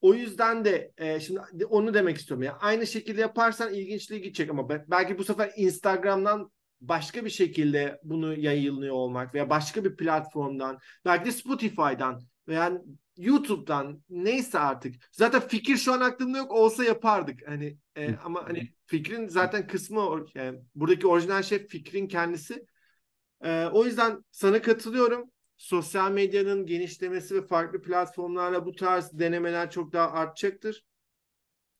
O 0.00 0.14
yüzden 0.14 0.64
de 0.64 0.92
e, 0.96 1.20
şimdi 1.20 1.66
onu 1.70 1.94
demek 1.94 2.16
istiyorum. 2.16 2.42
Yani 2.42 2.56
aynı 2.60 2.86
şekilde 2.86 3.20
yaparsan 3.20 3.74
ilginçliği 3.74 4.22
gidecek 4.22 4.50
ama 4.50 4.68
belki 4.68 5.18
bu 5.18 5.24
sefer 5.24 5.52
Instagram'dan 5.56 6.50
başka 6.80 7.24
bir 7.24 7.30
şekilde 7.30 8.00
bunu 8.02 8.38
yayınlıyor 8.38 8.94
olmak 8.94 9.34
veya 9.34 9.50
başka 9.50 9.84
bir 9.84 9.96
platformdan 9.96 10.78
belki 11.04 11.24
de 11.24 11.32
Spotify'dan 11.32 12.20
veya 12.48 12.82
YouTube'dan 13.16 14.02
neyse 14.10 14.58
artık. 14.58 14.94
Zaten 15.12 15.40
fikir 15.40 15.76
şu 15.76 15.92
an 15.92 16.00
aklımda 16.00 16.38
yok 16.38 16.52
olsa 16.52 16.84
yapardık. 16.84 17.48
Hani 17.48 17.76
e, 17.96 18.14
ama 18.24 18.48
hani 18.48 18.72
fikrin 18.86 19.28
zaten 19.28 19.66
kısmı 19.66 20.26
yani 20.34 20.60
buradaki 20.74 21.06
orijinal 21.06 21.42
şey 21.42 21.66
fikrin 21.66 22.08
kendisi. 22.08 22.66
E, 23.44 23.66
o 23.66 23.84
yüzden 23.84 24.24
sana 24.30 24.62
katılıyorum 24.62 25.30
sosyal 25.60 26.12
medyanın 26.12 26.66
genişlemesi 26.66 27.34
ve 27.34 27.46
farklı 27.46 27.82
platformlarla 27.82 28.66
bu 28.66 28.72
tarz 28.72 29.18
denemeler 29.18 29.70
çok 29.70 29.92
daha 29.92 30.10
artacaktır. 30.10 30.84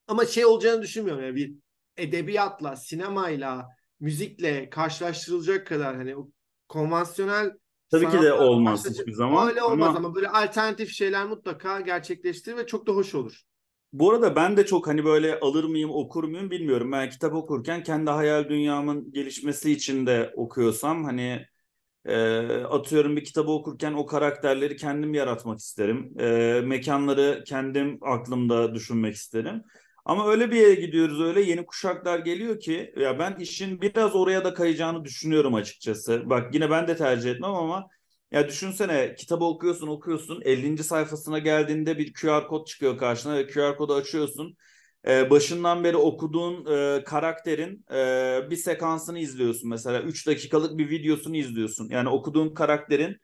Ama 0.07 0.25
şey 0.25 0.45
olacağını 0.45 0.81
düşünmüyorum. 0.81 1.23
Yani 1.23 1.35
bir 1.35 1.53
edebiyatla, 1.97 2.75
sinemayla, 2.75 3.67
müzikle 3.99 4.69
karşılaştırılacak 4.69 5.67
kadar 5.67 5.95
hani 5.95 6.15
o 6.15 6.29
konvansiyonel 6.67 7.51
Tabii 7.91 8.09
ki 8.09 8.21
de 8.21 8.33
olmaz 8.33 8.89
hiçbir 8.89 9.13
zaman. 9.13 9.49
Öyle 9.49 9.63
olmaz 9.63 9.89
ama... 9.89 9.97
ama 9.97 10.15
böyle 10.15 10.29
alternatif 10.29 10.91
şeyler 10.91 11.25
mutlaka 11.25 11.79
gerçekleştirir 11.79 12.57
ve 12.57 12.67
çok 12.67 12.87
da 12.87 12.91
hoş 12.91 13.15
olur. 13.15 13.41
Bu 13.93 14.11
arada 14.11 14.35
ben 14.35 14.57
de 14.57 14.65
çok 14.65 14.87
hani 14.87 15.05
böyle 15.05 15.39
alır 15.39 15.63
mıyım 15.63 15.89
okur 15.91 16.23
muyum 16.23 16.51
bilmiyorum. 16.51 16.91
Ben 16.91 17.09
kitap 17.09 17.33
okurken 17.33 17.83
kendi 17.83 18.11
hayal 18.11 18.49
dünyamın 18.49 19.11
gelişmesi 19.11 19.71
için 19.71 20.05
de 20.05 20.33
okuyorsam 20.35 21.03
hani 21.03 21.45
e, 22.05 22.37
atıyorum 22.63 23.15
bir 23.15 23.23
kitabı 23.23 23.51
okurken 23.51 23.93
o 23.93 24.05
karakterleri 24.05 24.75
kendim 24.75 25.13
yaratmak 25.13 25.59
isterim. 25.59 26.13
E, 26.19 26.61
mekanları 26.65 27.43
kendim 27.47 27.99
aklımda 28.01 28.75
düşünmek 28.75 29.15
isterim. 29.15 29.63
Ama 30.05 30.27
öyle 30.31 30.51
bir 30.51 30.55
yere 30.55 30.75
gidiyoruz 30.75 31.21
öyle 31.21 31.41
yeni 31.41 31.65
kuşaklar 31.65 32.19
geliyor 32.19 32.59
ki 32.59 32.93
ya 32.97 33.19
ben 33.19 33.35
işin 33.35 33.81
biraz 33.81 34.15
oraya 34.15 34.43
da 34.45 34.53
kayacağını 34.53 35.05
düşünüyorum 35.05 35.55
açıkçası. 35.55 36.29
Bak 36.29 36.53
yine 36.53 36.69
ben 36.69 36.87
de 36.87 36.95
tercih 36.95 37.31
etmem 37.31 37.51
ama 37.53 37.87
ya 38.31 38.47
düşünsene 38.47 39.15
kitabı 39.15 39.45
okuyorsun 39.45 39.87
okuyorsun 39.87 40.41
50. 40.45 40.83
sayfasına 40.83 41.39
geldiğinde 41.39 41.97
bir 41.97 42.13
QR 42.13 42.47
kod 42.47 42.67
çıkıyor 42.67 42.97
karşına 42.97 43.35
ve 43.37 43.47
QR 43.47 43.77
kodu 43.77 43.95
açıyorsun 43.95 44.57
e, 45.07 45.29
başından 45.29 45.83
beri 45.83 45.97
okuduğun 45.97 46.65
e, 46.65 47.03
karakterin 47.03 47.85
e, 47.91 48.49
bir 48.49 48.55
sekansını 48.55 49.19
izliyorsun 49.19 49.69
mesela 49.69 50.01
3 50.01 50.27
dakikalık 50.27 50.77
bir 50.77 50.89
videosunu 50.89 51.35
izliyorsun 51.35 51.89
yani 51.89 52.09
okuduğun 52.09 52.53
karakterin 52.53 53.17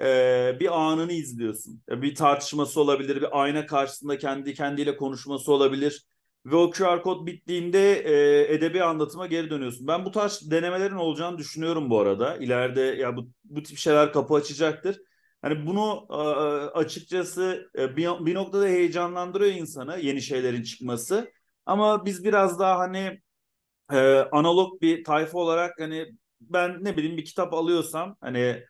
e, 0.00 0.56
bir 0.60 0.80
anını 0.80 1.12
izliyorsun 1.12 1.82
bir 1.88 2.14
tartışması 2.14 2.80
olabilir 2.80 3.16
bir 3.16 3.42
ayna 3.42 3.66
karşısında 3.66 4.18
kendi 4.18 4.54
kendiyle 4.54 4.96
konuşması 4.96 5.52
olabilir 5.52 6.04
ve 6.46 6.56
o 6.56 6.70
QR 6.70 7.02
kod 7.02 7.26
bittiğinde 7.26 7.92
e, 7.94 8.54
edebi 8.54 8.82
anlatıma 8.82 9.26
geri 9.26 9.50
dönüyorsun. 9.50 9.86
Ben 9.86 10.04
bu 10.04 10.10
tarz 10.10 10.50
denemelerin 10.50 10.96
olacağını 10.96 11.38
düşünüyorum 11.38 11.90
bu 11.90 12.00
arada. 12.00 12.36
İleride 12.36 12.80
ya 12.80 13.16
bu, 13.16 13.30
bu 13.44 13.62
tip 13.62 13.78
şeyler 13.78 14.12
kapı 14.12 14.34
açacaktır. 14.34 15.00
Hani 15.42 15.66
bunu 15.66 16.06
e, 16.10 16.14
açıkçası 16.78 17.70
e, 17.78 17.96
bir, 17.96 18.34
noktada 18.34 18.66
heyecanlandırıyor 18.66 19.52
insanı 19.52 19.98
yeni 19.98 20.22
şeylerin 20.22 20.62
çıkması. 20.62 21.32
Ama 21.66 22.04
biz 22.06 22.24
biraz 22.24 22.58
daha 22.58 22.78
hani 22.78 23.20
e, 23.92 23.98
analog 24.32 24.82
bir 24.82 25.04
tayfa 25.04 25.38
olarak 25.38 25.80
hani 25.80 26.06
ben 26.40 26.84
ne 26.84 26.96
bileyim 26.96 27.16
bir 27.16 27.24
kitap 27.24 27.54
alıyorsam 27.54 28.16
hani 28.20 28.64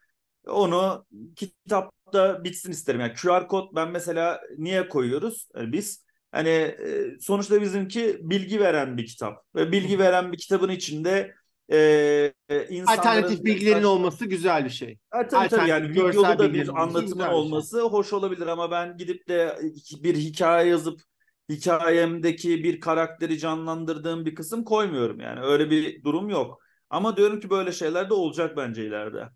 onu 0.47 1.07
kitapta 1.37 2.45
bitsin 2.45 2.71
isterim. 2.71 3.01
Yani 3.01 3.15
QR 3.15 3.49
kod 3.49 3.75
ben 3.75 3.91
mesela 3.91 4.41
niye 4.59 4.89
koyuyoruz 4.89 5.49
yani 5.57 5.73
biz? 5.73 6.05
Hani 6.33 6.77
sonuçta 7.21 7.63
bizimki 7.63 8.19
bilgi 8.23 8.61
veren 8.61 8.97
bir 8.97 9.07
kitap 9.07 9.45
ve 9.55 9.73
bilgi 9.73 9.99
veren 9.99 10.33
bir 10.33 10.39
kitabın 10.39 10.69
içinde 10.69 11.35
e, 11.73 12.33
insanların 12.69 12.99
alternatif 12.99 13.45
bilgilerin 13.45 13.77
mesaj... 13.77 13.91
olması 13.91 14.27
güzel 14.27 14.65
bir 14.65 14.71
şey. 14.71 14.91
E, 14.91 15.29
tabii 15.29 15.49
tabii 15.49 15.69
yani 15.69 15.89
videolu 15.89 16.39
da 16.39 16.55
bir 16.55 16.83
anlatımın 16.83 17.25
şey. 17.25 17.35
olması 17.35 17.81
şey. 17.81 17.89
hoş 17.89 18.13
olabilir 18.13 18.47
ama 18.47 18.71
ben 18.71 18.97
gidip 18.97 19.29
de 19.29 19.59
bir 20.03 20.17
hikaye 20.17 20.71
yazıp 20.71 21.01
hikayemdeki 21.49 22.65
bir 22.65 22.81
karakteri 22.81 23.39
canlandırdığım 23.39 24.27
bir 24.27 24.35
kısım 24.35 24.65
koymuyorum 24.65 25.21
yani 25.21 25.41
öyle 25.41 25.71
bir 25.71 26.05
durum 26.05 26.29
yok. 26.29 26.61
Ama 26.91 27.17
diyorum 27.17 27.41
ki 27.41 27.51
böyle 27.51 27.73
şeyler 27.73 28.11
de 28.11 28.15
olacak 28.15 28.57
bence 28.57 28.87
ileride. 28.87 29.29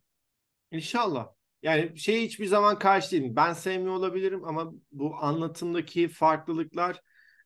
İnşallah. 0.70 1.26
Yani 1.62 1.98
şey 1.98 2.22
hiçbir 2.22 2.46
zaman 2.46 2.78
karşı 2.78 3.10
değilim. 3.10 3.36
Ben 3.36 3.52
sevmiyor 3.52 3.94
olabilirim 3.94 4.44
ama 4.44 4.72
bu 4.92 5.16
anlatımdaki 5.20 6.08
farklılıklar 6.08 7.00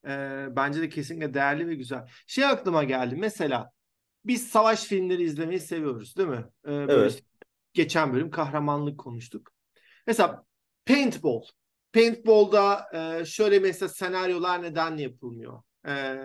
e, 0.04 0.46
bence 0.56 0.80
de 0.80 0.88
kesinlikle 0.88 1.34
değerli 1.34 1.68
ve 1.68 1.74
güzel. 1.74 2.06
Şey 2.26 2.44
aklıma 2.44 2.84
geldi. 2.84 3.16
Mesela 3.18 3.70
biz 4.26 4.48
savaş 4.48 4.84
filmleri 4.84 5.22
izlemeyi 5.22 5.60
seviyoruz 5.60 6.16
değil 6.16 6.28
mi? 6.28 6.44
Ee, 6.64 6.74
evet. 6.74 7.10
Işte, 7.10 7.26
geçen 7.72 8.14
bölüm 8.14 8.30
kahramanlık 8.30 8.98
konuştuk. 8.98 9.52
Mesela 10.06 10.44
paintball. 10.86 11.42
Paintball'da 11.92 12.88
e, 12.94 13.24
şöyle 13.24 13.58
mesela 13.58 13.88
senaryolar 13.88 14.62
neden 14.62 14.96
yapılmıyor? 14.96 15.62
E, 15.88 16.16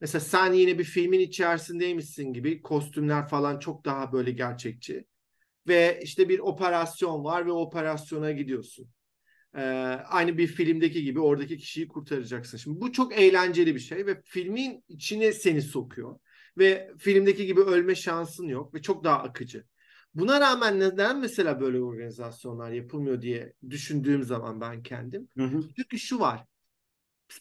mesela 0.00 0.20
sen 0.20 0.52
yine 0.52 0.78
bir 0.78 0.84
filmin 0.84 1.20
içerisindeymişsin 1.20 2.32
gibi 2.32 2.62
kostümler 2.62 3.28
falan 3.28 3.58
çok 3.58 3.84
daha 3.84 4.12
böyle 4.12 4.30
gerçekçi. 4.30 5.04
Ve 5.68 6.00
işte 6.02 6.28
bir 6.28 6.38
operasyon 6.38 7.24
var 7.24 7.46
ve 7.46 7.52
operasyona 7.52 8.30
gidiyorsun. 8.32 8.88
Ee, 9.56 9.60
aynı 10.08 10.38
bir 10.38 10.46
filmdeki 10.46 11.02
gibi 11.04 11.20
oradaki 11.20 11.58
kişiyi 11.58 11.88
kurtaracaksın. 11.88 12.58
Şimdi 12.58 12.80
bu 12.80 12.92
çok 12.92 13.18
eğlenceli 13.18 13.74
bir 13.74 13.80
şey 13.80 14.06
ve 14.06 14.22
filmin 14.24 14.84
içine 14.88 15.32
seni 15.32 15.62
sokuyor. 15.62 16.18
Ve 16.58 16.92
filmdeki 16.98 17.46
gibi 17.46 17.60
ölme 17.60 17.94
şansın 17.94 18.48
yok 18.48 18.74
ve 18.74 18.82
çok 18.82 19.04
daha 19.04 19.22
akıcı. 19.22 19.64
Buna 20.14 20.40
rağmen 20.40 20.80
neden 20.80 21.20
mesela 21.20 21.60
böyle 21.60 21.80
organizasyonlar 21.80 22.70
yapılmıyor 22.70 23.22
diye 23.22 23.52
düşündüğüm 23.70 24.22
zaman 24.22 24.60
ben 24.60 24.82
kendim. 24.82 25.28
Hı 25.36 25.44
hı. 25.44 25.60
Çünkü 25.76 25.98
şu 25.98 26.20
var. 26.20 26.44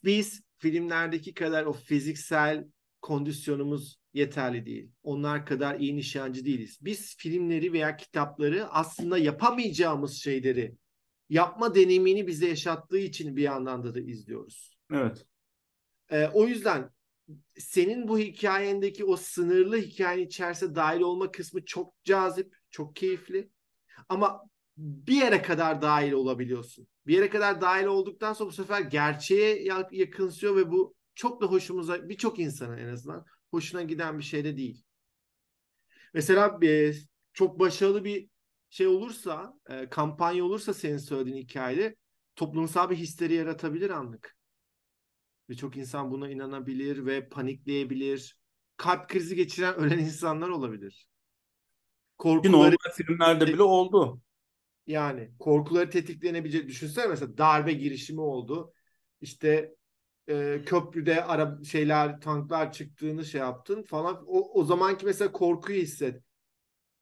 Biz 0.04 0.42
filmlerdeki 0.58 1.34
kadar 1.34 1.66
o 1.66 1.74
fiziksel 1.74 2.66
kondisyonumuz 3.02 4.00
yeterli 4.14 4.66
değil. 4.66 4.92
Onlar 5.04 5.46
kadar 5.46 5.80
iyi 5.80 5.96
nişancı 5.96 6.46
değiliz. 6.46 6.78
Biz 6.82 7.18
filmleri 7.18 7.74
veya 7.74 7.98
kitapları 7.98 8.68
aslında 8.68 9.18
yapamayacağımız 9.18 10.14
şeyleri 10.14 10.76
yapma 11.30 11.76
deneyimini 11.76 12.28
bize 12.28 12.48
yaşattığı 12.48 12.98
için 12.98 13.36
bir 13.36 13.44
yandan 13.44 13.84
da 13.84 13.96
da 13.96 14.00
izliyoruz. 14.00 14.78
Evet. 14.92 15.26
Ee, 16.10 16.28
o 16.34 16.48
yüzden 16.48 16.90
senin 17.58 18.08
bu 18.08 18.20
hikayendeki 18.20 19.06
o 19.06 19.18
sınırlı 19.18 19.78
hikayenin 19.78 20.26
içerisinde 20.26 20.76
dahil 20.76 21.02
olma 21.02 21.32
kısmı 21.32 21.66
çok 21.66 21.94
cazip, 22.04 22.56
çok 22.72 22.96
keyifli. 22.96 23.50
Ama 24.10 24.42
bir 24.78 25.16
yere 25.16 25.42
kadar 25.42 25.82
dahil 25.82 26.12
olabiliyorsun. 26.12 26.88
Bir 27.08 27.14
yere 27.14 27.30
kadar 27.30 27.62
dahil 27.62 27.86
olduktan 27.86 28.34
sonra 28.34 28.50
bu 28.50 28.54
sefer 28.54 28.82
gerçeğe 28.82 29.64
yakınsıyor 29.92 30.56
ve 30.56 30.72
bu 30.72 30.96
çok 31.16 31.42
da 31.42 31.46
hoşumuza, 31.46 32.10
birçok 32.10 32.40
insana 32.40 32.80
en 32.80 32.88
azından 32.88 33.26
hoşuna 33.52 33.84
giden 33.84 34.18
bir 34.18 34.24
şey 34.24 34.44
de 34.44 34.58
değil. 34.58 34.84
Mesela 36.14 36.60
e, 36.64 36.94
çok 37.34 37.60
başarılı 37.60 38.04
bir 38.04 38.30
şey 38.70 38.88
olursa, 38.88 39.60
e, 39.70 39.90
kampanya 39.90 40.46
olursa 40.46 40.74
senin 40.74 40.98
söylediğin 40.98 41.38
hikayede 41.38 41.96
toplumsal 42.36 42.90
bir 42.90 42.96
histeri 42.96 43.34
yaratabilir 43.34 43.90
anlık. 43.90 44.35
Ve 45.50 45.56
çok 45.56 45.78
insan 45.78 46.12
buna 46.12 46.30
inanabilir 46.30 47.06
ve 47.06 47.30
panikleyebilir. 47.30 48.38
Kalp 48.78 49.10
krizi 49.10 49.36
geçiren 49.36 49.76
ölen 49.80 50.00
insanlar 50.00 50.50
olabilir. 50.50 51.08
Korkuları... 52.18 52.52
Normal 52.52 52.92
filmlerde 52.94 53.48
bile 53.48 53.64
oldu. 53.64 54.22
Yani 54.88 55.32
korkuları 55.40 55.90
tetiklenebilecek. 55.90 56.68
Düşünsene 56.68 57.08
mesela 57.08 57.38
darbe 57.38 57.74
girişimi 57.74 58.22
oldu. 58.22 58.74
İşte 59.22 59.76
e, 60.30 60.62
köprüde 60.66 61.24
ara 61.24 61.64
şeyler 61.64 62.22
tanklar 62.22 62.72
çıktığını 62.72 63.26
şey 63.26 63.42
yaptın 63.42 63.84
falan. 63.84 64.24
O, 64.28 64.60
o 64.60 64.64
zamanki 64.64 65.06
mesela 65.06 65.32
korkuyu 65.32 65.82
hisset. 65.82 66.22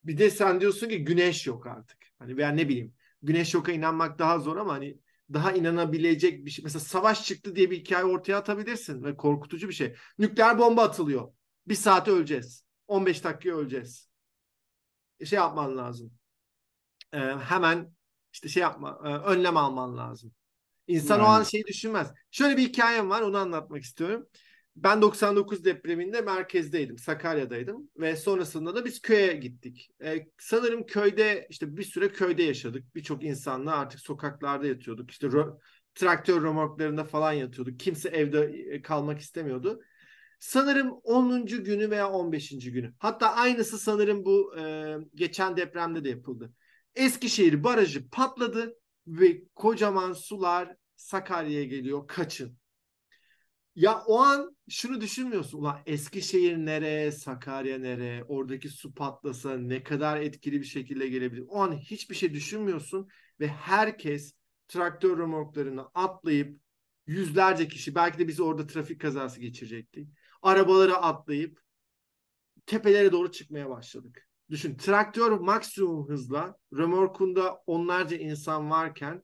Bir 0.04 0.18
de 0.18 0.30
sen 0.30 0.62
diyorsun 0.62 0.90
ki 0.90 1.06
güneş 1.06 1.48
yok 1.48 1.68
artık. 1.68 1.98
Hani 2.20 2.38
veya 2.38 2.50
ne 2.50 2.70
bileyim 2.70 2.94
güneş 3.22 3.54
yoka 3.54 3.72
inanmak 3.72 4.20
daha 4.20 4.40
zor 4.40 4.58
ama 4.58 4.74
hani 4.74 4.98
daha 5.34 5.52
inanabilecek 5.52 6.46
bir 6.46 6.52
şey. 6.52 6.64
Mesela 6.64 6.80
savaş 6.80 7.26
çıktı 7.26 7.56
diye 7.56 7.72
bir 7.72 7.80
hikaye 7.80 8.06
ortaya 8.06 8.36
atabilirsin 8.36 9.04
ve 9.04 9.18
korkutucu 9.18 9.70
bir 9.70 9.74
şey. 9.74 9.96
Nükleer 10.20 10.58
bomba 10.58 10.84
atılıyor. 10.84 11.34
Bir 11.68 11.76
saate 11.76 12.12
öleceğiz. 12.12 12.66
15 12.88 13.24
dakikaya 13.24 13.56
öleceğiz. 13.56 14.10
E, 15.20 15.26
şey 15.26 15.38
yapman 15.38 15.78
lazım. 15.78 16.12
Ee, 17.14 17.18
hemen 17.20 17.94
işte 18.34 18.50
şey 18.50 18.62
yapma, 18.62 19.00
e, 19.06 19.08
önlem 19.08 19.58
alman 19.58 19.98
lazım. 19.98 20.32
İnsan 20.88 21.18
yani. 21.18 21.28
o 21.28 21.30
an 21.30 21.44
şeyi 21.44 21.64
düşünmez. 21.64 22.12
Şöyle 22.32 22.58
bir 22.58 22.64
hikayem 22.68 23.10
var 23.10 23.22
onu 23.22 23.38
anlatmak 23.38 23.84
istiyorum. 23.84 24.28
Ben 24.76 25.02
99 25.02 25.66
depreminde 25.66 26.22
merkezdeydim, 26.22 26.98
Sakarya'daydım 26.98 27.90
ve 27.98 28.16
sonrasında 28.16 28.76
da 28.76 28.86
biz 28.86 29.02
köye 29.02 29.34
gittik. 29.34 29.90
Ee, 30.04 30.28
sanırım 30.38 30.86
köyde 30.86 31.48
işte 31.50 31.78
bir 31.78 31.84
süre 31.84 32.10
köyde 32.12 32.44
yaşadık. 32.44 32.96
Birçok 32.96 33.24
insanla 33.24 33.78
artık 33.78 34.00
sokaklarda 34.00 34.68
yatıyorduk. 34.68 35.12
İşte 35.12 35.28
ro- 35.28 35.60
traktör 35.96 36.44
remorklarında 36.44 37.04
falan 37.04 37.34
yatıyorduk. 37.34 37.80
Kimse 37.80 38.10
evde 38.10 38.40
e, 38.42 38.82
kalmak 38.82 39.20
istemiyordu. 39.20 39.82
Sanırım 40.40 40.92
10. 40.92 41.64
günü 41.64 41.90
veya 41.90 42.10
15. 42.12 42.72
günü. 42.72 42.94
Hatta 43.00 43.34
aynısı 43.34 43.80
sanırım 43.80 44.26
bu 44.26 44.58
e, 44.60 44.96
geçen 45.16 45.58
depremde 45.58 46.04
de 46.04 46.10
yapıldı. 46.10 46.54
Eskişehir 46.96 47.64
barajı 47.64 48.10
patladı 48.10 48.76
ve 49.08 49.42
kocaman 49.56 50.14
sular 50.14 50.76
Sakarya'ya 50.96 51.64
geliyor. 51.64 52.08
Kaçın. 52.08 52.63
Ya 53.76 54.04
o 54.08 54.20
an 54.20 54.58
şunu 54.70 55.02
düşünmüyorsun. 55.02 55.58
Ulan 55.58 55.80
Eskişehir 55.86 56.58
nere, 56.58 57.12
Sakarya 57.12 57.78
nere, 57.80 58.24
oradaki 58.28 58.70
su 58.70 58.94
patlasa 58.94 59.58
ne 59.58 59.84
kadar 59.84 60.22
etkili 60.22 60.60
bir 60.60 60.66
şekilde 60.66 61.08
gelebilir. 61.08 61.44
O 61.50 61.62
an 61.62 61.78
hiçbir 61.78 62.16
şey 62.16 62.34
düşünmüyorsun 62.34 63.08
ve 63.40 63.48
herkes 63.48 64.34
traktör 64.68 65.18
remorklarını 65.20 65.86
atlayıp 65.94 66.60
yüzlerce 67.08 67.68
kişi 67.68 67.96
belki 67.96 68.20
de 68.20 68.28
biz 68.28 68.40
orada 68.40 68.68
trafik 68.68 69.02
kazası 69.02 69.40
geçirecektik. 69.40 70.10
Arabaları 70.42 70.98
atlayıp 70.98 71.60
tepelere 72.66 73.12
doğru 73.12 73.32
çıkmaya 73.32 73.70
başladık. 73.70 74.28
Düşün 74.50 74.78
traktör 74.78 75.32
maksimum 75.32 76.10
hızla 76.10 76.58
remorkunda 76.78 77.64
onlarca 77.68 78.18
insan 78.18 78.70
varken 78.70 79.24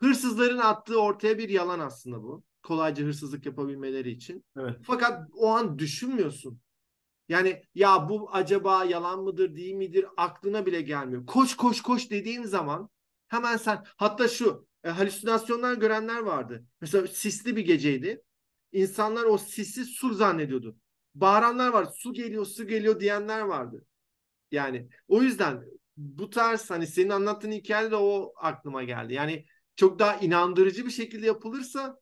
hırsızların 0.00 0.58
attığı 0.58 1.00
ortaya 1.02 1.38
bir 1.38 1.48
yalan 1.48 1.80
aslında 1.80 2.22
bu 2.22 2.44
kolayca 2.66 3.04
hırsızlık 3.04 3.46
yapabilmeleri 3.46 4.10
için. 4.10 4.44
Evet. 4.58 4.76
Fakat 4.82 5.28
o 5.32 5.48
an 5.48 5.78
düşünmüyorsun. 5.78 6.60
Yani 7.28 7.62
ya 7.74 8.08
bu 8.08 8.30
acaba 8.32 8.84
yalan 8.84 9.22
mıdır 9.22 9.56
değil 9.56 9.74
midir 9.74 10.06
aklına 10.16 10.66
bile 10.66 10.80
gelmiyor. 10.80 11.26
Koş 11.26 11.56
koş 11.56 11.80
koş 11.80 12.10
dediğin 12.10 12.42
zaman 12.42 12.88
hemen 13.28 13.56
sen 13.56 13.84
hatta 13.96 14.28
şu 14.28 14.66
e, 14.84 14.90
halüsinasyonlar 14.90 15.74
görenler 15.74 16.18
vardı. 16.18 16.64
Mesela 16.80 17.06
sisli 17.06 17.56
bir 17.56 17.64
geceydi. 17.64 18.22
İnsanlar 18.72 19.24
o 19.24 19.38
sisi 19.38 19.84
su 19.84 20.14
zannediyordu. 20.14 20.76
Bağıranlar 21.14 21.68
var. 21.68 21.84
Su 21.96 22.12
geliyor, 22.12 22.46
su 22.46 22.66
geliyor 22.66 23.00
diyenler 23.00 23.40
vardı. 23.40 23.86
Yani 24.50 24.88
o 25.08 25.22
yüzden 25.22 25.64
bu 25.96 26.30
tarz 26.30 26.70
hani 26.70 26.86
senin 26.86 27.10
anlattığın 27.10 27.52
hikayede 27.52 27.90
de 27.90 27.96
o 27.96 28.32
aklıma 28.36 28.84
geldi. 28.84 29.14
Yani 29.14 29.44
çok 29.76 29.98
daha 29.98 30.16
inandırıcı 30.16 30.86
bir 30.86 30.90
şekilde 30.90 31.26
yapılırsa 31.26 31.98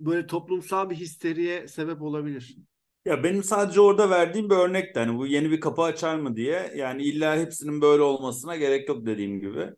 böyle 0.00 0.26
toplumsal 0.26 0.90
bir 0.90 0.96
histeriye 0.96 1.68
sebep 1.68 2.02
olabilir. 2.02 2.56
Ya 3.04 3.24
benim 3.24 3.44
sadece 3.44 3.80
orada 3.80 4.10
verdiğim 4.10 4.50
bir 4.50 4.54
örnek 4.54 4.96
hani 4.96 5.18
bu 5.18 5.26
yeni 5.26 5.50
bir 5.50 5.60
kapı 5.60 5.82
açar 5.82 6.16
mı 6.16 6.36
diye. 6.36 6.72
Yani 6.76 7.02
illa 7.02 7.36
hepsinin 7.36 7.80
böyle 7.80 8.02
olmasına 8.02 8.56
gerek 8.56 8.88
yok 8.88 9.06
dediğim 9.06 9.40
gibi. 9.40 9.70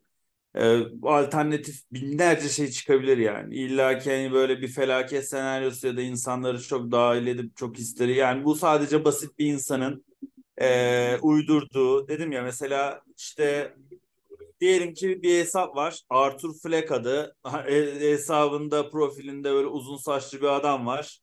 Ee, 0.54 0.78
alternatif 1.02 1.92
binlerce 1.92 2.48
şey 2.48 2.68
çıkabilir 2.70 3.18
yani. 3.18 3.54
İlla 3.56 3.98
ki 3.98 4.10
hani 4.10 4.32
böyle 4.32 4.60
bir 4.62 4.68
felaket 4.68 5.28
senaryosu 5.28 5.86
ya 5.86 5.96
da 5.96 6.02
insanları 6.02 6.62
çok 6.62 6.92
dahil 6.92 7.26
edip 7.26 7.56
çok 7.56 7.78
histeri. 7.78 8.16
Yani 8.16 8.44
bu 8.44 8.54
sadece 8.54 9.04
basit 9.04 9.38
bir 9.38 9.46
insanın 9.46 10.04
e, 10.60 11.18
uydurduğu 11.22 12.08
dedim 12.08 12.32
ya 12.32 12.42
mesela 12.42 13.02
işte 13.18 13.74
Diyelim 14.62 14.94
ki 14.94 15.22
bir 15.22 15.40
hesap 15.40 15.76
var. 15.76 16.00
Arthur 16.10 16.54
Fleck 16.62 16.92
adı. 16.92 17.36
E, 17.66 18.00
hesabında 18.00 18.90
profilinde 18.90 19.52
böyle 19.52 19.66
uzun 19.66 19.96
saçlı 19.96 20.40
bir 20.40 20.56
adam 20.56 20.86
var. 20.86 21.20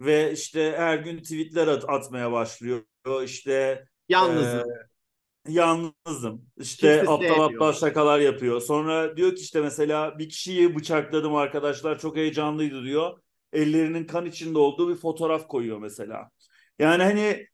Ve 0.00 0.32
işte 0.32 0.74
her 0.76 0.98
gün 0.98 1.18
tweetler 1.18 1.68
at 1.68 1.84
atmaya 1.88 2.32
başlıyor. 2.32 2.82
İşte 3.24 3.84
Yalnızım. 4.08 4.70
e, 4.70 5.52
yalnızım. 5.52 6.46
İşte 6.56 6.96
Kimse 6.96 7.12
aptal 7.12 7.44
aptal 7.44 7.72
şakalar 7.72 8.18
yapıyor. 8.18 8.60
Sonra 8.60 9.16
diyor 9.16 9.34
ki 9.34 9.42
işte 9.42 9.60
mesela 9.60 10.18
bir 10.18 10.28
kişiyi 10.28 10.76
bıçakladım 10.76 11.34
arkadaşlar 11.34 11.98
çok 11.98 12.16
heyecanlıydı 12.16 12.84
diyor. 12.84 13.18
Ellerinin 13.52 14.04
kan 14.04 14.26
içinde 14.26 14.58
olduğu 14.58 14.88
bir 14.88 15.00
fotoğraf 15.00 15.48
koyuyor 15.48 15.78
mesela. 15.78 16.30
Yani 16.78 17.02
hani 17.02 17.46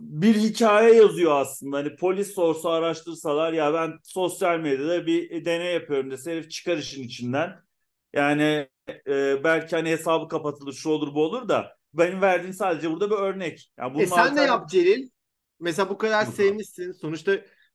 bir 0.00 0.34
hikaye 0.34 0.94
yazıyor 0.94 1.32
aslında. 1.40 1.76
Hani 1.76 1.96
polis 1.96 2.34
sorsa 2.34 2.70
araştırsalar 2.70 3.52
ya 3.52 3.74
ben 3.74 3.92
sosyal 4.02 4.58
medyada 4.58 5.06
bir 5.06 5.44
deney 5.44 5.74
yapıyorum 5.74 6.10
dese 6.10 6.32
herif 6.32 6.50
çıkar 6.50 6.76
işin 6.76 7.02
içinden. 7.02 7.56
Yani 8.12 8.68
e, 9.08 9.44
belki 9.44 9.76
hani 9.76 9.90
hesabı 9.90 10.28
kapatılır 10.28 10.72
şu 10.72 10.90
olur 10.90 11.14
bu 11.14 11.24
olur 11.24 11.48
da 11.48 11.76
benim 11.94 12.20
verdiğim 12.22 12.52
sadece 12.54 12.90
burada 12.90 13.10
bir 13.10 13.16
örnek. 13.16 13.70
Yani 13.78 14.02
E 14.02 14.06
sen 14.06 14.36
de 14.36 14.40
alternatif- 14.40 14.46
yap 14.46 14.68
Celil. 14.70 15.08
Mesela 15.60 15.88
bu 15.90 15.98
kadar 15.98 16.24
sevmişsin. 16.24 16.92
Sonuçta 16.92 17.32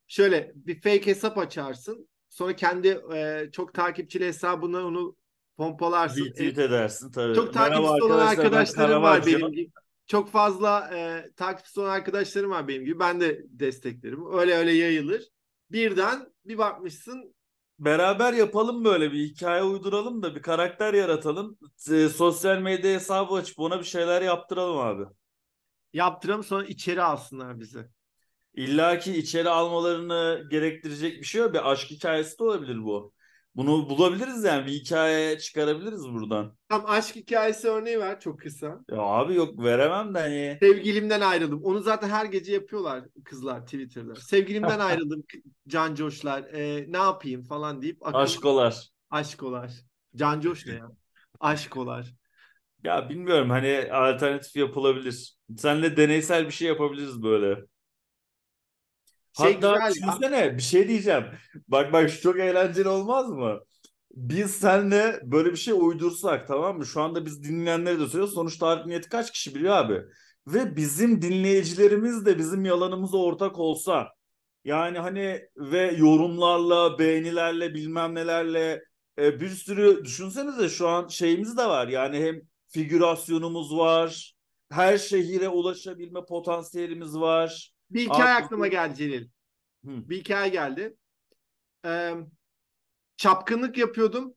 şöyle 0.07 0.51
bir 0.55 0.75
fake 0.81 1.05
hesap 1.05 1.37
açarsın. 1.37 2.09
Sonra 2.29 2.55
kendi 2.55 3.01
e, 3.15 3.49
çok 3.51 3.73
takipçili 3.73 4.25
hesabına 4.27 4.85
onu 4.85 5.15
pompalarsın. 5.57 6.25
retweet 6.25 6.57
E, 6.59 6.63
edersin 6.63 7.11
tabii. 7.11 7.35
çok 7.35 7.53
takipçisi 7.53 8.03
olan 8.03 8.27
arkadaşlarım 8.27 9.03
var 9.03 9.25
benim 9.25 9.51
gibi. 9.51 9.71
Çok 10.09 10.31
fazla 10.31 10.89
e, 10.95 11.31
takipçisi 11.35 11.79
olan 11.79 11.89
arkadaşlarım 11.89 12.51
var 12.51 12.67
benim 12.67 12.85
gibi. 12.85 12.99
Ben 12.99 13.21
de 13.21 13.41
desteklerim. 13.49 14.33
Öyle 14.33 14.55
öyle 14.55 14.71
yayılır. 14.71 15.23
Birden 15.71 16.33
bir 16.45 16.57
bakmışsın 16.57 17.35
Beraber 17.79 18.33
yapalım 18.33 18.85
böyle 18.85 19.11
bir 19.11 19.23
hikaye 19.23 19.63
uyduralım 19.63 20.23
da 20.23 20.35
bir 20.35 20.41
karakter 20.41 20.93
yaratalım. 20.93 21.57
E, 21.91 22.09
sosyal 22.09 22.57
medya 22.59 22.93
hesabı 22.93 23.33
açıp 23.33 23.59
ona 23.59 23.79
bir 23.79 23.83
şeyler 23.83 24.21
yaptıralım 24.21 24.77
abi. 24.77 25.03
yaptıralım 25.93 26.43
sonra 26.43 26.65
içeri 26.65 27.01
alsınlar 27.01 27.59
bizi. 27.59 27.85
İlla 28.53 28.99
ki 28.99 29.17
içeri 29.17 29.49
almalarını 29.49 30.47
gerektirecek 30.51 31.19
bir 31.19 31.25
şey 31.25 31.41
yok. 31.41 31.53
Bir 31.53 31.71
aşk 31.71 31.91
hikayesi 31.91 32.39
de 32.39 32.43
olabilir 32.43 32.83
bu. 32.83 33.13
Bunu 33.59 33.89
bulabiliriz 33.89 34.43
yani 34.43 34.65
bir 34.65 34.71
hikaye 34.71 35.39
çıkarabiliriz 35.39 36.09
buradan. 36.09 36.57
Tam 36.69 36.85
aşk 36.85 37.15
hikayesi 37.15 37.67
örneği 37.67 37.99
ver 37.99 38.19
çok 38.19 38.39
kısa. 38.39 38.67
Ya 38.91 38.97
abi 38.97 39.35
yok 39.35 39.63
veremem 39.63 40.13
de 40.13 40.19
hani. 40.19 40.57
Sevgilimden 40.61 41.21
ayrıldım. 41.21 41.63
Onu 41.63 41.81
zaten 41.81 42.09
her 42.09 42.25
gece 42.25 42.53
yapıyorlar 42.53 43.03
kızlar 43.25 43.61
Twitter'da. 43.65 44.15
Sevgilimden 44.15 44.79
ayrıldım 44.79 45.23
Can 45.67 45.95
Coşlar. 45.95 46.43
E, 46.43 46.85
ne 46.91 46.97
yapayım 46.97 47.43
falan 47.43 47.81
deyip 47.81 48.07
akıl, 48.07 48.19
Aşkolar. 48.19 48.89
aşkolar. 49.09 49.71
Can 50.15 50.41
Coş 50.41 50.65
ne 50.65 50.73
ya? 50.73 50.91
Aşkolar. 51.39 52.13
Ya 52.83 53.09
bilmiyorum 53.09 53.49
hani 53.49 53.89
alternatif 53.91 54.55
yapılabilir. 54.55 55.35
Seninle 55.57 55.97
deneysel 55.97 56.45
bir 56.45 56.51
şey 56.51 56.67
yapabiliriz 56.67 57.23
böyle. 57.23 57.61
Şey 59.33 59.53
Hatta 59.53 59.73
güzel 59.73 59.95
ya. 59.95 59.95
düşünsene 59.95 60.57
bir 60.57 60.61
şey 60.61 60.87
diyeceğim. 60.87 61.23
Bak 61.67 61.93
bak 61.93 62.09
şu 62.09 62.21
çok 62.21 62.39
eğlenceli 62.39 62.87
olmaz 62.89 63.29
mı? 63.29 63.59
Biz 64.15 64.51
seninle 64.51 65.19
böyle 65.23 65.51
bir 65.51 65.57
şey 65.57 65.73
uydursak 65.77 66.47
tamam 66.47 66.77
mı? 66.77 66.85
Şu 66.85 67.01
anda 67.01 67.25
biz 67.25 67.43
dinleyenleri 67.43 67.99
de 67.99 68.05
söylüyoruz. 68.07 68.33
Sonuçta 68.33 68.67
art 68.67 68.85
niyeti 68.85 69.09
kaç 69.09 69.31
kişi 69.31 69.55
biliyor 69.55 69.75
abi? 69.75 70.01
Ve 70.47 70.75
bizim 70.75 71.21
dinleyicilerimiz 71.21 72.25
de 72.25 72.37
bizim 72.37 72.65
yalanımıza 72.65 73.17
ortak 73.17 73.59
olsa. 73.59 74.07
Yani 74.65 74.99
hani 74.99 75.41
ve 75.57 75.91
yorumlarla, 75.97 76.99
beğenilerle, 76.99 77.73
bilmem 77.73 78.15
nelerle 78.15 78.83
e, 79.19 79.39
bir 79.39 79.49
sürü 79.49 80.05
düşünsenize 80.05 80.69
şu 80.69 80.87
an 80.87 81.07
şeyimiz 81.07 81.57
de 81.57 81.65
var. 81.65 81.87
Yani 81.87 82.19
hem 82.19 82.41
figürasyonumuz 82.67 83.77
var. 83.77 84.33
Her 84.71 84.97
şehire 84.97 85.49
ulaşabilme 85.49 86.25
potansiyelimiz 86.25 87.15
var. 87.15 87.73
Bir 87.91 88.01
hikaye 88.05 88.23
Artık- 88.23 88.45
aklıma 88.45 88.67
geldi 88.67 88.95
Celil. 88.95 89.27
Hı. 89.85 90.09
Bir 90.09 90.17
hikaye 90.17 90.49
geldi. 90.49 90.97
Ee, 91.85 92.13
çapkınlık 93.17 93.77
yapıyordum. 93.77 94.33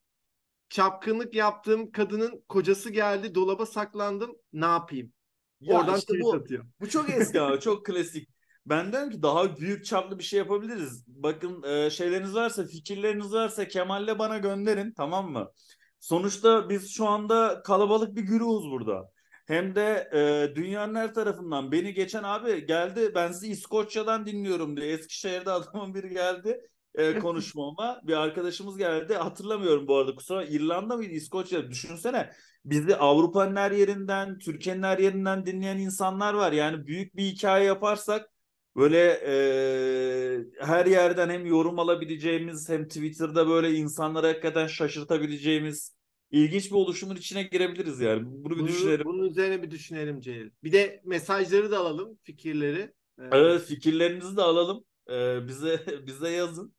Çapkınlık 0.69 1.35
yaptığım 1.35 1.93
kadının 1.93 2.45
kocası 2.49 2.91
geldi. 2.91 3.35
Dolaba 3.35 3.67
saklandım. 3.67 4.37
Ne 4.53 4.65
yapayım? 4.67 5.13
Ya 5.61 5.79
Oradan 5.81 5.99
işte 5.99 6.15
bu, 6.21 6.35
atıyor. 6.35 6.65
bu 6.81 6.89
çok 6.89 7.11
eski 7.11 7.41
ama 7.41 7.61
çok 7.61 7.87
klasik. 7.87 8.29
Ben 8.67 8.93
derim 8.93 9.11
ki 9.11 9.23
daha 9.23 9.57
büyük 9.57 9.85
çaplı 9.85 10.19
bir 10.19 10.25
şey 10.25 10.39
yapabiliriz. 10.39 11.05
Bakın 11.07 11.63
e, 11.63 11.91
şeyleriniz 11.91 12.35
varsa, 12.35 12.67
fikirleriniz 12.67 13.33
varsa 13.33 13.69
Kemal'le 13.69 14.19
bana 14.19 14.39
gönderin 14.39 14.93
tamam 14.97 15.31
mı? 15.33 15.53
Sonuçta 16.01 16.69
biz 16.71 16.91
şu 16.95 17.09
anda 17.09 17.63
kalabalık 17.63 18.17
bir 18.17 18.23
güruhuz 18.23 18.71
burada. 18.71 19.11
Hem 19.47 19.75
de 19.75 20.11
e, 20.13 20.55
dünyanın 20.55 20.95
her 20.95 21.15
tarafından 21.15 21.73
beni 21.73 21.95
geçen 21.95 22.23
abi 22.23 22.67
geldi 22.67 23.13
ben 23.15 23.33
sizi 23.33 23.49
İskoçya'dan 23.49 24.27
dinliyorum 24.27 24.77
diye. 24.77 24.93
Eskişehir'de 24.93 25.51
adamın 25.51 25.95
biri 25.95 26.09
geldi 26.09 26.61
e, 26.95 27.19
konuşmama. 27.19 28.01
Bir 28.05 28.13
arkadaşımız 28.17 28.79
geldi. 28.79 29.15
Hatırlamıyorum 29.15 29.89
bu 29.89 29.97
arada 29.97 30.15
kusura 30.15 30.45
İrlanda 30.45 30.97
mıydı 30.97 31.13
İskoçya 31.13 31.71
düşünsene. 31.71 32.31
Bizi 32.65 32.97
Avrupa'nın 32.97 33.57
her 33.57 33.71
yerinden, 33.71 34.39
Türkiye'nin 34.39 34.83
her 34.83 34.99
yerinden 34.99 35.47
dinleyen 35.47 35.79
insanlar 35.79 36.35
var. 36.35 36.53
Yani 36.53 36.87
büyük 36.87 37.17
bir 37.17 37.23
hikaye 37.23 37.65
yaparsak 37.65 38.31
böyle 38.77 39.21
e, 39.27 40.45
her 40.61 40.87
yerden 40.87 41.31
hem 41.31 41.47
yorum 41.47 41.79
alabileceğimiz 41.79 42.69
hem 42.69 42.89
Twitter'da 42.89 43.49
böyle 43.49 43.71
insanları 43.73 44.27
hakikaten 44.27 44.67
şaşırtabileceğimiz 44.67 45.95
ilginç 46.33 46.71
bir 46.71 46.77
oluşumun 46.77 47.17
içine 47.17 47.43
girebiliriz 47.43 48.01
yani. 48.01 48.23
Bunu 48.25 48.55
bir 48.57 48.59
Bunu, 48.61 48.69
düşünelim. 48.69 49.05
bunun 49.05 49.29
üzerine 49.29 49.63
bir 49.63 49.71
düşünelim 49.71 50.21
Celil. 50.21 50.51
Bir 50.65 50.73
de 50.73 51.03
mesajları 51.05 51.71
da 51.71 51.79
alalım, 51.79 52.19
fikirleri. 52.23 52.93
Ee, 53.19 53.23
Evet, 53.33 53.63
fikirlerinizi 53.63 54.37
de 54.37 54.43
alalım. 54.43 54.85
E, 55.11 55.49
bize 55.49 55.87
bize 56.07 56.31
yazın. 56.31 56.75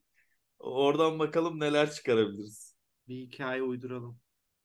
Oradan 0.59 1.19
bakalım 1.19 1.59
neler 1.59 1.91
çıkarabiliriz. 1.91 2.75
Bir 3.07 3.15
hikaye 3.15 3.61
uyduralım. 3.61 4.19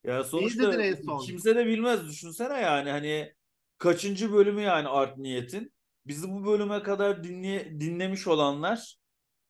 Ya 0.05 0.25
sonuçta 0.25 0.73
son? 1.05 1.19
kimse 1.19 1.57
de 1.57 1.67
bilmez. 1.67 2.09
Düşünsene 2.09 2.61
yani 2.61 2.91
hani 2.91 3.35
kaçıncı 3.79 4.33
bölümü 4.33 4.61
yani 4.63 4.89
Art 4.89 5.19
Niyet'in. 5.19 5.73
Bizi 6.07 6.29
bu 6.29 6.47
bölüme 6.47 6.83
kadar 6.83 7.25
dinle, 7.25 7.81
dinlemiş 7.81 8.27
olanlar 8.27 8.98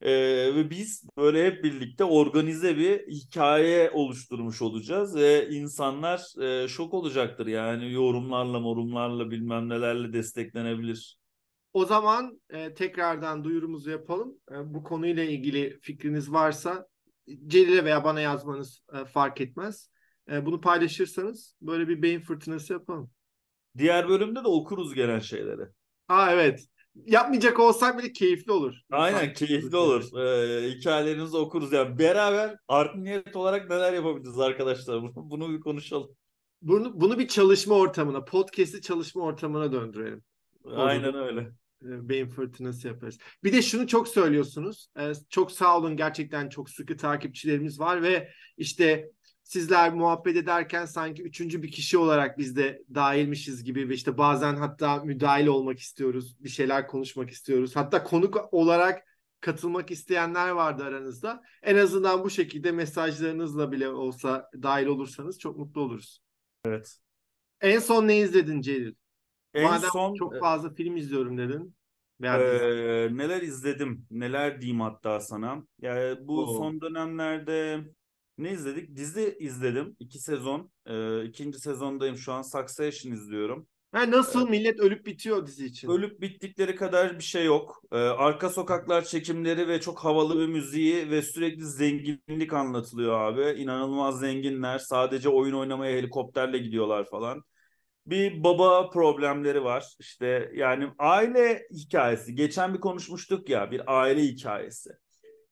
e, 0.01 0.11
ve 0.55 0.71
biz 0.71 1.05
böyle 1.17 1.47
hep 1.47 1.65
birlikte 1.65 2.05
organize 2.05 2.77
bir 2.77 3.07
hikaye 3.07 3.91
oluşturmuş 3.91 4.63
olacağız 4.63 5.17
ve 5.17 5.49
insanlar 5.51 6.43
e, 6.43 6.69
şok 6.69 6.95
olacaktır 6.95 7.47
yani 7.47 7.93
yorumlarla 7.93 8.61
morumlarla 8.61 9.31
bilmem 9.31 9.69
nelerle 9.69 10.13
desteklenebilir. 10.13 11.19
O 11.73 11.85
zaman 11.85 12.41
e, 12.51 12.75
tekrardan 12.75 13.45
duyurumuzu 13.45 13.91
yapalım. 13.91 14.35
E, 14.51 14.75
bu 14.75 14.83
konuyla 14.85 15.25
ilgili 15.25 15.79
fikriniz 15.81 16.33
varsa 16.33 16.87
Celil'e 17.47 17.85
veya 17.85 18.05
bana 18.05 18.21
yazmanız 18.21 18.83
e, 18.95 19.05
fark 19.05 19.41
etmez. 19.41 19.91
E, 20.31 20.47
bunu 20.47 20.61
paylaşırsanız 20.61 21.57
böyle 21.61 21.89
bir 21.89 22.03
beyin 22.03 22.21
fırtınası 22.21 22.73
yapalım. 22.73 23.11
Diğer 23.79 24.09
bölümde 24.09 24.45
de 24.45 24.49
okuruz 24.49 24.95
gelen 24.95 25.19
şeyleri. 25.19 25.63
Aa 26.09 26.33
evet. 26.33 26.69
Yapmayacak 27.07 27.59
olsak 27.59 27.99
bile 27.99 28.13
keyifli 28.13 28.53
olur. 28.53 28.75
Aynen 28.91 29.25
İnsan- 29.25 29.35
keyifli 29.35 29.77
olur. 29.77 30.19
Ee, 30.19 30.71
hikayelerinizi 30.71 31.37
okuruz 31.37 31.73
yani. 31.73 31.99
Beraber 31.99 32.57
art 32.69 32.97
niyet 32.97 33.37
olarak 33.37 33.71
neler 33.71 33.93
yapabiliriz 33.93 34.39
arkadaşlar? 34.39 35.03
Bunu, 35.03 35.13
bunu 35.17 35.51
bir 35.53 35.61
konuşalım. 35.61 36.11
Bunu, 36.63 37.01
bunu 37.01 37.19
bir 37.19 37.29
çalışma 37.29 37.75
ortamına, 37.75 38.25
podcast'i 38.25 38.81
çalışma 38.81 39.23
ortamına 39.23 39.73
döndürelim. 39.73 40.23
Aynen 40.77 41.15
öyle. 41.15 41.41
E, 41.83 42.09
beyin 42.09 42.29
fırtınası 42.29 42.89
yaparız. 42.89 43.19
Bir 43.45 43.53
de 43.53 43.63
şunu 43.63 43.87
çok 43.87 44.09
söylüyorsunuz. 44.09 44.89
E, 45.01 45.13
çok 45.31 45.53
sağ 45.53 45.79
olun 45.79 45.97
gerçekten 45.97 46.49
çok 46.49 46.71
sıkı 46.71 46.97
takipçilerimiz 46.97 47.81
var 47.81 48.03
ve 48.03 48.29
işte 48.57 49.11
sizler 49.49 49.93
muhabbet 49.93 50.37
ederken 50.37 50.85
sanki 50.85 51.23
üçüncü 51.23 51.63
bir 51.63 51.71
kişi 51.71 51.99
olarak 51.99 52.39
biz 52.39 52.57
de 52.57 52.83
dahilmişiz 52.95 53.65
gibi 53.65 53.89
ve 53.89 53.95
işte 53.95 54.19
bazen 54.19 54.55
hatta 54.55 55.05
müdahil 55.05 55.47
olmak 55.47 55.79
istiyoruz. 55.79 56.37
Bir 56.45 56.49
şeyler 56.49 56.87
konuşmak 56.87 57.31
istiyoruz. 57.31 57.77
Hatta 57.77 58.05
konuk 58.05 58.49
olarak 58.55 59.05
katılmak 59.41 59.91
isteyenler 59.91 60.51
vardı 60.51 60.85
aranızda. 60.85 61.43
En 61.63 61.77
azından 61.77 62.25
bu 62.25 62.31
şekilde 62.31 62.73
mesajlarınızla 62.73 63.73
bile 63.73 63.89
olsa 63.89 64.51
dahil 64.63 64.87
olursanız 64.87 65.39
çok 65.39 65.57
mutlu 65.57 65.81
oluruz. 65.81 66.23
Evet. 66.65 66.99
En 67.61 67.79
son 67.79 68.09
ne 68.09 68.19
izledin 68.19 68.61
Celil? 68.61 68.95
En 69.55 69.65
Madem 69.65 69.91
son 69.93 70.15
çok 70.15 70.41
fazla 70.41 70.75
film 70.75 70.97
izliyorum 70.97 71.39
dedin. 71.39 71.75
Veya 72.21 72.41
dizi. 72.41 72.65
e, 72.65 73.17
neler 73.17 73.43
izledim? 73.43 74.07
Neler 74.11 74.61
diyeyim 74.61 74.81
hatta 74.81 75.21
sana? 75.21 75.63
Yani 75.81 76.29
bu 76.29 76.43
Oo. 76.43 76.59
son 76.59 76.81
dönemlerde 76.81 77.85
ne 78.39 78.53
izledik? 78.53 78.97
Dizi 78.97 79.37
izledim. 79.41 79.97
iki 79.99 80.19
sezon. 80.19 80.71
E, 80.87 81.25
ikinci 81.25 81.59
sezondayım 81.59 82.17
şu 82.17 82.33
an. 82.33 82.43
Succession 82.43 83.13
izliyorum. 83.13 83.67
Ha, 83.93 84.11
nasıl 84.11 84.49
millet 84.49 84.81
ölüp 84.81 85.07
bitiyor 85.07 85.47
dizi 85.47 85.67
için? 85.67 85.89
Ölüp 85.89 86.21
bittikleri 86.21 86.77
kadar 86.77 87.19
bir 87.19 87.25
şey 87.25 87.45
yok. 87.45 87.83
Ee, 87.93 87.97
arka 87.97 88.51
sokaklar 88.51 89.05
çekimleri 89.05 89.69
ve 89.69 89.81
çok 89.81 89.99
havalı 90.05 90.39
bir 90.39 90.47
müziği 90.47 91.11
ve 91.11 91.23
sürekli 91.23 91.65
zenginlik 91.65 92.53
anlatılıyor 92.53 93.21
abi. 93.21 93.61
İnanılmaz 93.61 94.21
zenginler. 94.21 94.79
Sadece 94.79 95.29
oyun 95.29 95.55
oynamaya 95.55 95.97
helikopterle 95.97 96.59
gidiyorlar 96.59 97.05
falan. 97.05 97.43
Bir 98.07 98.45
baba 98.45 98.91
problemleri 98.91 99.65
var. 99.65 99.85
İşte 100.01 100.51
yani 100.55 100.89
aile 100.99 101.63
hikayesi. 101.73 102.35
Geçen 102.35 102.75
bir 102.75 102.81
konuşmuştuk 102.81 103.49
ya 103.49 103.71
bir 103.71 103.83
aile 104.01 104.23
hikayesi. 104.23 104.91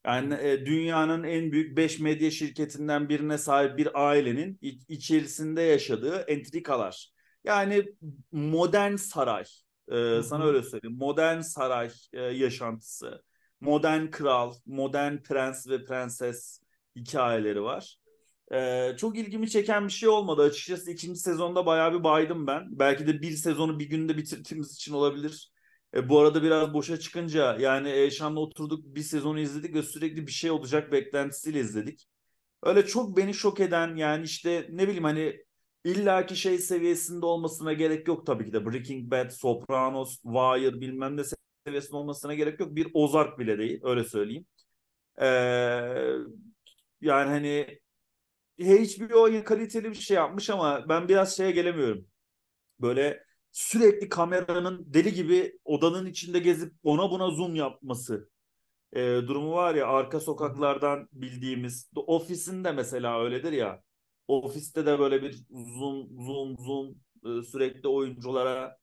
Yani 0.07 0.35
e, 0.35 0.67
dünyanın 0.67 1.25
en 1.25 1.53
büyük 1.53 1.77
5 1.77 2.01
medya 2.01 2.31
şirketinden 2.31 3.09
birine 3.09 3.39
sahip 3.39 3.79
bir 3.79 4.09
ailenin 4.09 4.59
içerisinde 4.89 5.63
yaşadığı 5.63 6.17
entrikalar. 6.17 7.13
Yani 7.45 7.85
modern 8.33 8.97
saray. 8.97 9.45
E, 9.89 10.23
sana 10.23 10.45
öyle 10.45 10.63
söyleyeyim. 10.63 10.97
Modern 10.99 11.41
saray 11.41 11.91
e, 12.13 12.21
yaşantısı. 12.21 13.23
Modern 13.61 14.07
kral, 14.07 14.55
modern 14.67 15.17
prens 15.17 15.69
ve 15.69 15.85
prenses 15.85 16.61
hikayeleri 16.97 17.63
var. 17.63 17.97
Ee, 18.53 18.95
çok 18.99 19.19
ilgimi 19.19 19.51
çeken 19.51 19.85
bir 19.87 19.93
şey 19.93 20.09
olmadı. 20.09 20.43
Açıkçası 20.43 20.91
ikinci 20.91 21.21
sezonda 21.21 21.67
bayağı 21.67 21.99
bir 21.99 22.05
baydım 22.05 22.47
ben. 22.47 22.79
Belki 22.79 23.07
de 23.07 23.23
bir 23.23 23.31
sezonu 23.31 23.79
bir 23.79 23.91
günde 23.91 24.17
bitirdiğimiz 24.17 24.75
için 24.75 24.93
olabilir. 24.93 25.53
E, 25.97 26.09
bu 26.09 26.21
arada 26.21 26.43
biraz 26.43 26.75
boşa 26.75 26.99
çıkınca 27.01 27.57
yani 27.61 27.91
Eşan'la 27.93 28.41
oturduk 28.41 28.85
bir 28.87 29.03
sezonu 29.03 29.41
izledik 29.41 29.75
ve 29.75 29.83
sürekli 29.83 30.27
bir 30.27 30.33
şey 30.33 30.51
olacak 30.51 30.93
beklentisiyle 30.93 31.61
izledik. 31.61 32.09
Öyle 32.63 32.87
çok 32.87 33.17
beni 33.17 33.35
şok 33.35 33.61
eden 33.61 33.97
yani 33.97 34.25
işte 34.25 34.69
ne 34.71 34.85
bileyim 34.89 35.05
hani 35.05 35.45
illaki 35.85 36.37
şey 36.37 36.59
seviyesinde 36.59 37.27
olmasına 37.27 37.73
gerek 37.73 38.09
yok 38.09 38.27
tabii 38.27 38.45
ki 38.47 38.53
de. 38.53 38.67
Breaking 38.67 39.11
Bad, 39.11 39.31
Sopranos, 39.31 40.23
Wire 40.23 40.81
bilmem 40.81 41.17
ne 41.17 41.23
seviyesinde 41.67 41.97
olmasına 41.97 42.35
gerek 42.35 42.61
yok. 42.61 42.77
Bir 42.77 42.89
Ozark 42.95 43.39
bile 43.39 43.59
değil 43.59 43.81
öyle 43.85 44.05
söyleyeyim. 44.05 44.47
Ee, 45.21 45.27
yani 47.01 47.31
hani 47.31 47.81
HBO 48.61 49.45
kaliteli 49.45 49.91
bir 49.91 49.95
şey 49.95 50.17
yapmış 50.17 50.51
ama 50.51 50.89
ben 50.89 51.09
biraz 51.09 51.37
şeye 51.37 51.51
gelemiyorum. 51.51 52.07
Böyle 52.81 53.26
sürekli 53.57 54.09
kameranın 54.09 54.85
deli 54.87 55.15
gibi 55.15 55.59
odanın 55.65 56.07
içinde 56.07 56.39
gezip 56.39 56.73
ona 56.83 57.11
buna 57.11 57.31
zoom 57.31 57.55
yapması 57.55 58.31
e, 58.93 59.01
durumu 59.01 59.53
var 59.53 59.75
ya 59.75 59.87
arka 59.87 60.21
sokaklardan 60.21 61.09
bildiğimiz. 61.13 61.91
Ofisin 61.95 62.65
de 62.65 62.73
mesela 62.73 63.23
öyledir 63.23 63.53
ya. 63.53 63.83
Ofiste 64.29 64.87
de 64.87 64.99
böyle 64.99 65.23
bir 65.23 65.45
zoom 65.51 66.09
zoom 66.25 66.57
zoom 66.59 66.95
e, 67.25 67.43
sürekli 67.43 67.89
oyunculara. 67.89 68.79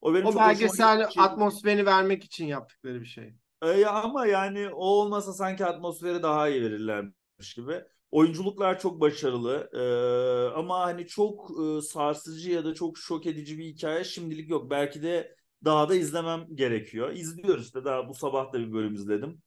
O, 0.00 0.14
benim 0.14 0.26
o 0.26 0.36
belgesel 0.36 1.08
atmosferini 1.16 1.86
vermek 1.86 2.24
için 2.24 2.46
yaptıkları 2.46 3.00
bir 3.00 3.06
şey. 3.06 3.34
E, 3.62 3.86
ama 3.86 4.26
yani 4.26 4.68
o 4.68 4.84
olmasa 4.84 5.32
sanki 5.32 5.66
atmosferi 5.66 6.22
daha 6.22 6.48
iyi 6.48 6.62
verirlermiş 6.62 7.54
gibi. 7.56 7.84
Oyunculuklar 8.10 8.78
çok 8.78 9.00
başarılı 9.00 9.70
ee, 9.74 10.54
ama 10.58 10.80
hani 10.80 11.06
çok 11.06 11.50
e, 11.78 11.80
sarsıcı 11.82 12.50
ya 12.50 12.64
da 12.64 12.74
çok 12.74 12.98
şok 12.98 13.26
edici 13.26 13.58
bir 13.58 13.64
hikaye 13.64 14.04
şimdilik 14.04 14.50
yok. 14.50 14.70
Belki 14.70 15.02
de 15.02 15.36
daha 15.64 15.88
da 15.88 15.94
izlemem 15.94 16.46
gerekiyor. 16.54 17.12
İzliyoruz 17.12 17.64
işte 17.66 17.84
daha 17.84 18.08
bu 18.08 18.14
sabah 18.14 18.52
da 18.52 18.58
bir 18.58 18.72
bölüm 18.72 18.94
izledim. 18.94 19.42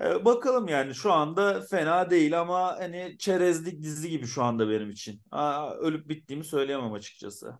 Ee, 0.00 0.24
bakalım 0.24 0.68
yani 0.68 0.94
şu 0.94 1.12
anda 1.12 1.60
fena 1.62 2.10
değil 2.10 2.40
ama 2.40 2.78
hani 2.78 3.16
çerezlik 3.18 3.82
dizi 3.82 4.10
gibi 4.10 4.26
şu 4.26 4.42
anda 4.44 4.70
benim 4.70 4.90
için. 4.90 5.22
Aa, 5.30 5.74
ölüp 5.74 6.08
bittiğimi 6.08 6.44
söyleyemem 6.44 6.92
açıkçası. 6.92 7.58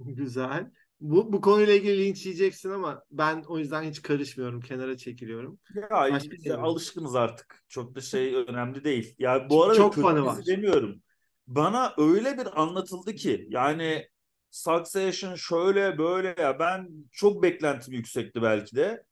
Güzel. 0.00 0.70
Bu, 1.02 1.32
bu 1.32 1.40
konuyla 1.40 1.74
ilgili 1.74 2.04
linç 2.04 2.26
yiyeceksin 2.26 2.70
ama 2.70 3.02
ben 3.10 3.44
o 3.48 3.58
yüzden 3.58 3.82
hiç 3.82 4.02
karışmıyorum. 4.02 4.60
Kenara 4.60 4.96
çekiliyorum. 4.96 5.58
Ya 5.74 6.20
biz 6.30 6.44
de 6.44 6.56
alışkınız 6.56 7.14
artık. 7.14 7.64
Çok 7.68 7.94
da 7.94 8.00
şey 8.00 8.34
önemli 8.48 8.84
değil. 8.84 9.14
Ya 9.18 9.46
bu 9.50 9.64
arada 9.64 9.74
çok 9.74 9.94
fanı 9.94 10.24
var. 10.24 10.46
demiyorum. 10.46 11.02
Bana 11.46 11.94
öyle 11.98 12.38
bir 12.38 12.62
anlatıldı 12.62 13.14
ki 13.14 13.46
yani 13.50 14.08
Succession 14.50 15.34
şöyle 15.34 15.98
böyle 15.98 16.34
ya 16.38 16.58
ben 16.58 16.88
çok 17.12 17.42
beklentim 17.42 17.94
yüksekti 17.94 18.42
belki 18.42 18.76
de. 18.76 19.04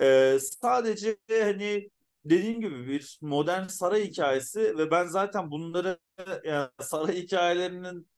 Ee, 0.00 0.38
sadece 0.40 1.16
hani 1.28 1.90
dediğim 2.24 2.60
gibi 2.60 2.88
bir 2.88 3.18
modern 3.20 3.66
saray 3.66 4.04
hikayesi 4.04 4.78
ve 4.78 4.90
ben 4.90 5.06
zaten 5.06 5.50
bunları 5.50 5.98
yani 6.44 6.68
saray 6.80 7.16
hikayelerinin 7.16 8.08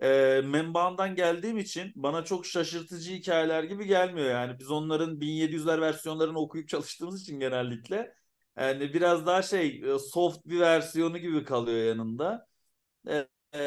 e, 0.00 0.40
menbaından 0.44 1.14
geldiğim 1.14 1.58
için 1.58 1.92
bana 1.96 2.24
çok 2.24 2.46
şaşırtıcı 2.46 3.12
hikayeler 3.12 3.62
gibi 3.64 3.86
gelmiyor 3.86 4.30
yani. 4.30 4.58
Biz 4.58 4.70
onların 4.70 5.20
1700'ler 5.20 5.80
versiyonlarını 5.80 6.38
okuyup 6.38 6.68
çalıştığımız 6.68 7.22
için 7.22 7.40
genellikle 7.40 8.14
yani 8.58 8.94
biraz 8.94 9.26
daha 9.26 9.42
şey 9.42 9.82
e, 9.94 9.98
soft 9.98 10.46
bir 10.46 10.60
versiyonu 10.60 11.18
gibi 11.18 11.44
kalıyor 11.44 11.84
yanında. 11.84 12.46
E, 13.08 13.28
e, 13.54 13.60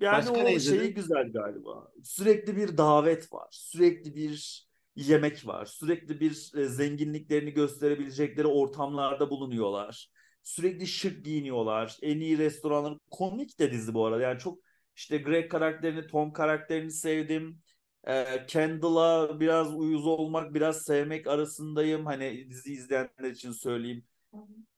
yani 0.00 0.16
Başka 0.18 0.44
o 0.44 0.58
şeyi 0.58 0.94
güzel 0.94 1.32
galiba. 1.32 1.92
Sürekli 2.04 2.56
bir 2.56 2.78
davet 2.78 3.32
var. 3.32 3.48
Sürekli 3.50 4.14
bir 4.14 4.66
yemek 4.96 5.46
var. 5.46 5.64
Sürekli 5.66 6.20
bir 6.20 6.52
e, 6.56 6.66
zenginliklerini 6.68 7.50
gösterebilecekleri 7.50 8.46
ortamlarda 8.46 9.30
bulunuyorlar. 9.30 10.10
Sürekli 10.42 10.86
şık 10.86 11.24
giyiniyorlar. 11.24 11.96
En 12.02 12.20
iyi 12.20 12.38
restoranlar. 12.38 12.98
Komik 13.10 13.58
de 13.58 13.72
dizi 13.72 13.94
bu 13.94 14.06
arada. 14.06 14.22
Yani 14.22 14.38
çok 14.38 14.58
işte 15.00 15.18
Greg 15.18 15.50
karakterini, 15.50 16.06
Tom 16.06 16.32
karakterini 16.32 16.90
sevdim. 16.92 17.62
E, 18.08 18.46
Kendall'a 18.46 19.40
biraz 19.40 19.74
uyuz 19.74 20.06
olmak, 20.06 20.54
biraz 20.54 20.82
sevmek 20.84 21.26
arasındayım. 21.26 22.06
Hani 22.06 22.50
dizi 22.50 22.72
izleyenler 22.72 23.30
için 23.30 23.52
söyleyeyim. 23.52 24.04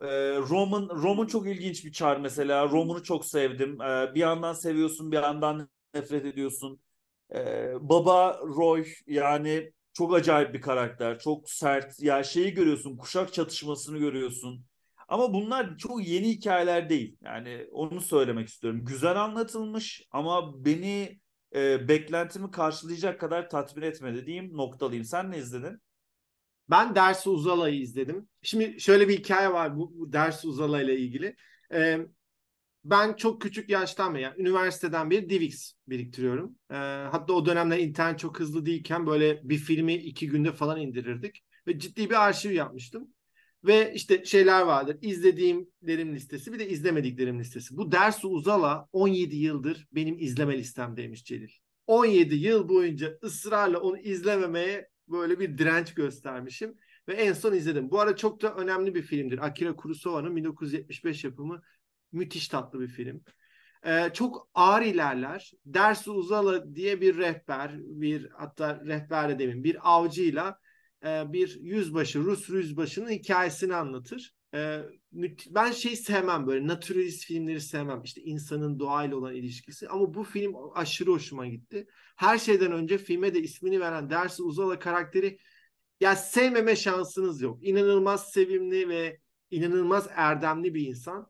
E, 0.02 0.06
Roman 0.38 0.88
Roman 0.90 1.26
çok 1.26 1.46
ilginç 1.48 1.84
bir 1.84 1.92
çar 1.92 2.16
mesela. 2.16 2.68
Roman'ı 2.68 3.02
çok 3.02 3.24
sevdim. 3.26 3.82
E, 3.82 4.14
bir 4.14 4.20
yandan 4.20 4.52
seviyorsun, 4.52 5.12
bir 5.12 5.16
yandan 5.16 5.68
nefret 5.94 6.24
ediyorsun. 6.24 6.80
E, 7.34 7.38
Baba 7.80 8.38
Roy 8.42 8.86
yani 9.06 9.72
çok 9.92 10.14
acayip 10.14 10.54
bir 10.54 10.60
karakter. 10.60 11.18
Çok 11.18 11.50
sert. 11.50 12.00
Ya 12.02 12.22
şeyi 12.24 12.54
görüyorsun, 12.54 12.96
kuşak 12.96 13.32
çatışmasını 13.32 13.98
görüyorsun. 13.98 14.66
Ama 15.12 15.34
bunlar 15.34 15.78
çok 15.78 16.08
yeni 16.08 16.28
hikayeler 16.28 16.88
değil. 16.88 17.16
Yani 17.24 17.66
onu 17.72 18.00
söylemek 18.00 18.48
istiyorum. 18.48 18.84
Güzel 18.84 19.22
anlatılmış 19.22 20.02
ama 20.10 20.64
beni 20.64 21.20
e, 21.54 21.88
beklentimi 21.88 22.50
karşılayacak 22.50 23.20
kadar 23.20 23.50
tatmin 23.50 23.82
etmedi 23.82 24.26
diyeyim 24.26 24.56
noktalıyım. 24.56 25.04
Sen 25.04 25.30
ne 25.30 25.38
izledin? 25.38 25.82
Ben 26.70 26.94
Dersi 26.94 27.30
Uzala'yı 27.30 27.80
izledim. 27.80 28.28
Şimdi 28.42 28.80
şöyle 28.80 29.08
bir 29.08 29.18
hikaye 29.18 29.52
var 29.52 29.76
bu, 29.76 29.92
bu 29.98 30.12
Dersi 30.12 30.48
Uzala 30.48 30.82
ile 30.82 30.98
ilgili. 30.98 31.36
Ee, 31.72 31.98
ben 32.84 33.14
çok 33.14 33.42
küçük 33.42 33.70
yaştan 33.70 34.14
beri 34.14 34.22
yani 34.22 34.40
üniversiteden 34.40 35.10
beri 35.10 35.30
DivX 35.30 35.72
biriktiriyorum. 35.88 36.56
Ee, 36.70 36.74
hatta 37.10 37.32
o 37.32 37.46
dönemler 37.46 37.78
internet 37.78 38.18
çok 38.18 38.40
hızlı 38.40 38.66
değilken 38.66 39.06
böyle 39.06 39.40
bir 39.48 39.58
filmi 39.58 39.94
iki 39.94 40.28
günde 40.28 40.52
falan 40.52 40.80
indirirdik. 40.80 41.44
Ve 41.66 41.78
ciddi 41.78 42.10
bir 42.10 42.26
arşiv 42.26 42.52
yapmıştım. 42.52 43.08
Ve 43.64 43.92
işte 43.94 44.24
şeyler 44.24 44.62
vardır. 44.62 44.98
İzlediğimlerim 45.02 46.14
listesi 46.14 46.52
bir 46.52 46.58
de 46.58 46.68
izlemediklerim 46.68 47.40
listesi. 47.40 47.76
Bu 47.76 47.92
Dersu 47.92 48.28
Uzala 48.28 48.88
17 48.92 49.36
yıldır 49.36 49.88
benim 49.92 50.18
izleme 50.18 50.58
listemdeymiş 50.58 51.24
Celil. 51.24 51.50
17 51.86 52.34
yıl 52.34 52.68
boyunca 52.68 53.18
ısrarla 53.24 53.80
onu 53.80 53.98
izlememeye 53.98 54.88
böyle 55.08 55.40
bir 55.40 55.58
direnç 55.58 55.94
göstermişim. 55.94 56.74
Ve 57.08 57.14
en 57.14 57.32
son 57.32 57.52
izledim. 57.52 57.90
Bu 57.90 58.00
arada 58.00 58.16
çok 58.16 58.42
da 58.42 58.54
önemli 58.54 58.94
bir 58.94 59.02
filmdir. 59.02 59.46
Akira 59.46 59.76
Kurosawa'nın 59.76 60.36
1975 60.36 61.24
yapımı 61.24 61.62
müthiş 62.12 62.48
tatlı 62.48 62.80
bir 62.80 62.88
film. 62.88 63.24
Ee, 63.86 64.10
çok 64.14 64.48
ağır 64.54 64.82
ilerler. 64.82 65.52
Dersu 65.66 66.12
Uzala 66.12 66.74
diye 66.74 67.00
bir 67.00 67.18
rehber, 67.18 67.72
bir 67.78 68.30
hatta 68.30 68.82
rehber 68.86 69.28
de 69.28 69.38
demin 69.38 69.64
bir 69.64 69.78
avcıyla 69.82 70.58
e, 71.04 71.32
bir 71.32 71.60
yüzbaşı, 71.60 72.18
Rus 72.18 72.48
yüzbaşının 72.48 73.10
hikayesini 73.10 73.74
anlatır. 73.74 74.34
E, 74.54 74.80
ben 75.50 75.72
şey 75.72 75.96
sevmem 75.96 76.46
böyle 76.46 76.66
naturalist 76.66 77.24
filmleri 77.24 77.60
sevmem. 77.60 78.02
İşte 78.02 78.20
insanın 78.22 78.78
doğayla 78.78 79.16
olan 79.16 79.34
ilişkisi 79.34 79.88
ama 79.88 80.14
bu 80.14 80.24
film 80.24 80.54
aşırı 80.74 81.10
hoşuma 81.10 81.46
gitti. 81.46 81.86
Her 82.16 82.38
şeyden 82.38 82.72
önce 82.72 82.98
filme 82.98 83.34
de 83.34 83.40
ismini 83.40 83.80
veren 83.80 84.10
Dersi 84.10 84.42
Uzala 84.42 84.78
karakteri 84.78 85.38
ya 86.00 86.16
sevmeme 86.16 86.76
şansınız 86.76 87.42
yok. 87.42 87.58
İnanılmaz 87.66 88.32
sevimli 88.32 88.88
ve 88.88 89.18
inanılmaz 89.50 90.08
erdemli 90.10 90.74
bir 90.74 90.86
insan. 90.86 91.28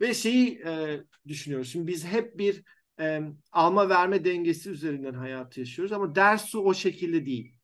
Ve 0.00 0.14
şeyi 0.14 0.62
e, 0.66 1.00
düşünüyoruz. 1.26 1.72
Şimdi 1.72 1.86
biz 1.86 2.04
hep 2.04 2.38
bir 2.38 2.62
e, 3.00 3.20
alma 3.52 3.88
verme 3.88 4.24
dengesi 4.24 4.70
üzerinden 4.70 5.14
hayatı 5.14 5.60
yaşıyoruz 5.60 5.92
ama 5.92 6.14
Dersu 6.14 6.60
o 6.60 6.74
şekilde 6.74 7.26
değil. 7.26 7.54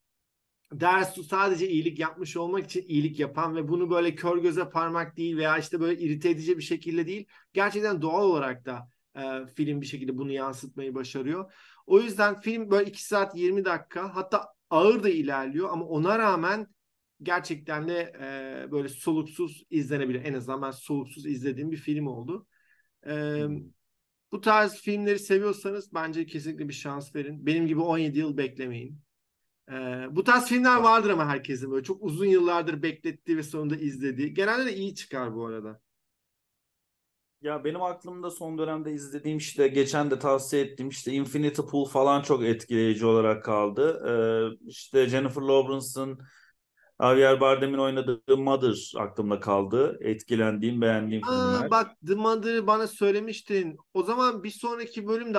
Dersu 0.72 1.24
sadece 1.24 1.68
iyilik 1.68 1.98
yapmış 1.98 2.36
olmak 2.36 2.64
için 2.64 2.84
iyilik 2.88 3.20
yapan 3.20 3.56
ve 3.56 3.68
bunu 3.68 3.90
böyle 3.90 4.14
kör 4.14 4.36
göze 4.38 4.68
parmak 4.68 5.16
değil 5.16 5.36
veya 5.36 5.58
işte 5.58 5.80
böyle 5.80 6.00
irite 6.00 6.30
edici 6.30 6.58
bir 6.58 6.62
şekilde 6.62 7.06
değil. 7.06 7.26
Gerçekten 7.52 8.02
doğal 8.02 8.24
olarak 8.24 8.64
da 8.64 8.88
e, 9.16 9.46
film 9.54 9.80
bir 9.80 9.86
şekilde 9.86 10.18
bunu 10.18 10.32
yansıtmayı 10.32 10.94
başarıyor. 10.94 11.52
O 11.86 12.00
yüzden 12.00 12.40
film 12.40 12.70
böyle 12.70 12.90
2 12.90 13.04
saat 13.04 13.36
20 13.36 13.64
dakika 13.64 14.16
hatta 14.16 14.46
ağır 14.70 15.02
da 15.02 15.08
ilerliyor 15.08 15.68
ama 15.70 15.84
ona 15.84 16.18
rağmen 16.18 16.66
gerçekten 17.22 17.88
de 17.88 18.12
e, 18.20 18.72
böyle 18.72 18.88
soluksuz 18.88 19.64
izlenebilir. 19.70 20.24
En 20.24 20.34
azından 20.34 20.62
ben 20.62 20.70
soluksuz 20.70 21.26
izlediğim 21.26 21.70
bir 21.70 21.76
film 21.76 22.06
oldu. 22.06 22.46
E, 23.06 23.12
hmm. 23.12 23.62
Bu 24.32 24.40
tarz 24.40 24.74
filmleri 24.74 25.18
seviyorsanız 25.18 25.94
bence 25.94 26.26
kesinlikle 26.26 26.68
bir 26.68 26.74
şans 26.74 27.14
verin. 27.14 27.46
Benim 27.46 27.66
gibi 27.66 27.80
17 27.80 28.18
yıl 28.18 28.36
beklemeyin. 28.36 29.00
E, 29.72 30.06
bu 30.10 30.24
tarz 30.24 30.46
filmler 30.46 30.76
vardır 30.76 31.10
ama 31.10 31.26
herkesin 31.26 31.70
böyle 31.70 31.84
çok 31.84 32.02
uzun 32.02 32.26
yıllardır 32.26 32.82
beklettiği 32.82 33.36
ve 33.36 33.42
sonunda 33.42 33.76
izlediği. 33.76 34.34
Genelde 34.34 34.66
de 34.66 34.76
iyi 34.76 34.94
çıkar 34.94 35.34
bu 35.34 35.46
arada. 35.46 35.80
Ya 37.42 37.64
benim 37.64 37.82
aklımda 37.82 38.30
son 38.30 38.58
dönemde 38.58 38.92
izlediğim 38.92 39.38
işte 39.38 39.68
geçen 39.68 40.10
de 40.10 40.18
tavsiye 40.18 40.62
ettiğim 40.62 40.88
işte 40.88 41.12
Infinity 41.12 41.62
Pool 41.62 41.84
falan 41.84 42.22
çok 42.22 42.44
etkileyici 42.44 43.06
olarak 43.06 43.44
kaldı. 43.44 44.02
Ee, 44.08 44.66
işte 44.66 45.08
Jennifer 45.08 45.42
Lawrence'ın 45.42 46.18
Javier 47.00 47.40
Bardem'in 47.40 47.78
oynadığı 47.78 48.36
Mother 48.36 48.92
aklımda 48.96 49.40
kaldı. 49.40 49.98
Etkilendiğim, 50.00 50.80
beğendiğim 50.80 51.24
Aa, 51.24 51.52
filmler. 51.52 51.70
Bak 51.70 51.90
The 52.06 52.14
Mother'ı 52.14 52.66
bana 52.66 52.86
söylemiştin. 52.86 53.76
O 53.94 54.02
zaman 54.02 54.42
bir 54.42 54.50
sonraki 54.50 55.06
bölümde 55.06 55.38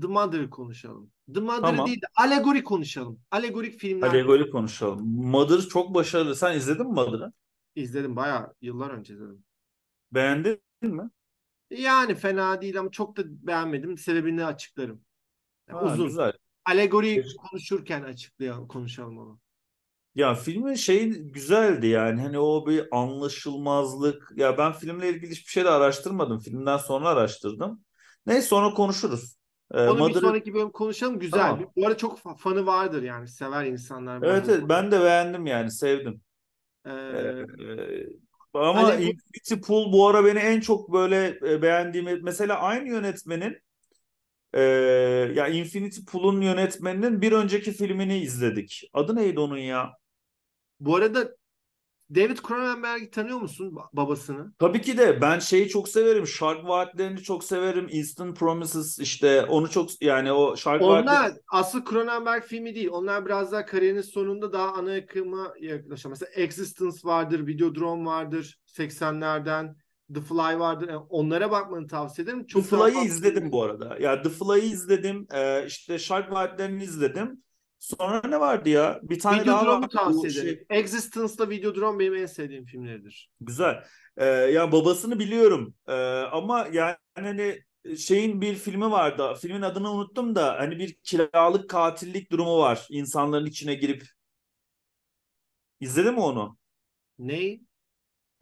The 0.00 0.06
Mother'ı 0.06 0.50
konuşalım. 0.50 1.12
The 1.34 1.40
Mother'ı 1.40 1.62
tamam. 1.62 1.86
değil 1.86 2.00
de 2.00 2.06
Alegori 2.16 2.64
konuşalım. 2.64 3.20
Alegorik 3.30 3.80
filmler. 3.80 4.08
Alegori 4.08 4.50
konuşalım. 4.50 5.06
Mother 5.06 5.60
çok 5.60 5.94
başarılı. 5.94 6.36
Sen 6.36 6.56
izledin 6.56 6.86
mi 6.86 6.92
Mother'ı? 6.92 7.32
İzledim. 7.74 8.16
Bayağı 8.16 8.54
yıllar 8.60 8.90
önce 8.90 9.14
izledim. 9.14 9.44
Beğendin 10.12 10.60
mi? 10.82 11.10
Yani 11.70 12.14
fena 12.14 12.62
değil 12.62 12.78
ama 12.78 12.90
çok 12.90 13.16
da 13.16 13.22
beğenmedim. 13.26 13.98
Sebebini 13.98 14.44
açıklarım. 14.44 15.00
Yani 15.68 15.78
ha, 15.78 15.92
uzun. 15.92 16.06
Güzel. 16.06 16.32
Alegori 16.64 17.24
konuşurken 17.36 18.02
açıklayalım, 18.02 18.68
konuşalım 18.68 19.18
onu. 19.18 19.40
Ya 20.14 20.34
filmin 20.34 20.74
şey 20.74 21.08
güzeldi 21.10 21.86
yani 21.86 22.20
hani 22.20 22.38
o 22.38 22.66
bir 22.66 22.88
anlaşılmazlık. 22.92 24.32
Ya 24.36 24.58
ben 24.58 24.72
filmle 24.72 25.10
ilgili 25.10 25.30
hiçbir 25.30 25.50
şey 25.50 25.64
de 25.64 25.70
araştırmadım. 25.70 26.38
Filmden 26.38 26.76
sonra 26.76 27.08
araştırdım. 27.08 27.84
Neyse 28.26 28.46
sonra 28.46 28.74
konuşuruz. 28.74 29.39
Ee, 29.74 29.80
Onu 29.80 29.98
Mother... 29.98 30.14
bir 30.14 30.20
sonraki 30.20 30.54
bölüm 30.54 30.70
konuşalım. 30.70 31.18
Güzel. 31.18 31.40
Tamam. 31.40 31.72
Bu 31.76 31.86
arada 31.86 31.96
çok 31.96 32.38
fanı 32.38 32.66
vardır 32.66 33.02
yani. 33.02 33.28
Sever 33.28 33.64
insanlar. 33.64 34.22
Evet 34.22 34.48
evet 34.48 34.62
ben 34.68 34.90
de 34.90 35.00
beğendim 35.00 35.46
yani 35.46 35.70
sevdim. 35.70 36.20
Ee, 36.86 36.90
ee, 36.90 38.06
ama 38.54 38.82
hani... 38.82 39.04
Infinity 39.04 39.54
Pool 39.66 39.92
bu 39.92 40.08
ara 40.08 40.24
beni 40.24 40.38
en 40.38 40.60
çok 40.60 40.92
böyle 40.92 41.38
e, 41.42 41.62
beğendiğim 41.62 42.24
mesela 42.24 42.58
aynı 42.58 42.88
yönetmenin 42.88 43.58
e, 44.54 44.60
ya 45.34 45.48
Infinity 45.48 46.00
Pool'un 46.12 46.40
yönetmeninin 46.40 47.20
bir 47.20 47.32
önceki 47.32 47.72
filmini 47.72 48.18
izledik. 48.18 48.90
Adı 48.92 49.16
neydi 49.16 49.40
onun 49.40 49.58
ya? 49.58 49.92
Bu 50.80 50.96
arada 50.96 51.36
David 52.14 52.38
Cronenberg'i 52.48 53.10
tanıyor 53.10 53.38
musun 53.40 53.76
babasını? 53.92 54.52
Tabii 54.58 54.80
ki 54.80 54.98
de 54.98 55.20
ben 55.20 55.38
şeyi 55.38 55.68
çok 55.68 55.88
severim. 55.88 56.26
Shark 56.26 56.64
Vaatlerini 56.64 57.22
çok 57.22 57.44
severim. 57.44 57.86
Instant 57.90 58.38
Promises 58.38 58.98
işte 58.98 59.44
onu 59.44 59.70
çok 59.70 60.02
yani 60.02 60.32
o 60.32 60.56
Shark 60.56 60.82
Onlar 60.82 61.06
Vaatleri... 61.06 61.40
asıl 61.52 61.84
Cronenberg 61.84 62.42
filmi 62.42 62.74
değil. 62.74 62.88
Onlar 62.92 63.26
biraz 63.26 63.52
daha 63.52 63.66
kariyerinin 63.66 64.00
sonunda 64.00 64.52
daha 64.52 64.72
ana 64.72 64.94
akıma 64.94 65.54
yaklaşan. 65.60 66.10
Mesela 66.10 66.30
Existence 66.34 66.98
vardır, 67.04 67.46
Videodrome 67.46 68.04
vardır 68.10 68.58
80'lerden. 68.66 69.74
The 70.14 70.20
Fly 70.20 70.58
vardır. 70.58 70.88
Yani 70.88 71.02
onlara 71.08 71.50
bakmanı 71.50 71.86
tavsiye 71.86 72.24
ederim. 72.24 72.46
Çok 72.46 72.70
The 72.70 72.76
Fly'ı 72.76 73.04
izledim 73.04 73.52
bu 73.52 73.62
arada. 73.62 73.84
Ya 73.86 74.10
yani 74.10 74.22
The 74.22 74.28
Fly'ı 74.28 74.72
izledim. 74.72 75.26
Ee, 75.34 75.64
işte 75.66 75.98
Shark 75.98 76.32
Vaatlerini 76.32 76.82
izledim. 76.82 77.42
Sonra 77.80 78.22
ne 78.28 78.40
vardı 78.40 78.68
ya? 78.68 79.00
Bir 79.02 79.18
tane 79.18 79.42
Videodrome'u 79.42 79.66
daha 79.66 80.06
var. 80.06 80.12
tavsiye 80.12 80.32
ederim. 80.32 80.64
Şey... 80.68 80.78
Existence'la 80.78 81.50
Videodrome 81.50 81.98
benim 81.98 82.14
en 82.14 82.26
sevdiğim 82.26 82.64
filmleridir. 82.64 83.30
Güzel. 83.40 83.84
Ee, 84.16 84.26
ya 84.26 84.72
babasını 84.72 85.18
biliyorum. 85.18 85.74
Ee, 85.88 85.92
ama 86.32 86.68
yani 86.72 86.96
hani 87.14 87.58
şeyin 87.98 88.40
bir 88.40 88.54
filmi 88.54 88.90
vardı. 88.90 89.34
Filmin 89.42 89.62
adını 89.62 89.90
unuttum 89.90 90.34
da 90.34 90.58
hani 90.58 90.78
bir 90.78 90.94
kiralık 90.94 91.70
katillik 91.70 92.32
durumu 92.32 92.58
var. 92.58 92.86
İnsanların 92.90 93.46
içine 93.46 93.74
girip. 93.74 94.02
İzledin 95.80 96.14
mi 96.14 96.20
onu? 96.20 96.58
Ney? 97.18 97.60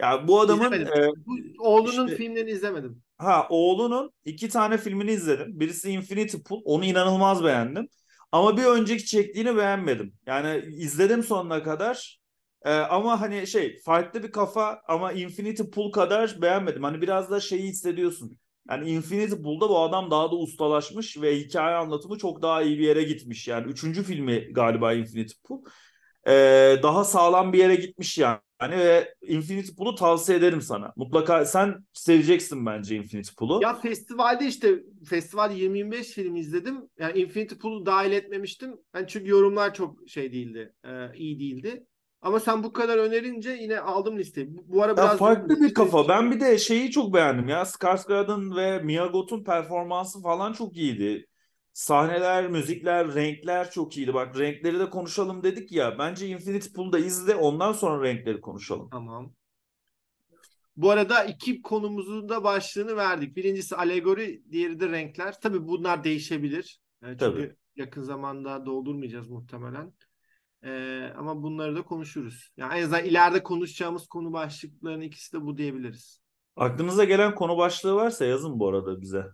Ya 0.00 0.28
bu 0.28 0.40
adamın 0.40 0.72
e, 0.72 1.08
bu, 1.26 1.38
oğlunun 1.58 2.06
işte, 2.06 2.16
filmlerini 2.16 2.50
izlemedim. 2.50 3.02
Ha 3.18 3.46
oğlunun 3.50 4.12
iki 4.24 4.48
tane 4.48 4.78
filmini 4.78 5.10
izledim. 5.10 5.60
Birisi 5.60 5.90
Infinity 5.90 6.36
Pool. 6.36 6.62
Onu 6.64 6.84
inanılmaz 6.84 7.44
beğendim. 7.44 7.88
Ama 8.32 8.56
bir 8.56 8.64
önceki 8.64 9.06
çektiğini 9.06 9.56
beğenmedim. 9.56 10.14
Yani 10.26 10.64
izledim 10.76 11.22
sonuna 11.22 11.62
kadar. 11.62 12.18
Ee, 12.64 12.70
ama 12.74 13.20
hani 13.20 13.46
şey 13.46 13.80
farklı 13.84 14.22
bir 14.22 14.32
kafa 14.32 14.82
ama 14.88 15.12
Infinity 15.12 15.62
Pool 15.62 15.92
kadar 15.92 16.42
beğenmedim. 16.42 16.82
Hani 16.84 17.00
biraz 17.02 17.30
da 17.30 17.40
şeyi 17.40 17.62
hissediyorsun. 17.68 18.38
Yani 18.70 18.90
Infinity 18.90 19.34
Pool'da 19.42 19.68
bu 19.68 19.78
adam 19.80 20.10
daha 20.10 20.30
da 20.30 20.36
ustalaşmış 20.36 21.22
ve 21.22 21.36
hikaye 21.40 21.76
anlatımı 21.76 22.18
çok 22.18 22.42
daha 22.42 22.62
iyi 22.62 22.78
bir 22.78 22.84
yere 22.86 23.02
gitmiş. 23.02 23.48
Yani 23.48 23.70
üçüncü 23.72 24.02
filmi 24.02 24.52
galiba 24.52 24.92
Infinity 24.92 25.34
Pool. 25.44 25.62
Ee, 26.28 26.80
daha 26.82 27.04
sağlam 27.04 27.52
bir 27.52 27.58
yere 27.58 27.74
gitmiş 27.76 28.18
yani. 28.18 28.38
Yani 28.62 28.78
ve 28.78 29.14
Infinity 29.22 29.72
Pool'u 29.78 29.94
tavsiye 29.94 30.38
ederim 30.38 30.60
sana. 30.60 30.92
Mutlaka 30.96 31.44
sen 31.44 31.74
seveceksin 31.92 32.66
bence 32.66 32.96
Infinity 32.96 33.30
Pool'u. 33.38 33.62
Ya 33.62 33.74
festivalde 33.74 34.46
işte 34.46 34.82
festival 35.08 35.56
20-25 35.56 36.04
film 36.04 36.36
izledim. 36.36 36.88
Yani 36.98 37.18
Infinity 37.18 37.54
Pool'u 37.54 37.86
dahil 37.86 38.12
etmemiştim. 38.12 38.76
Yani 38.94 39.06
çünkü 39.08 39.30
yorumlar 39.30 39.74
çok 39.74 40.08
şey 40.08 40.32
değildi. 40.32 40.74
E, 40.84 41.14
iyi 41.14 41.40
değildi. 41.40 41.86
Ama 42.22 42.40
sen 42.40 42.64
bu 42.64 42.72
kadar 42.72 42.98
önerince 42.98 43.50
yine 43.50 43.80
aldım 43.80 44.18
listeyi. 44.18 44.56
Bu, 44.56 44.64
bu 44.66 44.82
ara 44.82 44.96
biraz 44.96 45.10
ya 45.10 45.16
farklı 45.16 45.60
bir 45.60 45.74
kafa. 45.74 46.08
Ben 46.08 46.30
bir 46.30 46.40
de 46.40 46.58
şeyi 46.58 46.90
çok 46.90 47.14
beğendim 47.14 47.48
ya. 47.48 47.64
Skarsgård'ın 47.64 48.56
ve 48.56 48.78
Mia 48.78 49.06
Goth'un 49.06 49.44
performansı 49.44 50.22
falan 50.22 50.52
çok 50.52 50.76
iyiydi. 50.76 51.26
Sahneler, 51.72 52.48
müzikler, 52.48 53.14
renkler 53.14 53.70
çok 53.70 53.96
iyiydi. 53.96 54.14
Bak 54.14 54.38
renkleri 54.38 54.78
de 54.78 54.90
konuşalım 54.90 55.42
dedik 55.42 55.72
ya. 55.72 55.98
Bence 55.98 56.26
Infinity 56.26 56.68
Pool'da 56.76 56.98
izle 56.98 57.34
ondan 57.34 57.72
sonra 57.72 58.04
renkleri 58.04 58.40
konuşalım. 58.40 58.88
Tamam. 58.90 59.32
Bu 60.76 60.90
arada 60.90 61.24
iki 61.24 61.62
konumuzun 61.62 62.28
da 62.28 62.44
başlığını 62.44 62.96
verdik. 62.96 63.36
Birincisi 63.36 63.76
alegori, 63.76 64.42
diğeri 64.50 64.80
de 64.80 64.88
renkler. 64.88 65.40
Tabii 65.40 65.68
bunlar 65.68 66.04
değişebilir. 66.04 66.80
E, 67.02 67.06
çünkü 67.06 67.16
Tabii. 67.16 67.54
yakın 67.76 68.02
zamanda 68.02 68.66
doldurmayacağız 68.66 69.28
muhtemelen. 69.28 69.92
Ee, 70.64 71.12
ama 71.16 71.42
bunları 71.42 71.76
da 71.76 71.82
konuşuruz. 71.82 72.52
Yani 72.56 72.78
en 72.78 72.82
azından 72.82 73.04
ileride 73.04 73.42
konuşacağımız 73.42 74.06
konu 74.06 74.32
başlıklarının 74.32 75.02
ikisi 75.02 75.32
de 75.32 75.42
bu 75.42 75.58
diyebiliriz. 75.58 76.20
Aklınıza 76.58 77.04
gelen 77.04 77.34
konu 77.34 77.56
başlığı 77.56 77.94
varsa 77.94 78.24
yazın 78.24 78.58
bu 78.60 78.68
arada 78.68 79.00
bize. 79.00 79.26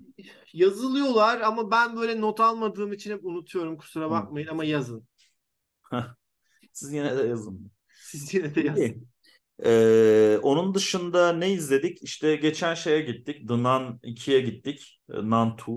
Yazılıyorlar 0.52 1.40
ama 1.40 1.70
ben 1.70 1.96
böyle 1.96 2.20
not 2.20 2.40
almadığım 2.40 2.92
için 2.92 3.10
hep 3.10 3.24
unutuyorum 3.24 3.76
kusura 3.76 4.10
bakmayın 4.10 4.48
ama 4.48 4.64
yazın. 4.64 5.08
Siz 6.72 6.92
yine 6.92 7.18
de 7.18 7.22
yazın. 7.22 7.70
Siz 7.88 8.34
yine 8.34 8.54
de 8.54 8.60
yazın. 8.60 9.08
Ee, 9.64 10.38
onun 10.42 10.74
dışında 10.74 11.32
ne 11.32 11.52
izledik? 11.52 12.02
İşte 12.02 12.36
geçen 12.36 12.74
şeye 12.74 13.00
gittik. 13.00 13.48
The 13.48 13.54
Nun 13.54 14.00
2'ye 14.02 14.40
gittik. 14.40 15.00
Nun 15.08 15.54
2. 15.54 15.72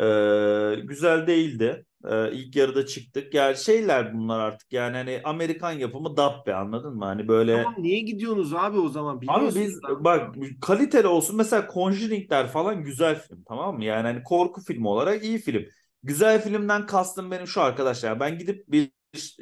Ee, 0.00 0.74
güzel 0.84 1.26
değildi. 1.26 1.84
Ee, 2.04 2.32
ilk 2.32 2.56
yarıda 2.56 2.86
çıktık. 2.86 3.34
Yani 3.34 3.56
şeyler 3.56 4.14
bunlar 4.14 4.40
artık. 4.40 4.72
Yani 4.72 4.96
hani 4.96 5.20
Amerikan 5.24 5.72
yapımı 5.72 6.16
dub 6.16 6.46
be 6.46 6.54
anladın 6.54 6.94
mı? 6.96 7.04
Hani 7.04 7.28
böyle 7.28 7.62
Tamam 7.62 7.82
niye 7.82 8.00
gidiyorsunuz 8.00 8.54
abi 8.54 8.78
o 8.78 8.88
zaman? 8.88 9.20
Abi 9.28 9.46
biz 9.46 9.84
abi. 9.84 10.04
bak 10.04 10.34
kaliteli 10.60 11.06
olsun. 11.06 11.36
Mesela 11.36 11.68
Conjuring'ler 11.74 12.48
falan 12.48 12.84
güzel 12.84 13.20
film 13.20 13.44
tamam 13.48 13.76
mı? 13.76 13.84
Yani 13.84 14.02
hani 14.02 14.22
korku 14.22 14.60
filmi 14.64 14.88
olarak 14.88 15.24
iyi 15.24 15.38
film. 15.38 15.64
Güzel 16.02 16.42
filmden 16.42 16.86
kastım 16.86 17.30
benim 17.30 17.46
şu 17.46 17.60
arkadaşlar. 17.60 18.20
Ben 18.20 18.38
gidip 18.38 18.64
bir 18.68 18.90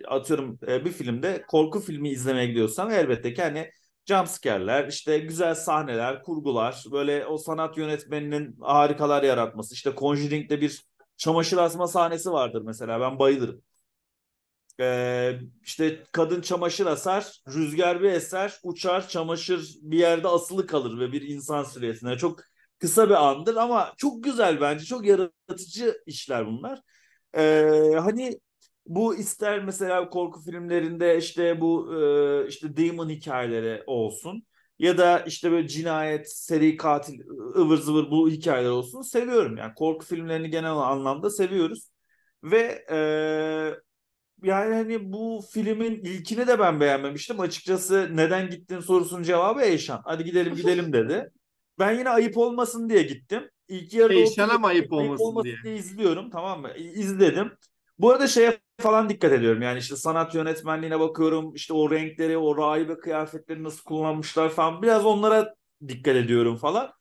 atıyorum 0.09 0.59
e, 0.68 0.84
bir 0.84 0.90
filmde 0.90 1.44
korku 1.49 1.80
filmi 1.80 2.11
izlemeye 2.11 2.46
gidiyorsam 2.46 2.90
elbette 2.90 3.34
ki 3.34 3.42
hani 3.42 3.70
jumpscare'ler, 4.09 4.89
işte 4.89 5.19
güzel 5.19 5.55
sahneler, 5.55 6.23
kurgular, 6.23 6.85
böyle 6.93 7.27
o 7.27 7.39
sanat 7.39 7.77
yönetmeninin 7.79 8.57
harikalar 8.61 9.23
yaratması. 9.23 9.75
İşte 9.75 9.93
Conjuring'de 9.97 10.61
bir 10.61 10.83
çamaşır 11.17 11.59
asma 11.59 11.89
sahnesi 11.89 12.33
vardır 12.33 12.63
mesela 12.63 13.01
ben 13.01 13.19
bayılırım. 13.19 13.63
Ee, 14.81 15.41
işte 15.63 16.05
kadın 16.13 16.41
çamaşır 16.41 16.87
asar, 16.87 17.43
rüzgar 17.49 18.03
bir 18.03 18.13
eser, 18.13 18.59
uçar, 18.63 19.09
çamaşır 19.09 19.77
bir 19.83 19.99
yerde 19.99 20.29
asılı 20.29 20.67
kalır 20.67 21.01
ve 21.01 21.13
bir 21.13 21.23
insan 21.23 21.65
süresine. 21.65 22.19
Çok 22.19 22.41
kısa 22.79 23.09
bir 23.09 23.15
andır 23.29 23.57
ama 23.57 23.95
çok 23.97 24.25
güzel 24.25 24.61
bence. 24.61 24.85
Çok 24.85 25.07
yaratıcı 25.07 26.03
işler 26.07 26.47
bunlar. 26.47 26.81
Ee, 27.37 27.93
hani 28.01 28.41
bu 28.89 29.16
ister 29.16 29.64
mesela 29.64 30.11
korku 30.11 30.41
filmlerinde 30.41 31.18
işte 31.18 31.61
bu 31.61 31.95
e, 31.95 32.49
işte 32.49 32.76
demon 32.76 33.09
hikayeleri 33.09 33.82
olsun. 33.86 34.43
ya 34.78 34.99
da 34.99 35.20
işte 35.20 35.51
böyle 35.51 35.68
cinayet, 35.68 36.32
seri 36.32 36.76
katil, 36.76 37.20
ıvır 37.57 37.76
zıvır 37.78 38.11
bu 38.11 38.30
hikayeler 38.30 38.70
olsun 38.70 39.03
seviyorum. 39.03 39.57
Yani 39.57 39.74
korku 39.74 40.07
filmlerini 40.07 40.51
genel 40.51 40.72
anlamda 40.72 41.30
seviyoruz. 41.30 41.91
Ve 42.45 42.84
e, 42.91 42.99
yani 44.43 44.74
hani 44.74 45.12
bu 45.12 45.41
filmin 45.53 45.95
ilkini 46.05 46.47
de 46.47 46.59
ben 46.59 46.80
beğenmemiştim. 46.80 47.41
Açıkçası 47.41 48.11
neden 48.14 48.51
gittin 48.51 48.80
sorusunun 48.80 49.22
cevabı 49.22 49.61
Eyşan. 49.62 50.03
Hadi 50.05 50.24
gidelim 50.24 50.55
gidelim 50.55 50.93
dedi. 50.93 51.30
Ben 51.78 51.99
yine 51.99 52.11
ayıp 52.11 52.36
olmasın 52.39 52.89
diye 52.89 53.03
gittim. 53.03 53.51
İlk 53.68 53.95
yarıda 53.95 54.14
Eyşan'a 54.14 54.59
mı 54.59 54.66
ayıp 54.66 54.93
olmasın, 54.93 55.11
ayıp 55.11 55.20
olmasın 55.20 55.45
diye. 55.45 55.57
diye 55.64 55.76
izliyorum 55.76 56.30
tamam 56.30 56.61
mı? 56.61 56.70
İzledim. 56.76 57.53
Bu 57.99 58.11
arada 58.11 58.26
şeye 58.26 58.59
falan 58.79 59.09
dikkat 59.09 59.33
ediyorum. 59.33 59.62
Yani 59.62 59.79
işte 59.79 59.97
sanat 59.97 60.35
yönetmenliğine 60.35 61.01
bakıyorum. 61.01 61.55
İşte 61.55 61.72
o 61.74 61.91
renkleri, 61.91 62.37
o 62.39 62.57
rahibe 62.57 62.99
kıyafetleri 62.99 63.64
nasıl 63.64 63.85
kullanmışlar 63.85 64.49
falan. 64.51 64.83
Biraz 64.83 65.05
onlara 65.07 65.55
dikkat 65.89 66.16
ediyorum 66.16 66.57
falan. 66.57 66.93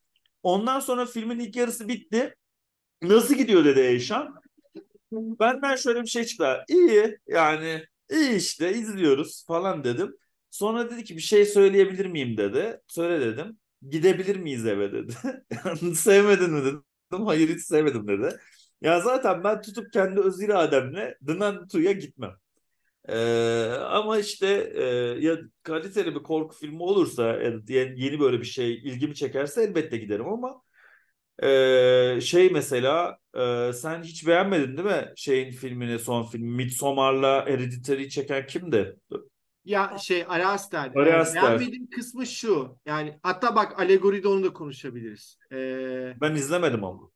Ondan 0.43 0.79
sonra 0.79 1.05
filmin 1.05 1.39
ilk 1.39 1.55
yarısı 1.55 1.87
bitti. 1.87 2.35
Nasıl 3.03 3.35
gidiyor 3.35 3.65
dedi 3.65 3.79
Eyşan. 3.79 4.35
Benden 5.13 5.75
şöyle 5.75 6.01
bir 6.01 6.07
şey 6.07 6.25
çıktı. 6.25 6.63
İyi 6.69 7.17
yani 7.27 7.83
iyi 8.11 8.35
işte 8.37 8.73
izliyoruz 8.73 9.45
falan 9.47 9.83
dedim. 9.83 10.15
Sonra 10.51 10.91
dedi 10.91 11.03
ki 11.03 11.15
bir 11.17 11.21
şey 11.21 11.45
söyleyebilir 11.45 12.05
miyim 12.05 12.37
dedi. 12.37 12.81
Söyle 12.87 13.25
dedim. 13.25 13.59
Gidebilir 13.89 14.35
miyiz 14.35 14.65
eve 14.65 14.91
dedi. 14.93 15.13
Sevmedin 15.95 16.51
mi 16.51 16.65
dedim. 16.65 16.83
Hayır 17.25 17.49
hiç 17.49 17.61
sevmedim 17.65 18.07
dedi. 18.07 18.39
Ya 18.81 18.99
zaten 18.99 19.43
ben 19.43 19.61
tutup 19.61 19.93
kendi 19.93 20.19
öz 20.19 20.41
irademle 20.41 21.17
Dınan 21.27 21.67
Tu'ya 21.67 21.91
gitmem. 21.91 22.31
Ee, 23.09 23.65
ama 23.89 24.19
işte 24.19 24.47
e, 24.75 24.83
ya 25.25 25.37
kaliteli 25.63 26.15
bir 26.15 26.23
korku 26.23 26.55
filmi 26.55 26.83
olursa 26.83 27.23
yani 27.23 27.61
yeni 28.01 28.19
böyle 28.19 28.39
bir 28.39 28.45
şey 28.45 28.73
ilgimi 28.73 29.15
çekerse 29.15 29.63
elbette 29.63 29.97
giderim 29.97 30.27
ama 30.27 30.61
e, 31.43 32.21
şey 32.21 32.49
mesela 32.49 33.17
e, 33.37 33.73
sen 33.73 34.03
hiç 34.03 34.27
beğenmedin 34.27 34.77
değil 34.77 34.87
mi 34.87 35.13
şeyin 35.15 35.51
filmini 35.51 35.99
son 35.99 36.23
film 36.23 36.47
Midsommar'la 36.47 37.45
Hereditary'i 37.45 38.09
çeken 38.09 38.45
kimdi? 38.47 38.95
Ya 39.65 39.97
şey 39.97 40.25
Ari 40.27 40.45
Aster. 40.45 40.91
Ari 40.95 41.13
Aster. 41.13 41.43
beğenmediğim 41.43 41.89
kısmı 41.89 42.25
şu. 42.25 42.77
Yani 42.85 43.19
hatta 43.23 43.55
bak 43.55 43.79
alegoride 43.79 44.27
onu 44.27 44.43
da 44.43 44.53
konuşabiliriz. 44.53 45.37
Ee, 45.51 46.13
Ben 46.21 46.35
izlemedim 46.35 46.83
ama. 46.83 47.09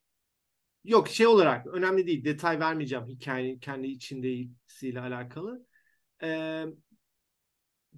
Yok 0.84 1.09
şey 1.09 1.27
olarak 1.27 1.67
önemli 1.67 2.07
değil. 2.07 2.25
Detay 2.25 2.59
vermeyeceğim 2.59 3.07
hikayenin 3.07 3.59
kendi 3.59 3.88
içindeysiyle 3.88 4.99
alakalı. 5.01 5.65
Ee, 6.23 6.65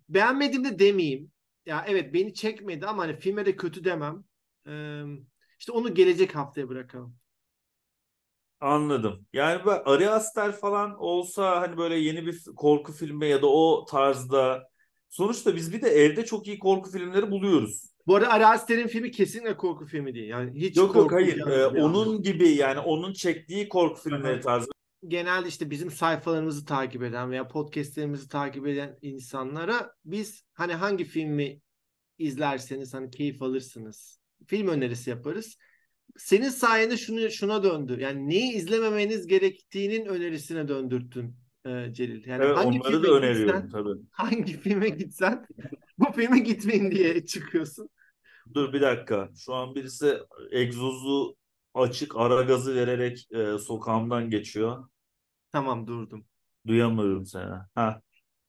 beğenmedim 0.10 0.64
de 0.64 0.80
demeyeyim. 0.80 1.32
Ya 1.66 1.86
evet 1.88 2.14
beni 2.14 2.34
çekmedi 2.34 2.86
ama 2.88 3.04
hani 3.04 3.16
filme 3.20 3.46
de 3.46 3.56
kötü 3.56 3.84
demem. 3.84 4.24
Ee, 4.68 5.04
işte 5.60 5.72
onu 5.72 5.94
gelecek 5.94 6.36
haftaya 6.36 6.70
bırakalım. 6.70 7.18
Anladım. 8.60 9.28
Yani 9.34 9.66
böyle 9.66 9.84
Ari 9.84 10.10
Aster 10.10 10.52
falan 10.52 10.96
olsa 11.00 11.62
hani 11.62 11.78
böyle 11.78 11.96
yeni 11.96 12.26
bir 12.26 12.44
korku 12.56 12.92
filmi 12.94 13.28
ya 13.28 13.42
da 13.42 13.48
o 13.48 13.86
tarzda 13.86 14.64
sonuçta 15.10 15.56
biz 15.56 15.74
bir 15.74 15.82
de 15.82 15.90
evde 15.90 16.26
çok 16.26 16.48
iyi 16.48 16.60
korku 16.60 16.92
filmleri 16.92 17.32
buluyoruz. 17.32 17.93
Bu 18.08 18.16
arada 18.16 18.30
Ari 18.30 18.46
Aster'in 18.46 18.88
filmi 18.88 19.12
kesinlikle 19.12 19.58
korku 19.58 19.86
filmi 19.86 20.16
değil. 20.16 20.30
Yani 20.30 20.60
hiç 20.62 20.78
Yok 20.78 20.96
yok 20.96 21.12
hayır. 21.12 21.38
Ee, 21.48 21.68
onun 21.68 21.94
anlamda. 22.06 22.22
gibi 22.22 22.50
yani 22.50 22.80
onun 22.80 23.14
çektiği 23.14 23.70
korku 23.70 24.02
filmleri 24.02 24.42
tarzı. 24.42 24.68
genelde 25.08 25.48
işte 25.48 25.70
bizim 25.70 25.92
sayfalarımızı 25.92 26.66
takip 26.66 27.04
eden 27.04 27.32
veya 27.32 27.48
podcastlerimizi 27.48 28.30
takip 28.30 28.68
eden 28.68 28.98
insanlara 29.02 29.92
biz 30.06 30.44
hani 30.54 30.74
hangi 30.74 31.04
filmi 31.06 31.60
izlerseniz 32.18 32.94
hani 32.94 33.10
keyif 33.12 33.42
alırsınız. 33.42 34.20
Film 34.48 34.68
önerisi 34.68 35.10
yaparız. 35.10 35.58
Senin 36.18 36.50
sayende 36.50 36.98
şunu 36.98 37.32
şuna 37.32 37.64
döndü. 37.64 37.98
Yani 38.00 38.30
neyi 38.30 38.54
izlememeniz 38.54 39.28
gerektiğinin 39.28 40.06
önerisine 40.06 40.68
döndürttün 40.68 41.36
e, 41.66 41.94
Celil. 41.94 42.28
Yani 42.28 42.44
Evet, 42.44 42.58
hangi 42.58 42.80
onları 42.80 42.82
filme 42.82 43.04
da 43.04 43.12
öneriyorum 43.12 43.62
gitsen, 43.62 43.70
tabii. 43.70 44.00
hangi 44.12 44.60
filme 44.60 44.90
gitsen 44.90 45.46
bu 45.98 46.12
filme 46.12 46.40
gitmeyin 46.40 46.92
diye 46.92 47.26
çıkıyorsun. 47.26 47.90
Dur 48.54 48.74
bir 48.74 48.82
dakika. 48.82 49.30
Şu 49.38 49.54
an 49.54 49.76
birisi 49.76 50.20
egzozu 50.52 51.36
açık 51.74 52.16
ara 52.16 52.42
gazı 52.42 52.76
vererek 52.76 53.28
e, 53.32 53.58
sokağımdan 53.58 54.30
geçiyor. 54.30 54.88
Tamam 55.52 55.88
durdum. 55.88 56.26
Duyamıyorum 56.68 57.26
seni. 57.26 57.52
Ha. 57.76 58.02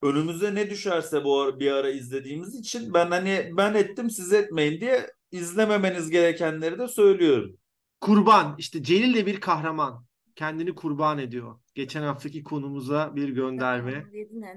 Önümüze 0.02 0.54
ne 0.54 0.70
düşerse 0.70 1.24
bu 1.24 1.40
ara, 1.40 1.60
bir 1.60 1.70
ara 1.70 1.90
izlediğimiz 1.90 2.54
için 2.54 2.94
ben 2.94 3.10
hani 3.10 3.50
ben 3.56 3.74
ettim 3.74 4.10
siz 4.10 4.32
etmeyin 4.32 4.80
diye 4.80 5.10
izlememeniz 5.32 6.10
gerekenleri 6.10 6.78
de 6.78 6.88
söylüyorum. 6.88 7.56
Kurban. 8.00 8.54
İşte 8.58 8.82
Celil 8.82 9.14
de 9.14 9.26
bir 9.26 9.40
kahraman. 9.40 10.04
Kendini 10.34 10.74
kurban 10.74 11.18
ediyor. 11.18 11.60
Geçen 11.74 12.02
haftaki 12.02 12.42
konumuza 12.42 13.16
bir 13.16 13.28
gönderme. 13.28 14.06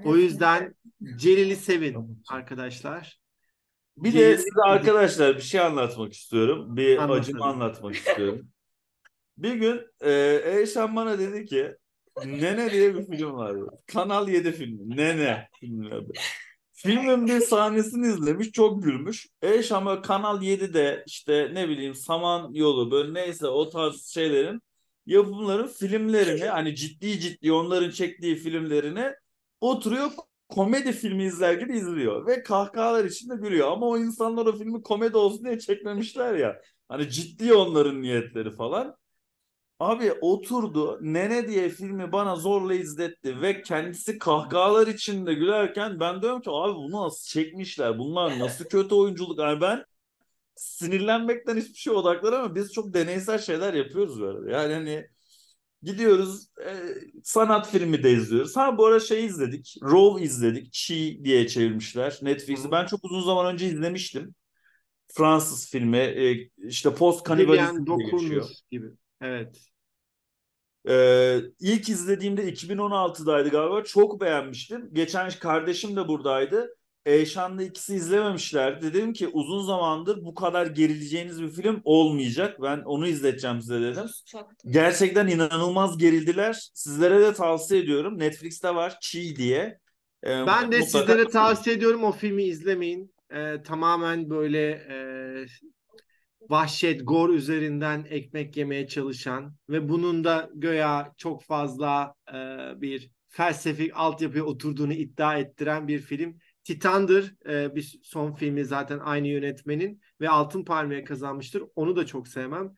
O 0.04 0.16
yüzden 0.16 0.74
Celil'i 1.16 1.56
sevin 1.56 2.22
arkadaşlar. 2.28 3.20
Bir 4.02 4.14
de 4.14 4.36
size 4.36 4.60
arkadaşlar 4.66 5.36
bir 5.36 5.42
şey 5.42 5.60
anlatmak 5.60 6.12
istiyorum. 6.12 6.76
Bir 6.76 6.98
Anlat 6.98 7.20
acımı 7.20 7.44
anlatmak 7.44 7.94
istiyorum. 7.94 8.48
Bir 9.38 9.54
gün 9.54 9.80
e, 10.00 10.40
Eyşan 10.44 10.96
bana 10.96 11.18
dedi 11.18 11.46
ki 11.46 11.74
Nene 12.24 12.70
diye 12.70 12.94
bir 12.94 13.06
film 13.06 13.32
vardı. 13.32 13.66
Kanal 13.86 14.28
7 14.28 14.52
filmi. 14.52 14.96
Nene 14.96 15.48
filmin 15.60 15.90
adı. 15.90 16.12
Filmin 16.72 17.26
bir 17.26 17.40
sahnesini 17.40 18.06
izlemiş 18.06 18.52
çok 18.52 18.82
gülmüş. 18.82 19.26
Eyşan 19.42 19.86
böyle 19.86 20.02
Kanal 20.02 20.42
7'de 20.42 21.04
işte 21.06 21.50
ne 21.52 21.68
bileyim 21.68 21.94
Saman 21.94 22.52
Yolu 22.52 22.90
böyle 22.90 23.14
neyse 23.14 23.46
o 23.46 23.68
tarz 23.70 24.06
şeylerin 24.06 24.62
yapımların 25.06 25.66
filmlerini 25.66 26.44
hani 26.44 26.74
ciddi 26.74 27.20
ciddi 27.20 27.52
onların 27.52 27.90
çektiği 27.90 28.36
filmlerini 28.36 29.12
oturuyor 29.60 30.10
komedi 30.48 30.92
filmi 30.92 31.24
izler 31.24 31.54
gibi 31.54 31.76
izliyor. 31.78 32.26
Ve 32.26 32.42
kahkahalar 32.42 33.04
içinde 33.04 33.34
gülüyor. 33.36 33.72
Ama 33.72 33.86
o 33.86 33.98
insanlar 33.98 34.46
o 34.46 34.52
filmi 34.56 34.82
komedi 34.82 35.16
olsun 35.16 35.44
diye 35.44 35.58
çekmemişler 35.58 36.34
ya. 36.34 36.62
Hani 36.88 37.10
ciddi 37.10 37.54
onların 37.54 38.02
niyetleri 38.02 38.50
falan. 38.50 38.96
Abi 39.78 40.12
oturdu 40.12 40.98
Nene 41.02 41.48
diye 41.48 41.68
filmi 41.68 42.12
bana 42.12 42.36
zorla 42.36 42.74
izletti 42.74 43.42
ve 43.42 43.62
kendisi 43.62 44.18
kahkahalar 44.18 44.86
içinde 44.86 45.34
gülerken 45.34 46.00
ben 46.00 46.22
diyorum 46.22 46.40
ki 46.40 46.50
abi 46.50 46.74
bunu 46.74 47.06
nasıl 47.06 47.28
çekmişler 47.28 47.98
bunlar 47.98 48.38
nasıl 48.38 48.64
kötü 48.64 48.94
oyunculuk 48.94 49.38
yani 49.38 49.60
ben 49.60 49.84
sinirlenmekten 50.56 51.56
hiçbir 51.56 51.78
şey 51.78 51.92
odaklanamıyorum 51.92 52.54
biz 52.54 52.72
çok 52.72 52.94
deneysel 52.94 53.38
şeyler 53.38 53.74
yapıyoruz 53.74 54.20
böyle 54.20 54.52
yani 54.52 54.74
hani 54.74 55.08
gidiyoruz 55.82 56.48
e, 56.66 56.72
sanat 57.24 57.70
filmi 57.70 58.02
de 58.02 58.12
izliyoruz 58.12 58.56
ha 58.56 58.78
bu 58.78 58.86
ara 58.86 59.00
şey 59.00 59.24
izledik 59.26 59.76
Row 59.82 60.24
izledik 60.24 60.72
Chi 60.72 61.20
diye 61.24 61.48
çevirmişler 61.48 62.18
Netflix'i 62.22 62.70
ben 62.70 62.86
çok 62.86 63.04
uzun 63.04 63.20
zaman 63.20 63.54
önce 63.54 63.66
izlemiştim 63.66 64.34
Fransız 65.14 65.70
filmi 65.70 65.98
e, 65.98 66.50
işte 66.56 66.94
post 66.94 67.22
kanibalizm 67.22 67.84
geçiyor. 67.98 68.48
Gibi. 68.70 68.86
Evet. 69.20 69.68
Ee, 70.88 71.40
ilk 71.60 71.88
izlediğimde 71.88 72.48
2016'daydı 72.48 73.48
galiba. 73.48 73.84
Çok 73.84 74.20
beğenmiştim. 74.20 74.90
Geçen 74.92 75.30
kardeşim 75.30 75.96
de 75.96 76.08
buradaydı. 76.08 76.77
Eyşan'da 77.08 77.62
ikisi 77.62 77.94
izlememişlerdi. 77.94 78.94
Dedim 78.94 79.12
ki 79.12 79.28
uzun 79.28 79.62
zamandır 79.62 80.24
bu 80.24 80.34
kadar 80.34 80.66
gerileceğiniz 80.66 81.42
bir 81.42 81.50
film 81.50 81.80
olmayacak. 81.84 82.62
Ben 82.62 82.78
onu 82.78 83.06
izleteceğim 83.06 83.60
size 83.60 83.80
dedim. 83.80 84.04
Gerçekten 84.66 85.26
inanılmaz 85.26 85.98
gerildiler. 85.98 86.70
Sizlere 86.74 87.20
de 87.20 87.32
tavsiye 87.32 87.80
ediyorum. 87.80 88.18
Netflix'te 88.18 88.74
var 88.74 88.96
Çiğ 89.00 89.36
diye. 89.36 89.78
Ee, 90.24 90.28
Ben 90.46 90.72
de 90.72 90.78
mutlaka- 90.78 90.82
sizlere 91.00 91.24
tavsiye 91.28 91.76
ediyorum 91.76 92.04
o 92.04 92.12
filmi 92.12 92.42
izlemeyin. 92.44 93.14
Ee, 93.34 93.62
tamamen 93.62 94.30
böyle 94.30 94.70
e, 94.70 94.96
vahşet, 96.50 97.00
gor 97.04 97.28
üzerinden 97.28 98.06
ekmek 98.10 98.56
yemeye 98.56 98.88
çalışan 98.88 99.54
ve 99.70 99.88
bunun 99.88 100.24
da 100.24 100.50
göya 100.54 101.12
çok 101.16 101.44
fazla 101.44 102.14
e, 102.28 102.36
bir 102.80 103.10
felsefik 103.28 103.90
altyapıya 103.94 104.44
oturduğunu 104.44 104.92
iddia 104.92 105.38
ettiren 105.38 105.88
bir 105.88 105.98
film. 106.00 106.38
Titan'dır 106.68 107.34
e, 107.48 107.74
bir 107.74 108.00
son 108.02 108.32
filmi 108.32 108.64
zaten 108.64 108.98
aynı 108.98 109.28
yönetmenin 109.28 110.00
ve 110.20 110.28
Altın 110.28 110.64
Palmiye 110.64 111.04
kazanmıştır. 111.04 111.62
Onu 111.76 111.96
da 111.96 112.06
çok 112.06 112.28
sevmem. 112.28 112.74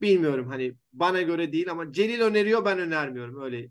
Bilmiyorum 0.00 0.48
hani 0.48 0.74
bana 0.92 1.22
göre 1.22 1.52
değil 1.52 1.70
ama 1.70 1.92
Celil 1.92 2.20
öneriyor 2.20 2.64
ben 2.64 2.78
önermiyorum 2.78 3.42
öyle. 3.42 3.68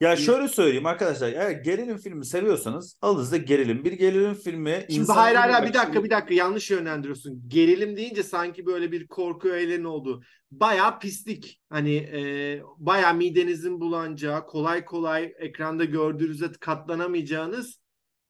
Ya 0.00 0.16
şöyle 0.16 0.48
söyleyeyim 0.48 0.86
arkadaşlar. 0.86 1.28
Eğer 1.28 1.50
gerilim 1.50 1.98
filmi 1.98 2.26
seviyorsanız 2.26 2.96
alın 3.02 3.22
size 3.22 3.38
gerilim. 3.38 3.84
Bir 3.84 3.92
gerilim 3.92 4.34
filmi 4.34 4.86
Şimdi 4.90 5.12
hayır 5.12 5.36
hayır 5.36 5.68
bir 5.68 5.74
dakika 5.74 6.04
bir 6.04 6.10
dakika 6.10 6.34
yanlış 6.34 6.70
yönlendiriyorsun. 6.70 7.48
Gerilim 7.48 7.96
deyince 7.96 8.22
sanki 8.22 8.66
böyle 8.66 8.92
bir 8.92 9.06
korku 9.06 9.48
öğelerin 9.48 9.84
olduğu. 9.84 10.22
Bayağı 10.50 10.98
pislik. 10.98 11.60
Hani 11.68 11.94
e, 11.96 12.62
bayağı 12.76 13.14
midenizin 13.14 13.80
bulanacağı, 13.80 14.46
kolay 14.46 14.84
kolay 14.84 15.34
ekranda 15.38 15.84
gördüğünüzde 15.84 16.52
katlanamayacağınız 16.60 17.80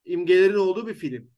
imgelerin 0.05 0.55
olduğu 0.55 0.87
bir 0.87 0.93
film. 0.93 1.31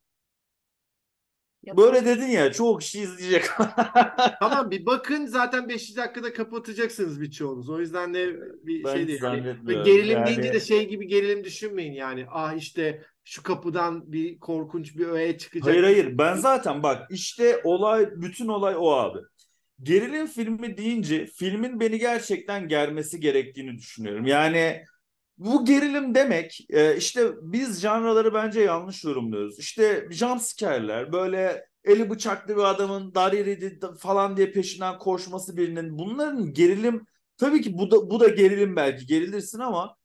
Böyle 1.77 2.05
dedin 2.05 2.27
ya 2.27 2.51
çoğu 2.51 2.77
kişi 2.77 2.99
izleyecek. 2.99 3.45
Tamam 4.39 4.71
bir 4.71 4.85
bakın 4.85 5.25
zaten 5.25 5.69
5. 5.69 5.97
dakikada 5.97 6.33
kapatacaksınız 6.33 7.21
birçoğunuz. 7.21 7.69
O 7.69 7.79
yüzden 7.79 8.13
de 8.13 8.39
bir 8.63 8.83
Ben 8.83 8.93
şey 8.95 9.07
değil. 9.07 9.19
Hani 9.19 9.43
gerilim 9.85 10.17
Yani- 10.17 10.27
deyince 10.27 10.53
de 10.53 10.59
şey 10.59 10.89
gibi 10.89 11.07
gerilim 11.07 11.43
düşünmeyin 11.43 11.93
yani. 11.93 12.25
Ah 12.31 12.53
işte 12.53 13.03
şu 13.23 13.43
kapıdan 13.43 14.11
bir 14.11 14.39
korkunç 14.39 14.97
bir 14.97 15.07
öğe 15.07 15.37
çıkacak. 15.37 15.67
Hayır 15.67 15.83
hayır 15.83 16.17
ben 16.17 16.35
zaten 16.35 16.83
bak 16.83 17.11
işte 17.11 17.61
olay 17.63 18.09
bütün 18.15 18.47
olay 18.47 18.75
o 18.77 18.89
abi. 18.89 19.19
Gerilim 19.83 20.27
filmi 20.27 20.77
deyince 20.77 21.25
filmin 21.25 21.79
beni 21.79 21.99
gerçekten 21.99 22.67
germesi 22.67 23.19
gerektiğini 23.19 23.77
düşünüyorum. 23.77 24.25
Yani 24.25 24.85
bu 25.41 25.65
gerilim 25.65 26.15
demek 26.15 26.65
e, 26.69 26.97
işte 26.97 27.31
biz 27.41 27.81
janraları 27.81 28.33
bence 28.33 28.61
yanlış 28.61 29.03
yorumluyoruz. 29.03 29.59
İşte 29.59 30.07
jumpscare'ler 30.11 31.13
böyle 31.13 31.65
eli 31.83 32.09
bıçaklı 32.09 32.55
bir 32.57 32.63
adamın 32.63 33.15
dariridi 33.15 33.79
falan 33.99 34.37
diye 34.37 34.51
peşinden 34.51 34.97
koşması 34.97 35.57
birinin 35.57 35.97
bunların 35.97 36.53
gerilim 36.53 37.05
tabii 37.37 37.61
ki 37.61 37.77
bu 37.77 37.91
da 37.91 38.09
bu 38.09 38.19
da 38.19 38.27
gerilim 38.27 38.75
belki 38.75 39.05
gerilirsin 39.05 39.59
ama 39.59 39.95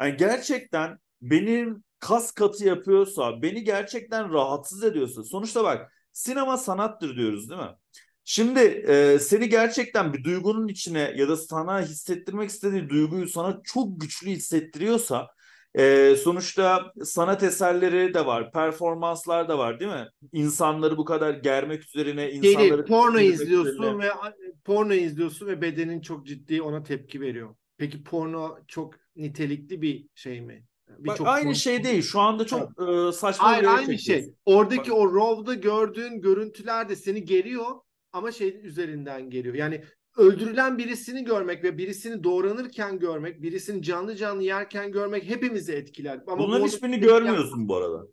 yani 0.00 0.16
gerçekten 0.16 0.98
benim 1.22 1.84
kas 1.98 2.32
katı 2.32 2.64
yapıyorsa, 2.64 3.42
beni 3.42 3.64
gerçekten 3.64 4.32
rahatsız 4.32 4.84
ediyorsa, 4.84 5.22
sonuçta 5.24 5.64
bak 5.64 5.92
sinema 6.12 6.56
sanattır 6.56 7.16
diyoruz 7.16 7.50
değil 7.50 7.60
mi? 7.60 7.70
Şimdi 8.24 8.60
e, 8.60 9.18
seni 9.18 9.48
gerçekten 9.48 10.12
bir 10.12 10.24
duygunun 10.24 10.68
içine 10.68 11.12
ya 11.16 11.28
da 11.28 11.36
sana 11.36 11.82
hissettirmek 11.82 12.50
istediği 12.50 12.88
duyguyu 12.88 13.28
sana 13.28 13.60
çok 13.64 14.00
güçlü 14.00 14.30
hissettiriyorsa, 14.30 15.28
e, 15.74 16.16
sonuçta 16.16 16.92
sanat 17.04 17.42
eserleri 17.42 18.14
de 18.14 18.26
var, 18.26 18.52
performanslar 18.52 19.48
da 19.48 19.58
var 19.58 19.80
değil 19.80 19.90
mi? 19.90 20.06
İnsanları 20.32 20.96
bu 20.96 21.04
kadar 21.04 21.34
germek 21.34 21.84
üzerine, 21.84 22.30
insanları 22.32 22.68
Geri 22.76 22.84
porno 22.84 23.20
izliyorsun 23.20 23.82
üzerine. 23.82 24.04
ve 24.04 24.10
porno 24.64 24.92
izliyorsun 24.94 25.46
ve 25.46 25.60
bedenin 25.62 26.00
çok 26.00 26.26
ciddi 26.26 26.62
ona 26.62 26.82
tepki 26.82 27.20
veriyor. 27.20 27.54
Peki 27.78 28.02
porno 28.04 28.58
çok 28.68 28.94
nitelikli 29.16 29.82
bir 29.82 30.06
şey 30.14 30.40
mi? 30.40 30.64
Bak, 30.88 30.98
Birçok 30.98 31.26
aynı 31.26 31.50
porno- 31.50 31.54
şey 31.54 31.84
değil. 31.84 32.02
Şu 32.02 32.20
anda 32.20 32.46
çok 32.46 32.62
e, 32.88 33.12
saçma 33.12 33.44
Hayır 33.48 33.62
bir 33.62 33.68
aynı 33.68 33.96
çekiyoruz. 33.98 34.24
şey. 34.24 34.34
Oradaki 34.46 34.90
Bak- 34.90 34.98
o 34.98 35.14
RAW'da 35.16 35.54
gördüğün 35.54 36.20
görüntüler 36.20 36.88
de 36.88 36.96
seni 36.96 37.24
geriyor 37.24 37.66
ama 38.14 38.32
şey 38.32 38.60
üzerinden 38.62 39.30
geliyor. 39.30 39.54
Yani 39.54 39.84
öldürülen 40.16 40.78
birisini 40.78 41.24
görmek 41.24 41.64
ve 41.64 41.78
birisini 41.78 42.24
doğranırken 42.24 42.98
görmek, 42.98 43.42
birisini 43.42 43.82
canlı 43.82 44.16
canlı 44.16 44.42
yerken 44.42 44.92
görmek 44.92 45.24
hepimizi 45.24 45.72
etkiler. 45.72 46.20
Ama 46.26 46.38
Bunların 46.38 46.62
bu- 46.62 46.68
hiçbirini 46.68 47.00
görmüyorsun 47.00 47.68
bu 47.68 47.76
arada. 47.76 48.06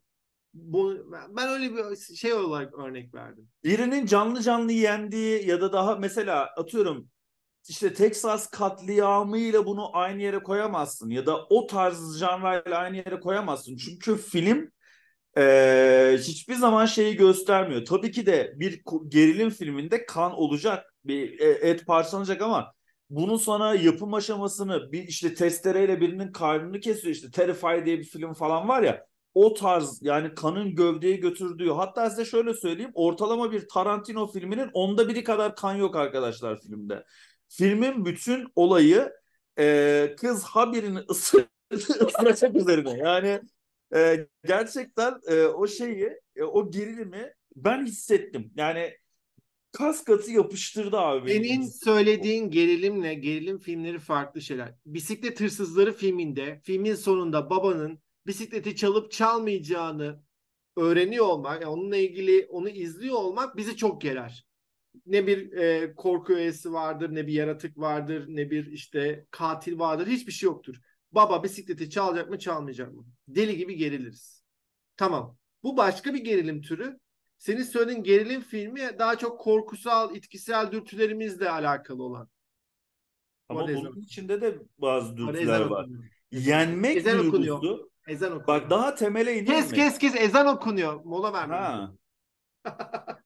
Bu, 0.54 0.96
ben 1.38 1.50
öyle 1.50 1.76
bir 1.76 1.96
şey 2.16 2.34
olarak 2.34 2.80
örnek 2.80 3.14
verdim. 3.14 3.48
Birinin 3.64 4.06
canlı 4.06 4.42
canlı 4.42 4.72
yendiği 4.72 5.48
ya 5.48 5.62
da 5.62 5.74
daha 5.74 5.96
mesela 5.96 6.50
atıyorum 6.58 7.08
işte 7.70 7.94
Texas 7.94 8.48
katliamıyla 8.48 9.66
bunu 9.66 9.98
aynı 9.98 10.22
yere 10.22 10.40
koyamazsın 10.44 11.10
ya 11.10 11.26
da 11.26 11.46
o 11.50 11.68
tarz 11.68 12.20
janrayla 12.20 12.78
aynı 12.78 12.96
yere 12.98 13.20
koyamazsın. 13.20 13.76
Çünkü 13.76 14.18
film 14.18 14.72
eee, 15.38 16.18
hiçbir 16.20 16.56
zaman 16.56 16.86
şeyi 16.86 17.16
göstermiyor. 17.16 17.86
Tabii 17.86 18.12
ki 18.12 18.26
de 18.26 18.54
bir 18.56 18.82
gerilim 19.08 19.50
filminde 19.50 20.06
kan 20.06 20.32
olacak, 20.34 20.94
bir 21.06 21.40
e, 21.40 21.46
et 21.70 21.86
parçalanacak 21.88 22.42
ama 22.42 22.74
bunun 23.10 23.38
sana 23.38 23.76
yapım 23.76 24.14
aşamasını 24.14 24.92
bir 24.92 25.04
işte 25.08 25.34
testereyle 25.34 26.02
birinin 26.02 26.32
karnını 26.32 26.80
kesiyor 26.80 27.16
işte 27.16 27.32
Terrify 27.32 27.86
diye 27.86 28.00
bir 28.00 28.04
film 28.04 28.34
falan 28.34 28.68
var 28.68 28.82
ya 28.84 29.06
o 29.34 29.54
tarz 29.54 30.00
yani 30.02 30.36
kanın 30.36 30.76
gövdeyi 30.76 31.20
götürdüğü 31.20 31.70
hatta 31.70 32.10
size 32.10 32.26
şöyle 32.26 32.54
söyleyeyim 32.54 32.92
ortalama 32.94 33.52
bir 33.52 33.68
Tarantino 33.68 34.28
filminin 34.28 34.70
onda 34.74 35.08
biri 35.10 35.24
kadar 35.24 35.56
kan 35.56 35.74
yok 35.76 35.96
arkadaşlar 35.96 36.60
filmde. 36.62 37.04
Filmin 37.50 38.06
bütün 38.06 38.48
olayı 38.56 39.12
e, 39.60 40.16
kız 40.22 40.44
ha 40.44 40.74
birini 40.74 41.00
ısır, 41.10 41.46
ısıracak 41.74 42.56
üzerine 42.56 42.98
yani 42.98 43.42
e, 43.96 44.28
gerçekten 44.46 45.20
e, 45.28 45.44
o 45.44 45.68
şeyi 45.68 46.10
e, 46.36 46.44
o 46.44 46.72
gerilimi 46.72 47.34
ben 47.56 47.86
hissettim 47.86 48.52
yani 48.56 48.94
kas 49.72 50.04
katı 50.04 50.32
yapıştırdı 50.32 50.98
abi. 50.98 51.30
Senin 51.30 51.64
söylediğin 51.64 52.52
gerilimle 52.52 53.14
gerilim 53.14 53.60
filmleri 53.60 54.00
farklı 54.00 54.42
şeyler. 54.42 54.74
Bisiklet 54.86 55.42
Hırsızları 55.42 55.94
filminde 55.94 56.62
filmin 56.64 56.96
sonunda 56.96 57.50
babanın 57.50 58.00
bisikleti 58.28 58.76
çalıp 58.76 59.12
çalmayacağını 59.12 60.24
öğreniyor 60.78 61.26
olmak, 61.26 61.62
yani 61.62 61.72
onunla 61.72 61.98
ilgili 61.98 62.48
onu 62.50 62.70
izliyor 62.70 63.16
olmak 63.16 63.58
bizi 63.58 63.78
çok 63.78 64.02
gerer. 64.02 64.46
Ne 65.06 65.28
bir 65.28 65.52
e, 65.52 65.96
korku 65.96 66.34
öğesi 66.34 66.74
vardır, 66.74 67.16
ne 67.16 67.28
bir 67.28 67.34
yaratık 67.34 67.78
vardır, 67.78 68.26
ne 68.28 68.52
bir 68.52 68.72
işte 68.72 69.26
katil 69.32 69.80
vardır. 69.80 70.08
Hiçbir 70.08 70.32
şey 70.32 70.48
yoktur. 70.48 70.82
Baba 71.12 71.44
bisikleti 71.44 71.90
çalacak 71.90 72.30
mı, 72.30 72.40
çalmayacak 72.40 72.94
mı? 72.94 73.06
Deli 73.28 73.58
gibi 73.58 73.76
geriliriz. 73.76 74.44
Tamam. 74.98 75.38
Bu 75.64 75.78
başka 75.78 76.14
bir 76.14 76.24
gerilim 76.24 76.62
türü. 76.62 77.00
Senin 77.38 77.64
söylediğin 77.64 78.04
gerilim 78.04 78.42
filmi 78.42 79.00
daha 79.00 79.18
çok 79.18 79.40
korkusal, 79.40 80.16
itkisel 80.16 80.72
dürtülerimizle 80.72 81.50
alakalı 81.50 82.04
olan. 82.04 82.30
Ama 83.50 83.60
Orada 83.64 83.76
bunun 83.76 84.02
içinde 84.02 84.42
de 84.42 84.60
bazı 84.78 85.18
dürtüler 85.18 85.62
var. 85.62 85.88
Yenmek 86.32 86.98
Ezan 86.98 87.20
duygusu. 87.20 87.30
okunuyor. 87.30 87.80
Ezan 88.08 88.28
okunuyor. 88.32 88.48
Bak 88.48 88.70
daha 88.70 88.96
temele 88.96 89.32
ineyim 89.32 89.46
kes 89.46 89.72
mi? 89.72 89.78
kes 89.78 89.98
kes 89.98 90.16
ezan 90.16 90.48
okunuyor. 90.48 91.04
Mola 91.04 91.34
verme. 91.34 91.56
Ha. 91.56 91.92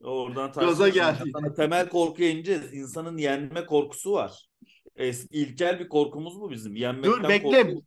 Oradan 0.00 0.52
Gaza 0.52 0.88
geldi. 0.88 1.30
sana 1.32 1.54
temel 1.54 1.88
korkuya 1.88 2.30
ineceğiz. 2.30 2.74
İnsanın 2.74 3.18
yenme 3.18 3.66
korkusu 3.66 4.12
var. 4.12 4.48
Es, 4.96 5.26
ilkel 5.30 5.80
bir 5.80 5.88
korkumuz 5.88 6.40
bu 6.40 6.50
bizim. 6.50 6.76
Yenmekten 6.76 7.12
Dur 7.12 7.28
bekle. 7.28 7.62
korkumuz. 7.62 7.84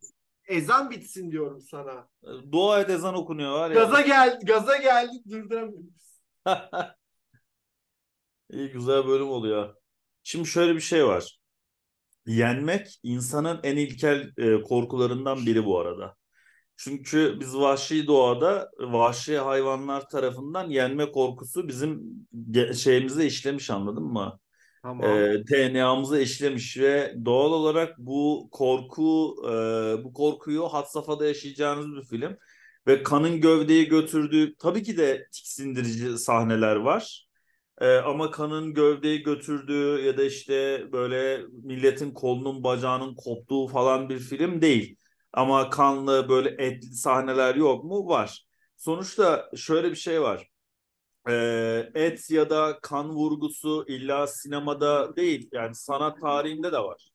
Ezan 0.48 0.90
bitsin 0.90 1.30
diyorum 1.30 1.60
sana. 1.60 2.08
Dua 2.52 2.80
et 2.80 2.90
ezan 2.90 3.14
okunuyor 3.14 3.52
var 3.52 3.70
ya. 3.70 3.74
Gaza 3.74 4.00
gel, 4.00 4.40
gaza 4.42 4.76
geldik 4.76 5.26
durduramıyoruz. 5.30 6.20
İyi 8.50 8.68
güzel 8.68 9.06
bölüm 9.06 9.28
oluyor. 9.28 9.74
Şimdi 10.22 10.48
şöyle 10.48 10.74
bir 10.74 10.80
şey 10.80 11.06
var. 11.06 11.38
Yenmek 12.26 13.00
insanın 13.02 13.60
en 13.62 13.76
ilkel 13.76 14.32
e, 14.36 14.62
korkularından 14.62 15.46
biri 15.46 15.64
bu 15.64 15.78
arada. 15.78 16.16
Çünkü 16.76 17.36
biz 17.40 17.56
vahşi 17.56 18.06
doğada 18.06 18.70
vahşi 18.78 19.38
hayvanlar 19.38 20.08
tarafından 20.08 20.70
yenme 20.70 21.12
korkusu 21.12 21.68
bizim 21.68 22.02
şeyimize 22.74 23.26
işlemiş 23.26 23.70
anladın 23.70 24.04
mı? 24.04 24.38
Tamam. 24.84 25.04
e, 25.06 25.42
DNA'mıza 25.46 26.18
işlemiş 26.18 26.78
ve 26.78 27.14
doğal 27.24 27.52
olarak 27.52 27.98
bu 27.98 28.48
korku 28.52 29.36
e, 29.48 29.52
bu 30.04 30.12
korkuyu 30.12 30.64
had 30.64 30.84
safhada 30.86 31.26
yaşayacağınız 31.26 31.96
bir 31.96 32.04
film 32.04 32.36
ve 32.86 33.02
kanın 33.02 33.40
gövdeyi 33.40 33.88
götürdüğü 33.88 34.56
tabii 34.56 34.82
ki 34.82 34.96
de 34.96 35.26
tiksindirici 35.32 36.18
sahneler 36.18 36.76
var. 36.76 37.28
E, 37.80 37.96
ama 37.96 38.30
kanın 38.30 38.74
gövdeyi 38.74 39.22
götürdüğü 39.22 40.02
ya 40.04 40.18
da 40.18 40.24
işte 40.24 40.84
böyle 40.92 41.42
milletin 41.62 42.10
kolunun 42.10 42.64
bacağının 42.64 43.14
koptuğu 43.14 43.66
falan 43.68 44.08
bir 44.08 44.18
film 44.18 44.62
değil. 44.62 44.96
Ama 45.32 45.70
kanlı 45.70 46.28
böyle 46.28 46.48
etli 46.58 46.94
sahneler 46.94 47.54
yok 47.54 47.84
mu? 47.84 48.08
Var. 48.08 48.46
Sonuçta 48.76 49.50
şöyle 49.56 49.90
bir 49.90 49.96
şey 49.96 50.22
var. 50.22 50.53
Ee, 51.28 51.90
et 51.94 52.30
ya 52.30 52.50
da 52.50 52.78
kan 52.82 53.08
vurgusu 53.10 53.84
illa 53.88 54.26
sinemada 54.26 55.16
değil 55.16 55.48
yani 55.52 55.74
sanat 55.74 56.20
tarihinde 56.20 56.72
de 56.72 56.78
var. 56.78 57.10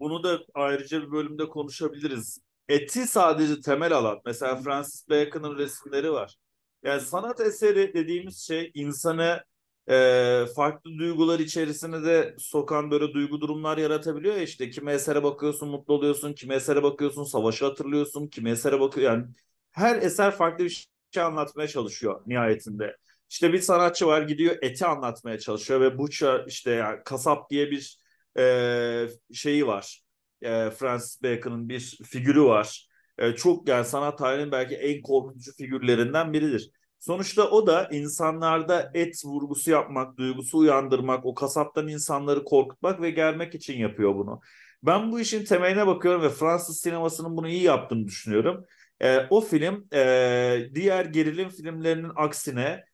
Bunu 0.00 0.22
da 0.24 0.40
ayrıca 0.54 1.02
bir 1.02 1.12
bölümde 1.12 1.48
konuşabiliriz. 1.48 2.38
Eti 2.68 3.06
sadece 3.06 3.60
temel 3.60 3.92
alan. 3.92 4.20
Mesela 4.26 4.56
Francis 4.56 5.08
Bacon'ın 5.10 5.58
resimleri 5.58 6.12
var. 6.12 6.36
Yani 6.84 7.00
sanat 7.00 7.40
eseri 7.40 7.94
dediğimiz 7.94 8.38
şey 8.46 8.70
insanı 8.74 9.44
e, 9.88 10.46
farklı 10.56 10.90
duygular 10.98 11.38
içerisine 11.38 12.04
de 12.04 12.34
sokan 12.38 12.90
böyle 12.90 13.12
duygu 13.14 13.40
durumlar 13.40 13.78
yaratabiliyor 13.78 14.34
ya 14.36 14.42
işte. 14.42 14.70
Kime 14.70 14.92
esere 14.92 15.22
bakıyorsun 15.22 15.68
mutlu 15.68 15.94
oluyorsun, 15.94 16.32
kime 16.32 16.54
esere 16.54 16.82
bakıyorsun 16.82 17.24
savaşı 17.24 17.64
hatırlıyorsun, 17.64 18.26
kime 18.26 18.50
esere 18.50 18.80
bakıyor 18.80 19.12
yani 19.12 19.26
her 19.72 20.02
eser 20.02 20.30
farklı 20.36 20.64
bir 20.64 20.88
şey 21.14 21.22
anlatmaya 21.22 21.68
çalışıyor 21.68 22.22
nihayetinde. 22.26 22.96
İşte 23.34 23.52
bir 23.52 23.60
sanatçı 23.60 24.06
var 24.06 24.22
gidiyor 24.22 24.56
eti 24.62 24.86
anlatmaya 24.86 25.38
çalışıyor 25.38 25.80
ve 25.80 25.98
butcher 25.98 26.44
işte 26.46 26.70
yani 26.70 27.00
kasap 27.04 27.50
diye 27.50 27.70
bir 27.70 27.98
e, 28.38 29.08
şeyi 29.32 29.66
var. 29.66 30.02
E, 30.42 30.70
Francis 30.70 31.22
Bacon'ın 31.22 31.68
bir 31.68 31.98
figürü 32.04 32.42
var. 32.42 32.88
E, 33.18 33.32
çok 33.32 33.68
yani 33.68 33.84
sanat 33.84 34.18
tarihinin 34.18 34.52
belki 34.52 34.74
en 34.74 35.02
korkutucu 35.02 35.52
figürlerinden 35.52 36.32
biridir. 36.32 36.70
Sonuçta 36.98 37.50
o 37.50 37.66
da 37.66 37.88
insanlarda 37.92 38.90
et 38.94 39.24
vurgusu 39.24 39.70
yapmak, 39.70 40.16
duygusu 40.16 40.58
uyandırmak, 40.58 41.26
o 41.26 41.34
kasaptan 41.34 41.88
insanları 41.88 42.44
korkutmak 42.44 43.00
ve 43.00 43.10
germek 43.10 43.54
için 43.54 43.78
yapıyor 43.78 44.14
bunu. 44.14 44.40
Ben 44.82 45.12
bu 45.12 45.20
işin 45.20 45.44
temeline 45.44 45.86
bakıyorum 45.86 46.22
ve 46.22 46.28
Fransız 46.28 46.80
sinemasının 46.80 47.36
bunu 47.36 47.48
iyi 47.48 47.62
yaptığını 47.62 48.06
düşünüyorum. 48.06 48.64
E, 49.00 49.18
o 49.30 49.40
film 49.40 49.88
e, 49.94 50.70
diğer 50.74 51.04
gerilim 51.04 51.48
filmlerinin 51.48 52.10
aksine 52.16 52.84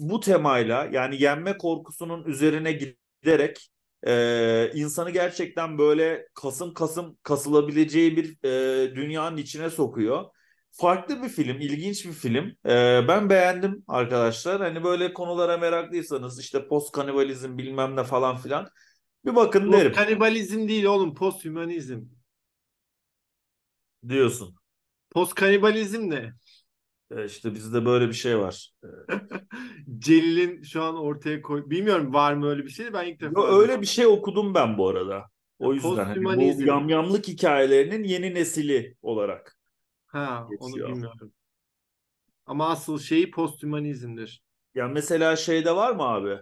bu 0.00 0.20
temayla 0.20 0.88
yani 0.92 1.22
yenme 1.22 1.58
korkusunun 1.58 2.24
üzerine 2.24 2.72
giderek 2.72 3.70
e, 4.06 4.70
insanı 4.74 5.10
gerçekten 5.10 5.78
böyle 5.78 6.26
kasım 6.34 6.74
kasım 6.74 7.18
kasılabileceği 7.22 8.16
bir 8.16 8.44
e, 8.44 8.94
dünyanın 8.94 9.36
içine 9.36 9.70
sokuyor. 9.70 10.24
Farklı 10.72 11.22
bir 11.22 11.28
film, 11.28 11.60
ilginç 11.60 12.06
bir 12.06 12.12
film. 12.12 12.56
E, 12.66 13.08
ben 13.08 13.30
beğendim 13.30 13.84
arkadaşlar. 13.88 14.60
Hani 14.60 14.84
böyle 14.84 15.12
konulara 15.12 15.56
meraklıysanız 15.56 16.40
işte 16.40 16.68
post 16.68 16.92
kanibalizm 16.92 17.58
bilmem 17.58 17.96
ne 17.96 18.04
falan 18.04 18.36
filan 18.36 18.68
bir 19.24 19.36
bakın 19.36 19.72
derim 19.72 19.92
kanibalizm 19.92 20.68
değil 20.68 20.84
oğlum 20.84 21.14
posthümanizm. 21.14 22.00
diyorsun. 24.08 24.56
Post 25.10 25.34
kanibalizm 25.34 26.10
ne? 26.10 26.32
E, 27.10 27.24
işte 27.24 27.54
bizde 27.54 27.84
böyle 27.86 28.08
bir 28.08 28.12
şey 28.12 28.38
var. 28.38 28.70
Celil'in 29.98 30.62
şu 30.62 30.82
an 30.82 30.96
ortaya 30.96 31.42
koy... 31.42 31.70
Bilmiyorum 31.70 32.14
var 32.14 32.32
mı 32.32 32.48
öyle 32.48 32.64
bir 32.64 32.70
şey 32.70 32.92
ben 32.92 33.04
ilk 33.06 33.20
defa. 33.20 33.40
Yo, 33.40 33.60
öyle 33.60 33.80
bir 33.80 33.86
şey 33.86 34.06
okudum 34.06 34.54
ben 34.54 34.78
bu 34.78 34.88
arada. 34.88 35.24
O 35.58 35.74
yüzden 35.74 35.90
hani 35.90 36.08
bu 36.08 36.12
posthümanizm. 36.14 36.66
yamyamlık 36.66 37.28
hikayelerinin 37.28 38.04
yeni 38.04 38.34
nesili 38.34 38.96
olarak 39.02 39.58
Ha 40.06 40.46
onu 40.60 40.70
geçiyor. 40.70 40.88
bilmiyorum. 40.88 41.32
Ama 42.46 42.68
asıl 42.68 42.98
şeyi 42.98 43.30
posthümanizmdir. 43.30 44.42
Ya 44.74 44.88
mesela 44.88 45.36
şeyde 45.36 45.76
var 45.76 45.92
mı 45.92 46.02
abi? 46.02 46.38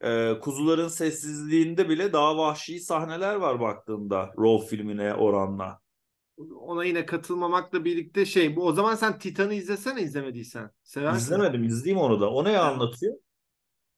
Ee, 0.00 0.38
Kuzuların 0.40 0.88
Sessizliğinde 0.88 1.88
bile 1.88 2.12
daha 2.12 2.38
vahşi 2.38 2.80
sahneler 2.80 3.34
var 3.34 3.60
baktığında 3.60 4.30
Raw 4.38 4.66
filmine 4.66 5.14
oranla. 5.14 5.80
Ona 6.36 6.84
yine 6.84 7.06
katılmamakla 7.06 7.84
birlikte 7.84 8.24
şey 8.24 8.56
bu 8.56 8.66
o 8.66 8.72
zaman 8.72 8.94
sen 8.94 9.18
Titan'ı 9.18 9.54
izlesene 9.54 10.02
izlemediysen. 10.02 10.70
Seversin. 10.82 11.18
İzlemedim, 11.18 11.64
izleyeyim 11.64 12.04
onu 12.04 12.20
da. 12.20 12.30
O 12.30 12.44
ne 12.44 12.58
anlatıyor? 12.58 13.14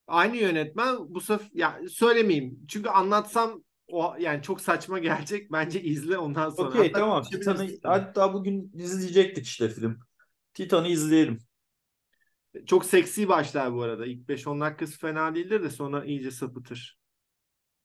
Aynı 0.06 0.36
yönetmen 0.36 0.96
bu 1.14 1.20
sefer 1.20 1.48
ya 1.54 1.80
söylemeyeyim. 1.90 2.58
Çünkü 2.68 2.88
anlatsam 2.88 3.64
o 3.88 4.14
yani 4.18 4.42
çok 4.42 4.60
saçma 4.60 4.98
gelecek. 4.98 5.52
Bence 5.52 5.82
izle 5.82 6.18
ondan 6.18 6.50
sonra. 6.50 6.68
Okey 6.68 6.92
tamam. 6.92 7.22
Titan'ı 7.22 7.68
hatta 7.82 8.34
bugün 8.34 8.72
izleyecektik 8.74 9.46
işte 9.46 9.68
film. 9.68 9.98
Titan'ı 10.54 10.88
izleyelim. 10.88 11.38
Çok 12.66 12.84
seksi 12.84 13.28
başlar 13.28 13.74
bu 13.74 13.82
arada. 13.82 14.06
İlk 14.06 14.28
5-10 14.28 14.60
dakikası 14.60 14.98
fena 14.98 15.34
değildir 15.34 15.62
de 15.62 15.70
sonra 15.70 16.04
iyice 16.04 16.30
sapıtır. 16.30 16.98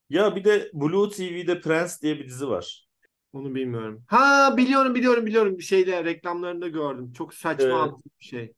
Ya 0.09 0.35
bir 0.35 0.43
de 0.43 0.71
Blue 0.73 1.09
TV'de 1.09 1.61
Prens 1.61 2.01
diye 2.01 2.19
bir 2.19 2.27
dizi 2.27 2.47
var. 2.47 2.87
Onu 3.33 3.55
bilmiyorum. 3.55 4.05
Ha 4.07 4.53
biliyorum 4.57 4.95
biliyorum 4.95 5.25
biliyorum. 5.25 5.57
Bir 5.57 5.63
şeyde 5.63 6.03
reklamlarında 6.05 6.67
gördüm. 6.67 7.13
Çok 7.13 7.33
saçma 7.33 7.81
Evet. 7.81 7.83
absürt 7.83 8.19
bir 8.19 8.25
şey. 8.25 8.53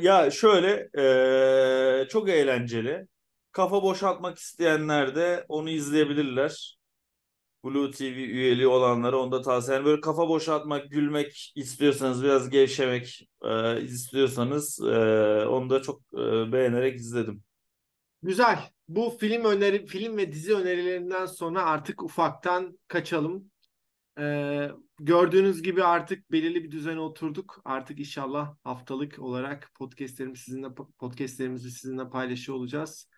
Ya 0.00 0.30
şöyle 0.30 0.88
eee, 0.96 2.08
çok 2.08 2.28
eğlenceli. 2.28 3.06
Kafa 3.52 3.82
boşaltmak 3.82 4.38
isteyenler 4.38 5.14
de 5.16 5.44
onu 5.48 5.70
izleyebilirler. 5.70 6.78
Blue 7.64 7.90
TV 7.92 8.04
üyeliği 8.06 8.66
olanlara 8.68 9.18
onu 9.18 9.32
da 9.32 9.42
tavsiye 9.42 9.74
ederim. 9.76 9.86
Böyle 9.86 10.00
kafa 10.00 10.28
boşaltmak, 10.28 10.90
gülmek 10.90 11.52
istiyorsanız, 11.56 12.24
biraz 12.24 12.50
gevşemek 12.50 13.28
eee, 13.44 13.80
istiyorsanız 13.84 14.80
eee, 14.84 15.46
onu 15.48 15.70
da 15.70 15.82
çok 15.82 16.02
eee, 16.18 16.52
beğenerek 16.52 16.96
izledim. 17.00 17.44
Güzel. 18.22 18.58
Bu 18.88 19.10
film 19.20 19.44
öneri, 19.44 19.86
film 19.86 20.16
ve 20.16 20.32
dizi 20.32 20.54
önerilerinden 20.54 21.26
sonra 21.26 21.62
artık 21.64 22.02
ufaktan 22.02 22.78
kaçalım. 22.88 23.50
Ee, 24.20 24.70
gördüğünüz 24.98 25.62
gibi 25.62 25.84
artık 25.84 26.32
belirli 26.32 26.64
bir 26.64 26.70
düzene 26.70 27.00
oturduk. 27.00 27.60
Artık 27.64 27.98
inşallah 27.98 28.54
haftalık 28.64 29.18
olarak 29.18 29.70
podcastlerimizi 29.74 30.42
sizinle 30.42 30.74
podcastlerimizi 30.98 31.70
sizinle 31.70 32.08
paylaşıyor 32.10 32.58
olacağız. 32.58 33.08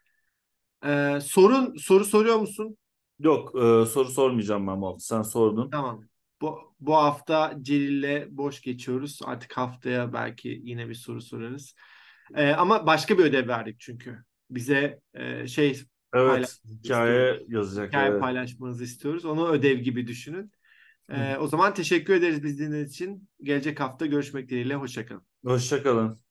Ee, 0.84 1.18
sorun 1.22 1.76
soru 1.76 2.04
soruyor 2.04 2.38
musun? 2.38 2.76
Yok, 3.18 3.52
eee, 3.54 3.86
soru 3.86 4.08
sormayacağım 4.08 4.66
ben 4.66 4.78
Mahmut. 4.78 5.02
Sen 5.02 5.22
sordun. 5.22 5.70
Tamam. 5.70 6.04
Bu, 6.40 6.58
bu 6.80 6.94
hafta 6.94 7.54
Celil'le 7.62 8.26
boş 8.30 8.60
geçiyoruz. 8.60 9.20
Artık 9.24 9.56
haftaya 9.56 10.12
belki 10.12 10.60
yine 10.64 10.88
bir 10.88 10.94
soru 10.94 11.20
sorarız. 11.20 11.74
Ee, 12.34 12.50
ama 12.52 12.86
başka 12.86 13.18
bir 13.18 13.24
ödev 13.24 13.48
verdik 13.48 13.76
çünkü. 13.80 14.18
Bize 14.50 15.00
e, 15.14 15.46
şey 15.46 15.82
Evet, 16.14 16.58
hikaye 16.64 17.30
istiyoruz. 17.30 17.42
yazacak. 17.48 17.88
Hikaye 17.88 18.10
evet. 18.10 18.20
paylaşmanızı 18.20 18.84
istiyoruz. 18.84 19.24
Onu 19.24 19.48
ödev 19.48 19.78
gibi 19.78 20.06
düşünün. 20.06 20.52
Ee, 21.12 21.36
o 21.36 21.46
zaman 21.46 21.74
teşekkür 21.74 22.14
ederiz 22.14 22.42
biz 22.42 22.58
dinlediğiniz 22.58 22.90
için. 22.90 23.28
Gelecek 23.42 23.80
hafta 23.80 24.06
görüşmek 24.06 24.48
dileğiyle. 24.48 24.74
Hoşçakalın. 24.74 25.22
Hoşça 25.44 25.82
kalın. 25.82 26.27